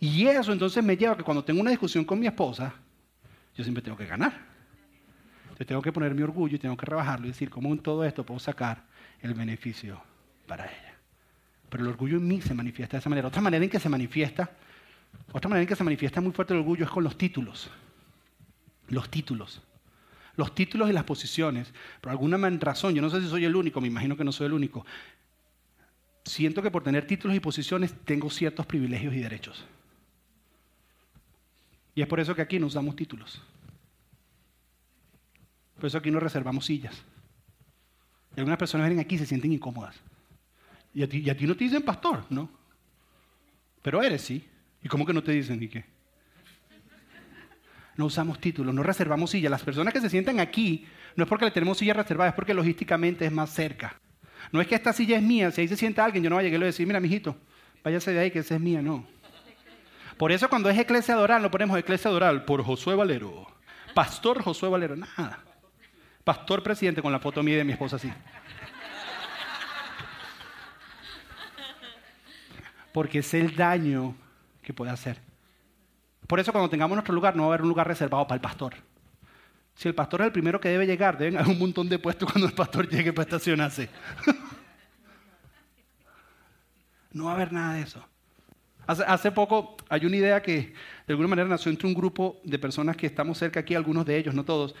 Y 0.00 0.26
eso 0.26 0.52
entonces 0.52 0.82
me 0.82 0.96
lleva 0.96 1.12
a 1.12 1.16
que 1.16 1.22
cuando 1.22 1.44
tengo 1.44 1.60
una 1.60 1.70
discusión 1.70 2.04
con 2.04 2.18
mi 2.18 2.26
esposa, 2.26 2.72
yo 3.54 3.62
siempre 3.62 3.82
tengo 3.82 3.96
que 3.96 4.06
ganar. 4.06 4.32
Yo 5.58 5.64
tengo 5.64 5.80
que 5.80 5.92
poner 5.92 6.14
mi 6.14 6.22
orgullo 6.22 6.56
y 6.56 6.58
tengo 6.58 6.76
que 6.76 6.86
rebajarlo 6.86 7.26
y 7.26 7.30
decir, 7.30 7.50
¿cómo 7.50 7.72
en 7.72 7.78
todo 7.78 8.04
esto 8.04 8.24
puedo 8.24 8.38
sacar 8.38 8.84
el 9.20 9.34
beneficio 9.34 10.00
para 10.46 10.64
ella? 10.64 10.94
Pero 11.68 11.84
el 11.84 11.90
orgullo 11.90 12.18
en 12.18 12.28
mí 12.28 12.40
se 12.40 12.54
manifiesta 12.54 12.96
de 12.96 13.00
esa 13.00 13.08
manera. 13.08 13.28
Otra 13.28 13.42
manera 13.42 13.64
en 13.64 13.70
que 13.70 13.80
se 13.80 13.88
manifiesta, 13.88 14.50
otra 15.32 15.48
manera 15.48 15.62
en 15.62 15.68
que 15.68 15.76
se 15.76 15.84
manifiesta 15.84 16.20
muy 16.20 16.32
fuerte 16.32 16.54
el 16.54 16.60
orgullo 16.60 16.84
es 16.84 16.90
con 16.90 17.04
los 17.04 17.18
títulos. 17.18 17.70
Los 18.88 19.10
títulos. 19.10 19.62
Los 20.36 20.54
títulos 20.54 20.88
y 20.90 20.92
las 20.92 21.04
posiciones. 21.04 21.72
Por 22.00 22.10
alguna 22.10 22.36
razón, 22.58 22.94
yo 22.94 23.02
no 23.02 23.10
sé 23.10 23.20
si 23.20 23.28
soy 23.28 23.44
el 23.44 23.56
único, 23.56 23.80
me 23.80 23.88
imagino 23.88 24.16
que 24.16 24.24
no 24.24 24.32
soy 24.32 24.46
el 24.46 24.52
único. 24.52 24.84
Siento 26.24 26.62
que 26.62 26.70
por 26.70 26.82
tener 26.82 27.06
títulos 27.06 27.36
y 27.36 27.40
posiciones 27.40 27.92
tengo 28.04 28.30
ciertos 28.30 28.66
privilegios 28.66 29.14
y 29.14 29.20
derechos. 29.20 29.64
Y 31.94 32.02
es 32.02 32.08
por 32.08 32.20
eso 32.20 32.34
que 32.34 32.42
aquí 32.42 32.58
nos 32.58 32.74
damos 32.74 32.96
títulos. 32.96 33.40
Por 35.76 35.86
eso 35.86 35.98
aquí 35.98 36.10
nos 36.10 36.22
reservamos 36.22 36.66
sillas. 36.66 37.02
Y 38.34 38.40
algunas 38.40 38.58
personas 38.58 38.86
vienen 38.86 39.04
aquí 39.04 39.14
y 39.14 39.18
se 39.18 39.26
sienten 39.26 39.52
incómodas. 39.52 39.96
Y 40.92 41.02
a, 41.02 41.08
ti, 41.08 41.28
a 41.28 41.36
ti 41.36 41.46
no 41.46 41.56
te 41.56 41.64
dicen 41.64 41.82
pastor, 41.82 42.24
¿no? 42.28 42.50
Pero 43.82 44.02
eres, 44.02 44.22
sí. 44.22 44.46
¿Y 44.82 44.88
cómo 44.88 45.04
que 45.06 45.12
no 45.12 45.22
te 45.22 45.32
dicen 45.32 45.58
ni 45.58 45.68
qué? 45.68 45.84
No 47.96 48.06
usamos 48.06 48.38
títulos, 48.40 48.74
no 48.74 48.82
reservamos 48.82 49.30
silla. 49.30 49.48
Las 49.48 49.62
personas 49.62 49.92
que 49.92 50.00
se 50.00 50.10
sientan 50.10 50.38
aquí 50.38 50.86
no 51.14 51.24
es 51.24 51.28
porque 51.28 51.46
le 51.46 51.50
tenemos 51.50 51.78
silla 51.78 51.94
reservada, 51.94 52.30
es 52.30 52.36
porque 52.36 52.52
logísticamente 52.52 53.24
es 53.24 53.32
más 53.32 53.50
cerca. 53.50 53.98
No 54.52 54.60
es 54.60 54.66
que 54.66 54.74
esta 54.74 54.92
silla 54.92 55.16
es 55.16 55.22
mía, 55.22 55.50
si 55.50 55.62
ahí 55.62 55.68
se 55.68 55.76
sienta 55.76 56.04
alguien, 56.04 56.22
yo 56.22 56.30
no 56.30 56.36
voy 56.36 56.44
a 56.44 56.46
llegar 56.46 56.62
a 56.62 56.66
decir, 56.66 56.86
mira, 56.86 57.00
mijito, 57.00 57.36
váyase 57.82 58.12
de 58.12 58.20
ahí 58.20 58.30
que 58.30 58.40
esa 58.40 58.54
es 58.54 58.60
mía, 58.60 58.82
no. 58.82 59.06
Por 60.18 60.30
eso 60.30 60.48
cuando 60.48 60.70
es 60.70 60.78
Eclesia 60.78 61.14
Doral, 61.14 61.42
lo 61.42 61.50
ponemos 61.50 61.78
Eclesia 61.78 62.10
Doral 62.10 62.44
por 62.44 62.62
Josué 62.62 62.94
Valero. 62.94 63.46
Pastor 63.94 64.42
Josué 64.42 64.68
Valero, 64.68 64.94
nada. 64.94 65.42
Pastor 66.22 66.62
presidente 66.62 67.02
con 67.02 67.12
la 67.12 67.18
foto 67.18 67.42
mía 67.42 67.56
de 67.56 67.64
mi 67.64 67.72
esposa 67.72 67.96
así. 67.96 68.10
porque 72.96 73.18
es 73.18 73.34
el 73.34 73.54
daño 73.54 74.14
que 74.66 74.74
puede 74.74 74.90
hacer. 74.90 75.20
Por 76.26 76.40
eso 76.40 76.50
cuando 76.50 76.68
tengamos 76.68 76.96
nuestro 76.96 77.14
lugar 77.14 77.36
no 77.36 77.44
va 77.44 77.46
a 77.46 77.50
haber 77.50 77.62
un 77.62 77.68
lugar 77.68 77.86
reservado 77.86 78.26
para 78.26 78.34
el 78.34 78.40
pastor. 78.40 78.74
Si 79.76 79.86
el 79.86 79.94
pastor 79.94 80.22
es 80.22 80.26
el 80.26 80.32
primero 80.32 80.60
que 80.60 80.68
debe 80.68 80.86
llegar, 80.86 81.16
deben 81.16 81.36
haber 81.36 81.52
un 81.52 81.58
montón 81.58 81.88
de 81.88 82.00
puestos 82.00 82.30
cuando 82.30 82.48
el 82.48 82.54
pastor 82.54 82.88
llegue 82.88 83.12
para 83.12 83.24
estacionarse. 83.24 83.88
no 87.12 87.26
va 87.26 87.32
a 87.32 87.34
haber 87.34 87.52
nada 87.52 87.74
de 87.74 87.82
eso. 87.82 88.04
Hace, 88.86 89.32
poco 89.32 89.76
hay 89.88 90.04
una 90.04 90.16
idea 90.16 90.42
que 90.42 90.74
de 91.06 91.12
alguna 91.12 91.28
manera 91.28 91.48
nació 91.48 91.70
entre 91.70 91.88
un 91.88 91.94
grupo 91.94 92.40
de 92.44 92.58
personas 92.58 92.96
que 92.96 93.06
estamos 93.06 93.38
cerca 93.38 93.60
aquí, 93.60 93.74
algunos 93.74 94.04
de 94.04 94.16
ellos, 94.16 94.34
no 94.34 94.44
todos. 94.44 94.74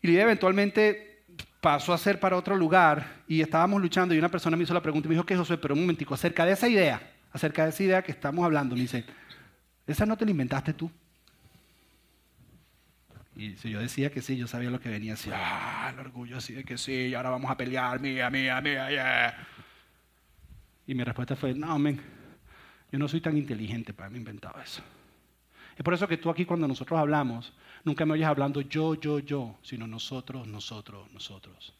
Y 0.00 0.08
la 0.08 0.12
idea 0.14 0.22
eventualmente 0.24 1.24
pasó 1.60 1.92
a 1.92 1.98
ser 1.98 2.18
para 2.18 2.36
otro 2.36 2.56
lugar 2.56 3.22
y 3.28 3.40
estábamos 3.40 3.80
luchando 3.80 4.14
y 4.14 4.18
una 4.18 4.28
persona 4.28 4.56
me 4.56 4.64
hizo 4.64 4.74
la 4.74 4.82
pregunta 4.82 5.06
y 5.06 5.10
me 5.10 5.14
dijo 5.14 5.26
que 5.26 5.36
José, 5.36 5.58
pero 5.58 5.74
un 5.74 5.80
momentico, 5.80 6.14
acerca 6.14 6.44
de 6.44 6.52
esa 6.52 6.68
idea, 6.68 7.11
acerca 7.32 7.64
de 7.64 7.70
esa 7.70 7.82
idea 7.82 8.02
que 8.02 8.12
estamos 8.12 8.44
hablando. 8.44 8.74
Me 8.74 8.82
dice, 8.82 9.04
¿esa 9.86 10.06
no 10.06 10.16
te 10.16 10.24
la 10.24 10.30
inventaste 10.30 10.74
tú? 10.74 10.90
Y 13.34 13.56
si 13.56 13.70
yo 13.70 13.80
decía 13.80 14.10
que 14.10 14.20
sí, 14.20 14.36
yo 14.36 14.46
sabía 14.46 14.70
lo 14.70 14.78
que 14.78 14.90
venía 14.90 15.14
así, 15.14 15.30
ah, 15.32 15.90
el 15.92 15.98
orgullo 15.98 16.36
así 16.36 16.52
de 16.52 16.64
que 16.64 16.76
sí, 16.76 16.92
y 16.92 17.14
ahora 17.14 17.30
vamos 17.30 17.50
a 17.50 17.56
pelear, 17.56 17.98
mía, 17.98 18.28
mía, 18.28 18.60
mía, 18.60 18.90
yeah. 18.90 19.48
Y 20.86 20.94
mi 20.94 21.02
respuesta 21.02 21.34
fue, 21.34 21.54
no, 21.54 21.78
men, 21.78 21.98
yo 22.90 22.98
no 22.98 23.08
soy 23.08 23.22
tan 23.22 23.38
inteligente 23.38 23.94
para 23.94 24.06
haberme 24.06 24.18
inventado 24.18 24.60
eso. 24.60 24.82
Es 25.74 25.82
por 25.82 25.94
eso 25.94 26.06
que 26.06 26.18
tú 26.18 26.28
aquí 26.28 26.44
cuando 26.44 26.68
nosotros 26.68 27.00
hablamos, 27.00 27.54
nunca 27.84 28.04
me 28.04 28.12
oyes 28.12 28.26
hablando 28.26 28.60
yo, 28.60 28.94
yo, 28.94 29.18
yo, 29.20 29.58
sino 29.62 29.86
nosotros, 29.86 30.46
nosotros, 30.46 31.10
nosotros. 31.12 31.74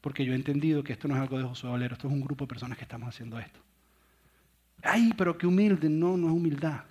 Porque 0.00 0.24
yo 0.24 0.32
he 0.32 0.36
entendido 0.36 0.82
que 0.82 0.92
esto 0.92 1.06
no 1.06 1.14
es 1.14 1.20
algo 1.20 1.38
de 1.38 1.44
Josué 1.44 1.70
Valero, 1.70 1.94
esto 1.94 2.08
es 2.08 2.12
un 2.12 2.20
grupo 2.20 2.44
de 2.44 2.48
personas 2.48 2.76
que 2.76 2.84
estamos 2.84 3.08
haciendo 3.08 3.38
esto. 3.38 3.60
Ay, 4.82 5.12
pero 5.16 5.36
qué 5.36 5.46
humilde. 5.46 5.88
No, 5.88 6.16
no 6.16 6.28
es 6.28 6.32
humildad. 6.32 6.82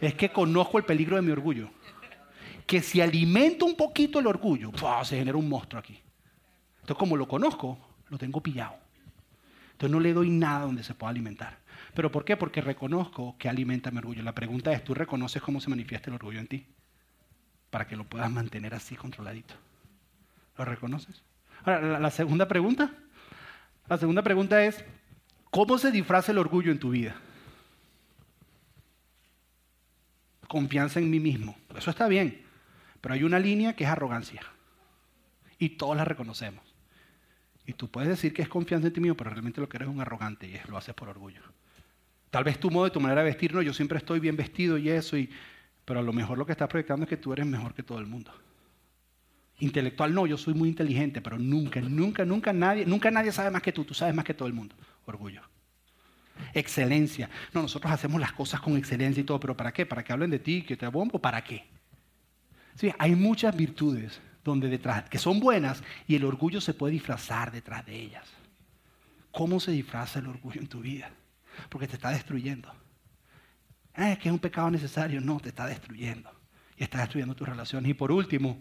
Es 0.00 0.14
que 0.14 0.30
conozco 0.30 0.78
el 0.78 0.84
peligro 0.84 1.16
de 1.16 1.22
mi 1.22 1.30
orgullo. 1.30 1.68
Que 2.66 2.80
si 2.80 3.00
alimento 3.00 3.66
un 3.66 3.76
poquito 3.76 4.18
el 4.20 4.26
orgullo, 4.26 4.70
se 5.04 5.18
genera 5.18 5.36
un 5.36 5.48
monstruo 5.48 5.80
aquí. 5.80 6.00
Entonces, 6.80 6.96
como 6.96 7.16
lo 7.16 7.26
conozco, 7.28 7.78
lo 8.08 8.16
tengo 8.16 8.40
pillado. 8.42 8.74
Entonces, 9.72 9.90
no 9.90 10.00
le 10.00 10.12
doy 10.12 10.30
nada 10.30 10.60
donde 10.66 10.82
se 10.82 10.94
pueda 10.94 11.10
alimentar. 11.10 11.58
¿Pero 11.94 12.12
por 12.12 12.24
qué? 12.24 12.36
Porque 12.36 12.60
reconozco 12.60 13.36
que 13.38 13.48
alimenta 13.48 13.90
mi 13.90 13.98
orgullo. 13.98 14.22
La 14.22 14.34
pregunta 14.34 14.72
es, 14.72 14.84
¿tú 14.84 14.94
reconoces 14.94 15.42
cómo 15.42 15.60
se 15.60 15.68
manifiesta 15.68 16.10
el 16.10 16.14
orgullo 16.14 16.38
en 16.38 16.46
ti? 16.46 16.66
Para 17.70 17.86
que 17.86 17.96
lo 17.96 18.04
puedas 18.04 18.30
mantener 18.30 18.74
así 18.74 18.96
controladito. 18.96 19.54
¿Lo 20.56 20.64
reconoces? 20.64 21.22
Ahora, 21.64 21.98
la 21.98 22.10
segunda 22.10 22.46
pregunta. 22.46 22.90
La 23.88 23.98
segunda 23.98 24.22
pregunta 24.22 24.64
es, 24.64 24.84
¿Cómo 25.50 25.78
se 25.78 25.90
disfraza 25.90 26.30
el 26.30 26.38
orgullo 26.38 26.70
en 26.70 26.78
tu 26.78 26.90
vida? 26.90 27.16
Confianza 30.46 31.00
en 31.00 31.10
mí 31.10 31.18
mismo. 31.18 31.56
Eso 31.76 31.90
está 31.90 32.06
bien. 32.06 32.42
Pero 33.00 33.14
hay 33.14 33.24
una 33.24 33.38
línea 33.38 33.74
que 33.74 33.84
es 33.84 33.90
arrogancia. 33.90 34.42
Y 35.58 35.70
todos 35.70 35.96
la 35.96 36.04
reconocemos. 36.04 36.62
Y 37.66 37.72
tú 37.72 37.88
puedes 37.88 38.08
decir 38.08 38.32
que 38.32 38.42
es 38.42 38.48
confianza 38.48 38.86
en 38.88 38.92
ti 38.92 39.00
mismo, 39.00 39.16
pero 39.16 39.30
realmente 39.30 39.60
lo 39.60 39.68
que 39.68 39.76
eres 39.76 39.88
es 39.88 39.94
un 39.94 40.00
arrogante 40.00 40.46
y 40.46 40.70
lo 40.70 40.76
haces 40.76 40.94
por 40.94 41.08
orgullo. 41.08 41.42
Tal 42.30 42.44
vez 42.44 42.58
tu 42.58 42.70
modo 42.70 42.86
y 42.86 42.90
tu 42.90 43.00
manera 43.00 43.22
de 43.22 43.30
vestir, 43.30 43.52
no, 43.52 43.60
yo 43.60 43.74
siempre 43.74 43.98
estoy 43.98 44.20
bien 44.20 44.36
vestido 44.36 44.78
y 44.78 44.88
eso, 44.88 45.16
y, 45.16 45.28
pero 45.84 46.00
a 46.00 46.02
lo 46.02 46.12
mejor 46.12 46.38
lo 46.38 46.46
que 46.46 46.52
estás 46.52 46.68
proyectando 46.68 47.04
es 47.04 47.08
que 47.08 47.16
tú 47.16 47.32
eres 47.32 47.46
mejor 47.46 47.74
que 47.74 47.82
todo 47.82 47.98
el 47.98 48.06
mundo. 48.06 48.32
Intelectual, 49.58 50.14
no, 50.14 50.26
yo 50.26 50.38
soy 50.38 50.54
muy 50.54 50.68
inteligente, 50.68 51.20
pero 51.20 51.38
nunca, 51.38 51.80
nunca, 51.80 52.24
nunca 52.24 52.52
nadie, 52.52 52.86
nunca 52.86 53.10
nadie 53.10 53.32
sabe 53.32 53.50
más 53.50 53.62
que 53.62 53.72
tú, 53.72 53.84
tú 53.84 53.94
sabes 53.94 54.14
más 54.14 54.24
que 54.24 54.34
todo 54.34 54.48
el 54.48 54.54
mundo 54.54 54.74
orgullo. 55.06 55.42
Excelencia. 56.54 57.28
No, 57.52 57.62
nosotros 57.62 57.92
hacemos 57.92 58.20
las 58.20 58.32
cosas 58.32 58.60
con 58.60 58.76
excelencia 58.76 59.20
y 59.20 59.24
todo, 59.24 59.40
pero 59.40 59.56
¿para 59.56 59.72
qué? 59.72 59.84
¿Para 59.86 60.02
que 60.02 60.12
hablen 60.12 60.30
de 60.30 60.38
ti, 60.38 60.62
que 60.62 60.76
te 60.76 60.86
bombo? 60.86 61.18
¿Para 61.18 61.42
qué? 61.42 61.66
Sí, 62.74 62.92
hay 62.98 63.14
muchas 63.14 63.54
virtudes 63.54 64.20
donde 64.42 64.68
detrás, 64.68 65.08
que 65.08 65.18
son 65.18 65.38
buenas 65.38 65.82
y 66.06 66.16
el 66.16 66.24
orgullo 66.24 66.60
se 66.60 66.72
puede 66.72 66.94
disfrazar 66.94 67.52
detrás 67.52 67.84
de 67.84 67.94
ellas. 67.94 68.26
¿Cómo 69.32 69.60
se 69.60 69.70
disfraza 69.72 70.18
el 70.18 70.28
orgullo 70.28 70.60
en 70.60 70.66
tu 70.66 70.80
vida? 70.80 71.10
Porque 71.68 71.86
te 71.86 71.96
está 71.96 72.10
destruyendo. 72.10 72.72
Ah, 73.94 74.16
que 74.16 74.28
es 74.28 74.32
un 74.32 74.38
pecado 74.38 74.70
necesario. 74.70 75.20
No, 75.20 75.38
te 75.40 75.50
está 75.50 75.66
destruyendo. 75.66 76.30
Y 76.76 76.84
está 76.84 77.00
destruyendo 77.00 77.34
tus 77.34 77.46
relaciones. 77.46 77.90
Y 77.90 77.94
por 77.94 78.10
último, 78.10 78.58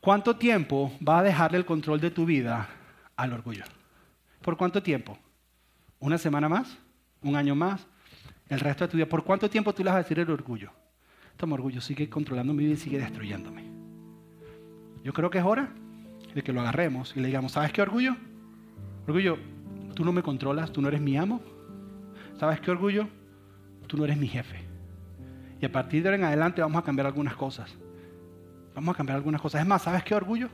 ¿cuánto 0.00 0.36
tiempo 0.36 0.96
va 1.06 1.20
a 1.20 1.22
dejarle 1.22 1.58
el 1.58 1.64
control 1.64 2.00
de 2.00 2.10
tu 2.10 2.26
vida 2.26 2.68
al 3.16 3.32
orgullo. 3.32 3.64
¿Por 4.42 4.56
cuánto 4.56 4.82
tiempo? 4.82 5.16
¿Una 6.00 6.18
semana 6.18 6.48
más? 6.48 6.76
¿Un 7.22 7.36
año 7.36 7.54
más? 7.54 7.86
¿El 8.48 8.60
resto 8.60 8.84
de 8.84 8.90
tu 8.90 8.96
vida? 8.96 9.06
¿Por 9.06 9.24
cuánto 9.24 9.48
tiempo 9.48 9.72
tú 9.72 9.84
le 9.84 9.90
vas 9.90 9.96
a 9.96 10.02
decir 10.02 10.18
el 10.18 10.30
orgullo? 10.30 10.70
Toma 11.36 11.54
orgullo, 11.54 11.80
sigue 11.80 12.10
controlando 12.10 12.52
mi 12.52 12.64
vida 12.64 12.74
y 12.74 12.76
sigue 12.76 12.98
destruyéndome. 12.98 13.64
Yo 15.04 15.12
creo 15.12 15.30
que 15.30 15.38
es 15.38 15.44
hora 15.44 15.72
de 16.34 16.42
que 16.42 16.52
lo 16.52 16.60
agarremos 16.60 17.16
y 17.16 17.20
le 17.20 17.26
digamos, 17.28 17.52
¿sabes 17.52 17.72
qué 17.72 17.82
orgullo? 17.82 18.16
Orgullo, 19.06 19.38
tú 19.94 20.04
no 20.04 20.12
me 20.12 20.22
controlas, 20.22 20.72
tú 20.72 20.82
no 20.82 20.88
eres 20.88 21.00
mi 21.00 21.16
amo. 21.16 21.40
¿Sabes 22.38 22.60
qué 22.60 22.70
orgullo? 22.70 23.08
Tú 23.86 23.96
no 23.96 24.04
eres 24.04 24.16
mi 24.16 24.28
jefe. 24.28 24.60
Y 25.60 25.64
a 25.64 25.72
partir 25.72 26.02
de 26.02 26.08
ahora 26.08 26.16
en 26.16 26.24
adelante 26.24 26.60
vamos 26.60 26.82
a 26.82 26.84
cambiar 26.84 27.06
algunas 27.06 27.36
cosas. 27.36 27.74
Vamos 28.74 28.94
a 28.94 28.96
cambiar 28.96 29.16
algunas 29.16 29.40
cosas. 29.40 29.60
Es 29.60 29.66
más, 29.66 29.82
¿sabes 29.82 30.02
qué 30.02 30.14
orgullo? 30.14 30.48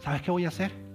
¿Sabes 0.00 0.20
qué 0.20 0.30
voy 0.30 0.44
a 0.44 0.48
hacer? 0.48 0.85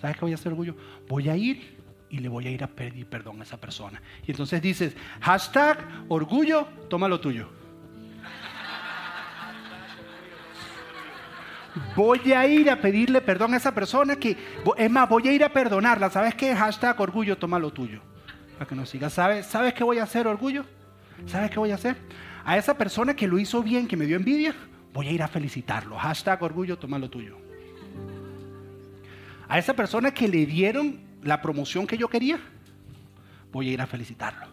¿Sabes 0.00 0.16
qué 0.16 0.22
voy 0.22 0.32
a 0.32 0.36
hacer 0.36 0.52
orgullo? 0.52 0.74
Voy 1.08 1.28
a 1.28 1.36
ir 1.36 1.78
y 2.08 2.18
le 2.18 2.28
voy 2.28 2.46
a 2.46 2.50
ir 2.50 2.64
a 2.64 2.66
pedir 2.66 3.06
perdón 3.06 3.40
a 3.40 3.44
esa 3.44 3.58
persona. 3.58 4.00
Y 4.26 4.30
entonces 4.30 4.60
dices, 4.62 4.96
hashtag 5.20 5.78
orgullo, 6.08 6.66
toma 6.88 7.06
lo 7.08 7.20
tuyo. 7.20 7.48
Voy 11.94 12.32
a 12.32 12.46
ir 12.46 12.68
a 12.70 12.80
pedirle 12.80 13.20
perdón 13.20 13.54
a 13.54 13.58
esa 13.58 13.72
persona 13.72 14.16
que, 14.16 14.36
es 14.76 14.90
más, 14.90 15.08
voy 15.08 15.28
a 15.28 15.32
ir 15.32 15.44
a 15.44 15.52
perdonarla. 15.52 16.10
¿Sabes 16.10 16.34
qué? 16.34 16.54
Hashtag 16.54 17.00
orgullo, 17.00 17.38
toma 17.38 17.58
lo 17.58 17.72
tuyo. 17.72 18.00
Para 18.54 18.68
que 18.68 18.74
nos 18.74 18.88
siga. 18.88 19.08
¿Sabes, 19.08 19.46
¿Sabes 19.46 19.74
qué 19.74 19.84
voy 19.84 19.98
a 19.98 20.04
hacer, 20.04 20.26
orgullo? 20.26 20.64
¿Sabes 21.26 21.50
qué 21.50 21.58
voy 21.58 21.70
a 21.70 21.76
hacer? 21.76 21.96
A 22.44 22.56
esa 22.56 22.76
persona 22.76 23.14
que 23.14 23.28
lo 23.28 23.38
hizo 23.38 23.62
bien, 23.62 23.86
que 23.86 23.96
me 23.96 24.06
dio 24.06 24.16
envidia, 24.16 24.54
voy 24.92 25.08
a 25.08 25.12
ir 25.12 25.22
a 25.22 25.28
felicitarlo. 25.28 25.96
Hashtag 25.96 26.42
orgullo, 26.42 26.78
toma 26.78 26.98
lo 26.98 27.08
tuyo. 27.08 27.49
A 29.50 29.58
esa 29.58 29.74
persona 29.74 30.12
que 30.12 30.28
le 30.28 30.46
dieron 30.46 31.00
la 31.24 31.42
promoción 31.42 31.84
que 31.84 31.98
yo 31.98 32.06
quería, 32.06 32.38
voy 33.50 33.68
a 33.68 33.72
ir 33.72 33.80
a 33.80 33.86
felicitarlo. 33.88 34.46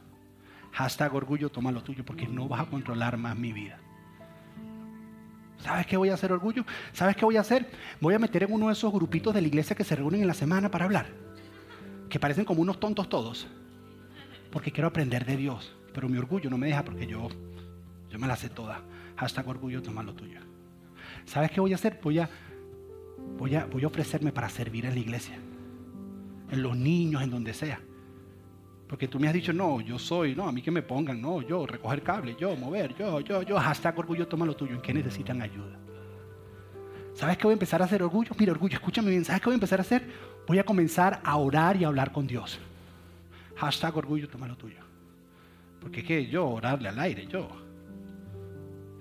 Hashtag 0.72 1.14
orgullo, 1.14 1.50
toma 1.50 1.72
lo 1.72 1.84
tuyo, 1.84 2.04
porque 2.04 2.28
no 2.28 2.48
vas 2.48 2.62
a 2.62 2.66
controlar 2.66 3.16
más 3.16 3.38
mi 3.38 3.54
vida. 3.54 3.78
¿Sabes 5.60 5.86
qué 5.86 5.98
voy 5.98 6.10
a 6.10 6.16
hacer 6.16 6.32
orgullo? 6.32 6.66
¿Sabes 6.94 7.16
qué 7.16 7.26
voy 7.26 7.38
a 7.38 7.42
hacer? 7.42 7.70
Voy 8.02 8.16
a 8.16 8.20
meter 8.20 8.42
en 8.42 8.52
uno 8.52 8.68
de 8.68 8.74
esos 8.74 8.92
grupitos 8.92 9.36
de 9.36 9.42
la 9.42 9.48
iglesia 9.48 9.76
que 9.76 9.84
se 9.84 9.96
reúnen 9.96 10.22
en 10.22 10.28
la 10.28 10.34
semana 10.34 10.72
para 10.72 10.86
hablar. 10.86 11.06
Que 12.10 12.20
parecen 12.20 12.44
como 12.44 12.64
unos 12.64 12.80
tontos 12.80 13.08
todos. 13.08 13.48
Porque 14.52 14.72
quiero 14.72 14.88
aprender 14.88 15.26
de 15.26 15.38
Dios. 15.38 15.76
Pero 15.94 16.10
mi 16.10 16.18
orgullo 16.18 16.50
no 16.50 16.58
me 16.58 16.68
deja 16.68 16.84
porque 16.84 17.06
yo, 17.06 17.28
yo 18.10 18.18
me 18.18 18.26
la 18.26 18.36
sé 18.36 18.50
toda. 18.50 18.82
Hashtag 19.16 19.48
orgullo, 19.48 19.84
toma 19.84 20.02
lo 20.02 20.16
tuyo. 20.16 20.40
¿Sabes 21.26 21.52
qué 21.52 21.62
voy 21.62 21.74
a 21.74 21.76
hacer? 21.76 22.00
Voy 22.02 22.18
a, 22.18 22.30
voy 23.38 23.56
a, 23.56 23.66
voy 23.66 23.84
a 23.84 23.88
ofrecerme 23.88 24.32
para 24.32 24.50
servir 24.50 24.86
en 24.86 24.94
la 24.94 25.00
iglesia. 25.00 25.38
En 26.52 26.62
los 26.62 26.78
niños, 26.78 27.22
en 27.22 27.30
donde 27.30 27.54
sea. 27.54 27.80
Porque 28.88 29.08
tú 29.08 29.20
me 29.20 29.28
has 29.28 29.34
dicho, 29.34 29.52
no, 29.52 29.82
yo 29.82 30.00
soy, 30.00 30.34
no, 30.34 30.48
a 30.48 30.52
mí 30.52 30.62
que 30.62 30.72
me 30.72 30.82
pongan, 30.82 31.22
no, 31.22 31.42
yo, 31.42 31.68
recoger 31.68 32.02
cable, 32.02 32.36
yo, 32.40 32.56
mover, 32.56 32.96
yo, 32.96 33.20
yo, 33.20 33.42
yo, 33.42 33.60
hashtag 33.60 34.00
orgullo, 34.00 34.28
toma 34.28 34.46
lo 34.46 34.56
tuyo, 34.56 34.76
¿en 34.76 34.82
qué 34.82 34.94
necesitan 34.94 35.42
ayuda? 35.42 35.78
¿Sabes 37.14 37.38
qué 37.38 37.44
voy 37.44 37.52
a 37.52 37.54
empezar 37.54 37.82
a 37.82 37.86
hacer 37.86 38.02
orgullo? 38.02 38.32
Mira, 38.40 38.54
orgullo, 38.54 38.76
escúchame 38.76 39.10
bien, 39.10 39.26
¿sabes 39.26 39.42
qué 39.42 39.46
voy 39.46 39.56
a 39.56 39.56
empezar 39.56 39.80
a 39.80 39.82
hacer? 39.82 40.08
Voy 40.48 40.60
a 40.60 40.64
comenzar 40.64 41.20
a 41.24 41.36
orar 41.36 41.76
y 41.76 41.84
a 41.84 41.88
hablar 41.88 42.14
con 42.14 42.28
Dios. 42.28 42.60
Hashtag 43.58 43.98
orgullo, 43.98 44.30
toma 44.30 44.48
lo 44.48 44.56
tuyo. 44.56 44.78
Porque 45.82 46.04
qué, 46.04 46.26
yo 46.28 46.48
orarle 46.48 46.88
al 46.88 47.00
aire, 47.00 47.28
yo. 47.28 47.50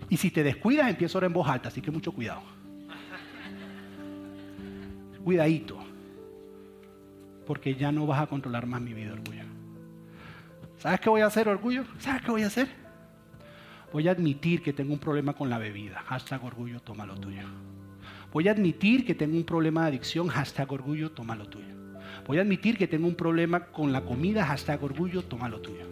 Y 0.09 0.17
si 0.17 0.31
te 0.31 0.43
descuidas, 0.43 0.89
empiezo 0.89 1.17
a 1.17 1.21
orar 1.21 1.29
en 1.31 1.35
voz 1.35 1.49
alta, 1.49 1.69
así 1.69 1.81
que 1.81 1.91
mucho 1.91 2.11
cuidado. 2.11 2.43
Cuidadito. 5.27 5.77
Porque 7.49 7.75
ya 7.75 7.91
no 7.91 8.07
vas 8.07 8.23
a 8.23 8.29
controlar 8.29 8.65
más 8.65 8.81
mi 8.81 8.95
vida, 8.95 9.13
orgullo. 9.13 9.43
¿Sabes 10.79 11.01
qué 11.01 11.11
voy 11.11 11.21
a 11.23 11.27
hacer, 11.27 11.49
orgullo? 11.49 11.83
¿Sabes 11.99 12.23
qué 12.23 12.31
voy 12.31 12.45
a 12.45 12.47
hacer? 12.47 12.69
Voy 13.93 14.07
a 14.07 14.13
admitir 14.13 14.63
que 14.63 14.73
tengo 14.73 14.93
un 14.93 15.01
problema 15.01 15.33
con 15.33 15.51
la 15.51 15.59
bebida. 15.59 15.99
Hashtag 16.07 16.45
orgullo, 16.45 16.79
toma 16.79 17.07
lo 17.07 17.17
tuyo. 17.17 17.43
Voy 18.33 18.47
a 18.47 18.53
admitir 18.53 19.05
que 19.05 19.17
tengo 19.17 19.37
un 19.37 19.43
problema 19.43 19.83
de 19.83 19.89
adicción. 19.89 20.29
Hashtag 20.29 20.71
orgullo, 20.71 21.11
toma 21.11 21.35
lo 21.35 21.49
tuyo. 21.49 21.75
Voy 22.25 22.39
a 22.39 22.43
admitir 22.43 22.79
que 22.79 22.87
tengo 22.87 23.09
un 23.09 23.17
problema 23.17 23.67
con 23.67 23.91
la 23.91 24.03
comida. 24.03 24.45
Hashtag 24.45 24.85
orgullo, 24.85 25.23
toma 25.23 25.49
lo 25.49 25.61
tuyo. 25.61 25.87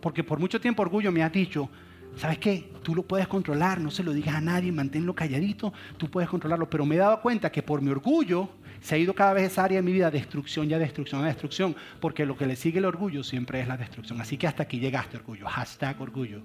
Porque 0.00 0.22
por 0.22 0.38
mucho 0.38 0.60
tiempo 0.60 0.82
orgullo 0.82 1.10
me 1.10 1.24
ha 1.24 1.28
dicho, 1.28 1.68
¿sabes 2.14 2.38
qué? 2.38 2.69
Tú 2.82 2.94
lo 2.94 3.02
puedes 3.02 3.28
controlar, 3.28 3.80
no 3.80 3.90
se 3.90 4.02
lo 4.02 4.12
digas 4.12 4.34
a 4.34 4.40
nadie, 4.40 4.72
manténlo 4.72 5.14
calladito, 5.14 5.72
tú 5.98 6.10
puedes 6.10 6.30
controlarlo. 6.30 6.68
Pero 6.68 6.86
me 6.86 6.94
he 6.94 6.98
dado 6.98 7.20
cuenta 7.20 7.52
que 7.52 7.62
por 7.62 7.82
mi 7.82 7.90
orgullo 7.90 8.48
se 8.80 8.94
ha 8.94 8.98
ido 8.98 9.14
cada 9.14 9.34
vez 9.34 9.52
esa 9.52 9.64
área 9.64 9.78
de 9.78 9.82
mi 9.82 9.92
vida 9.92 10.10
destrucción, 10.10 10.68
ya 10.68 10.78
destrucción, 10.78 11.22
a 11.22 11.26
destrucción, 11.26 11.76
porque 12.00 12.24
lo 12.24 12.36
que 12.36 12.46
le 12.46 12.56
sigue 12.56 12.78
el 12.78 12.86
orgullo 12.86 13.22
siempre 13.22 13.60
es 13.60 13.68
la 13.68 13.76
destrucción. 13.76 14.20
Así 14.20 14.38
que 14.38 14.46
hasta 14.46 14.62
aquí 14.62 14.80
llegaste, 14.80 15.18
orgullo. 15.18 15.46
Hashtag 15.46 16.00
orgullo. 16.00 16.40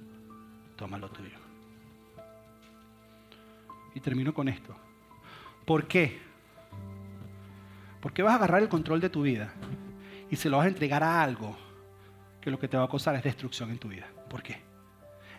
Toma 0.76 0.98
lo 0.98 1.10
tuyo. 1.10 1.38
Y 3.94 4.02
termino 4.02 4.34
con 4.34 4.50
esto. 4.50 4.76
¿Por 5.66 5.88
qué? 5.88 6.20
¿Por 8.02 8.12
qué 8.12 8.22
vas 8.22 8.34
a 8.34 8.36
agarrar 8.36 8.62
el 8.62 8.70
control 8.70 9.00
de 9.00 9.10
tu 9.10 9.22
vida 9.22 9.54
y 10.30 10.36
se 10.36 10.50
lo 10.50 10.58
vas 10.58 10.66
a 10.66 10.70
entregar 10.70 11.02
a 11.02 11.24
algo 11.24 11.56
que 12.42 12.52
lo 12.52 12.60
que 12.60 12.68
te 12.68 12.78
va 12.78 12.84
a 12.84 12.90
causar 12.90 13.16
es 13.16 13.24
destrucción 13.24 13.72
en 13.72 13.80
tu 13.80 13.88
vida? 13.88 14.08
¿Por 14.30 14.44
qué? 14.44 14.75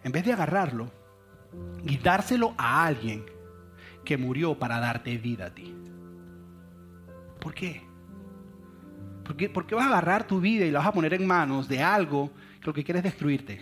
En 0.07 0.12
vez 0.12 0.24
de 0.24 0.32
agarrarlo 0.32 0.88
y 1.84 1.96
dárselo 1.96 2.54
a 2.57 2.86
alguien 2.86 3.26
que 4.04 4.16
murió 4.16 4.57
para 4.57 4.78
darte 4.78 5.18
vida 5.18 5.46
a 5.46 5.50
ti. 5.50 5.74
¿Por 7.40 7.52
qué? 7.52 7.82
¿Por 9.24 9.36
qué, 9.36 9.48
¿Por 9.48 9.66
qué 9.66 9.74
vas 9.74 9.86
a 9.86 9.88
agarrar 9.88 10.24
tu 10.24 10.40
vida 10.40 10.64
y 10.64 10.70
la 10.70 10.78
vas 10.78 10.86
a 10.86 10.92
poner 10.92 11.12
en 11.12 11.26
manos 11.26 11.66
de 11.66 11.82
algo 11.82 12.30
que 12.61 12.66
lo 12.68 12.72
que 12.72 12.84
quiere 12.84 13.00
es 13.00 13.02
destruirte? 13.02 13.61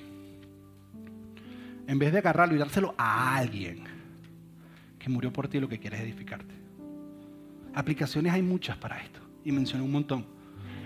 En 1.87 1.99
vez 1.99 2.13
de 2.13 2.19
agarrarlo 2.19 2.55
y 2.55 2.59
dárselo 2.59 2.95
a 2.99 3.37
alguien 3.37 3.85
que 4.99 5.09
murió 5.09 5.33
por 5.33 5.49
ti, 5.49 5.59
lo 5.61 5.69
que 5.71 5.79
quiere 5.79 5.97
es 5.97 6.03
edificarte. 6.03 6.55
Aplicaciones 7.73 8.35
hay 8.35 8.43
muchas 8.43 8.77
para 8.77 9.01
esto. 9.01 9.21
Y 9.47 9.51
mencioné 9.51 9.83
un 9.83 9.93
montón. 9.93 10.27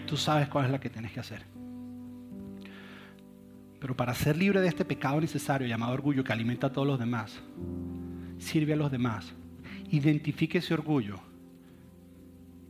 Tú 0.06 0.16
sabes 0.16 0.46
cuál 0.48 0.66
es 0.66 0.70
la 0.70 0.78
que 0.78 0.88
tienes 0.88 1.11
que 1.11 1.18
hacer. 1.18 1.57
Pero 3.81 3.97
para 3.97 4.14
ser 4.14 4.37
libre 4.37 4.61
de 4.61 4.68
este 4.68 4.85
pecado 4.85 5.20
necesario 5.20 5.66
llamado 5.66 5.93
orgullo 5.93 6.24
que 6.24 6.33
alimenta 6.33 6.68
a 6.68 6.72
todos 6.72 6.87
los 6.87 6.99
demás, 6.99 7.41
sirve 8.39 8.72
a 8.72 8.76
los 8.76 8.91
demás. 8.91 9.35
Identifique 9.91 10.59
ese 10.59 10.74
orgullo 10.74 11.20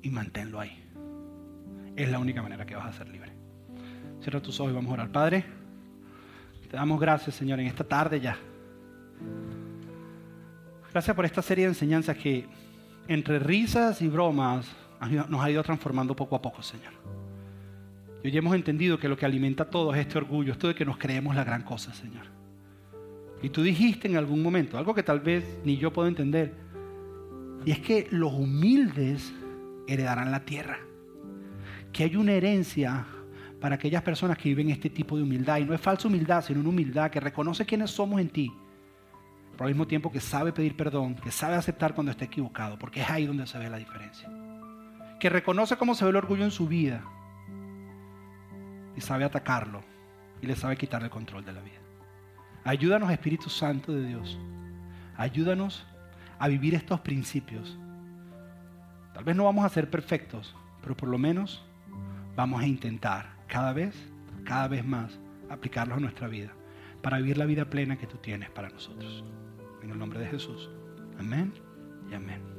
y 0.03 0.11
manténlo 0.11 0.61
ahí. 0.61 0.85
Es 1.97 2.11
la 2.11 2.19
única 2.19 2.43
manera 2.43 2.65
que 2.65 2.77
vas 2.77 2.87
a 2.87 2.93
ser 2.93 3.09
libre. 3.09 3.33
Cierra 4.21 4.41
tus 4.41 4.61
ojos 4.61 4.73
y 4.73 4.75
vamos 4.75 4.91
a 4.91 4.95
orar. 4.95 5.11
Padre, 5.11 5.45
te 6.71 6.77
damos 6.77 7.01
gracias, 7.01 7.35
Señor, 7.35 7.59
en 7.61 7.67
esta 7.67 7.85
tarde 7.85 8.21
ya. 8.21 8.39
Gracias 10.93 11.15
por 11.15 11.25
esta 11.25 11.43
serie 11.43 11.65
de 11.65 11.71
enseñanzas 11.71 12.17
que 12.17 12.47
entre 13.09 13.39
risas 13.39 14.03
y 14.03 14.09
bromas 14.09 14.67
nos 15.29 15.41
ha 15.43 15.51
ido 15.51 15.63
transformando 15.63 16.15
poco 16.15 16.37
a 16.37 16.43
poco, 16.43 16.63
Señor. 16.63 16.93
Y 18.23 18.29
hoy 18.29 18.37
hemos 18.37 18.55
entendido 18.55 18.99
que 18.99 19.09
lo 19.09 19.17
que 19.17 19.27
alimenta 19.27 19.71
todo 19.71 19.95
es 19.95 20.01
este 20.01 20.19
orgullo, 20.19 20.53
esto 20.53 20.69
de 20.69 20.75
que 20.75 20.85
nos 20.85 20.99
creemos 20.99 21.37
la 21.37 21.45
gran 21.45 21.63
cosa, 21.63 21.95
Señor. 21.95 22.27
Y 23.43 23.51
tú 23.51 23.63
dijiste 23.63 24.09
en 24.09 24.17
algún 24.17 24.43
momento, 24.43 24.77
algo 24.77 24.95
que 24.95 25.05
tal 25.05 25.21
vez 25.21 25.61
ni 25.65 25.77
yo 25.77 25.93
puedo 25.93 26.09
entender, 26.09 26.53
y 27.65 27.71
es 27.71 27.79
que 27.81 28.09
los 28.11 28.33
humildes 28.33 29.33
heredarán 29.87 30.33
la 30.33 30.45
tierra. 30.45 30.79
Que 31.93 32.05
hay 32.05 32.17
una 32.17 32.33
herencia 32.33 33.07
para 33.61 33.77
aquellas 33.77 34.03
personas 34.03 34.39
que 34.39 34.49
viven 34.49 34.71
este 34.71 34.91
tipo 34.91 35.17
de 35.17 35.23
humildad. 35.23 35.59
Y 35.59 35.65
no 35.65 35.75
es 35.75 35.81
falsa 35.81 36.09
humildad, 36.09 36.45
sino 36.45 36.61
una 36.61 36.69
humildad 36.69 37.11
que 37.11 37.21
reconoce 37.21 37.67
quiénes 37.67 37.91
somos 37.91 38.21
en 38.21 38.29
ti. 38.29 38.53
Pero 39.53 39.65
al 39.65 39.71
mismo 39.71 39.87
tiempo 39.87 40.13
que 40.13 40.21
sabe 40.21 40.53
pedir 40.53 40.77
perdón, 40.77 41.17
que 41.17 41.31
sabe 41.31 41.57
aceptar 41.57 41.95
cuando 41.95 42.13
está 42.13 42.25
equivocado, 42.25 42.79
porque 42.79 43.01
es 43.01 43.11
ahí 43.11 43.27
donde 43.27 43.47
se 43.47 43.59
ve 43.59 43.69
la 43.69 43.79
diferencia. 43.79 44.31
Que 45.19 45.29
reconoce 45.29 45.77
cómo 45.77 45.95
se 45.95 46.05
ve 46.05 46.11
el 46.11 46.17
orgullo 46.17 46.45
en 46.45 46.53
su 46.53 46.69
vida 46.69 47.05
y 48.99 49.01
sabe 49.01 49.25
atacarlo 49.25 49.81
y 50.43 50.47
le 50.49 50.57
sabe 50.57 50.77
quitar 50.77 51.03
el 51.05 51.11
control 51.11 51.45
de 51.45 51.53
la 51.53 51.63
vida. 51.63 51.79
Ayúdanos, 52.65 53.11
Espíritu 53.11 53.49
Santo 53.49 53.93
de 53.93 54.07
Dios. 54.07 54.39
Ayúdanos 55.17 55.87
a 56.39 56.49
vivir 56.49 56.75
estos 56.75 57.01
principios 57.01 57.79
Tal 59.19 59.25
vez 59.25 59.35
no 59.35 59.47
vamos 59.47 59.65
a 59.65 59.69
ser 59.69 59.91
perfectos, 59.91 60.55
pero 60.81 60.97
por 60.97 61.09
lo 61.09 61.19
menos 61.19 61.61
vamos 62.37 62.63
a 62.63 62.67
intentar 62.69 63.35
cada 63.49 63.73
vez, 63.73 63.97
cada 64.45 64.69
vez 64.69 64.87
más, 64.87 65.19
aplicarlos 65.51 65.97
a 65.97 66.01
nuestra 66.01 66.29
vida 66.29 66.53
para 67.03 67.17
vivir 67.19 67.37
la 67.37 67.45
vida 67.45 67.69
plena 67.69 67.99
que 67.99 68.07
tú 68.07 68.19
tienes 68.19 68.49
para 68.51 68.69
nosotros. 68.69 69.25
En 69.83 69.91
el 69.91 69.99
nombre 69.99 70.21
de 70.21 70.27
Jesús. 70.29 70.71
Amén 71.19 71.53
y 72.09 72.15
amén. 72.15 72.58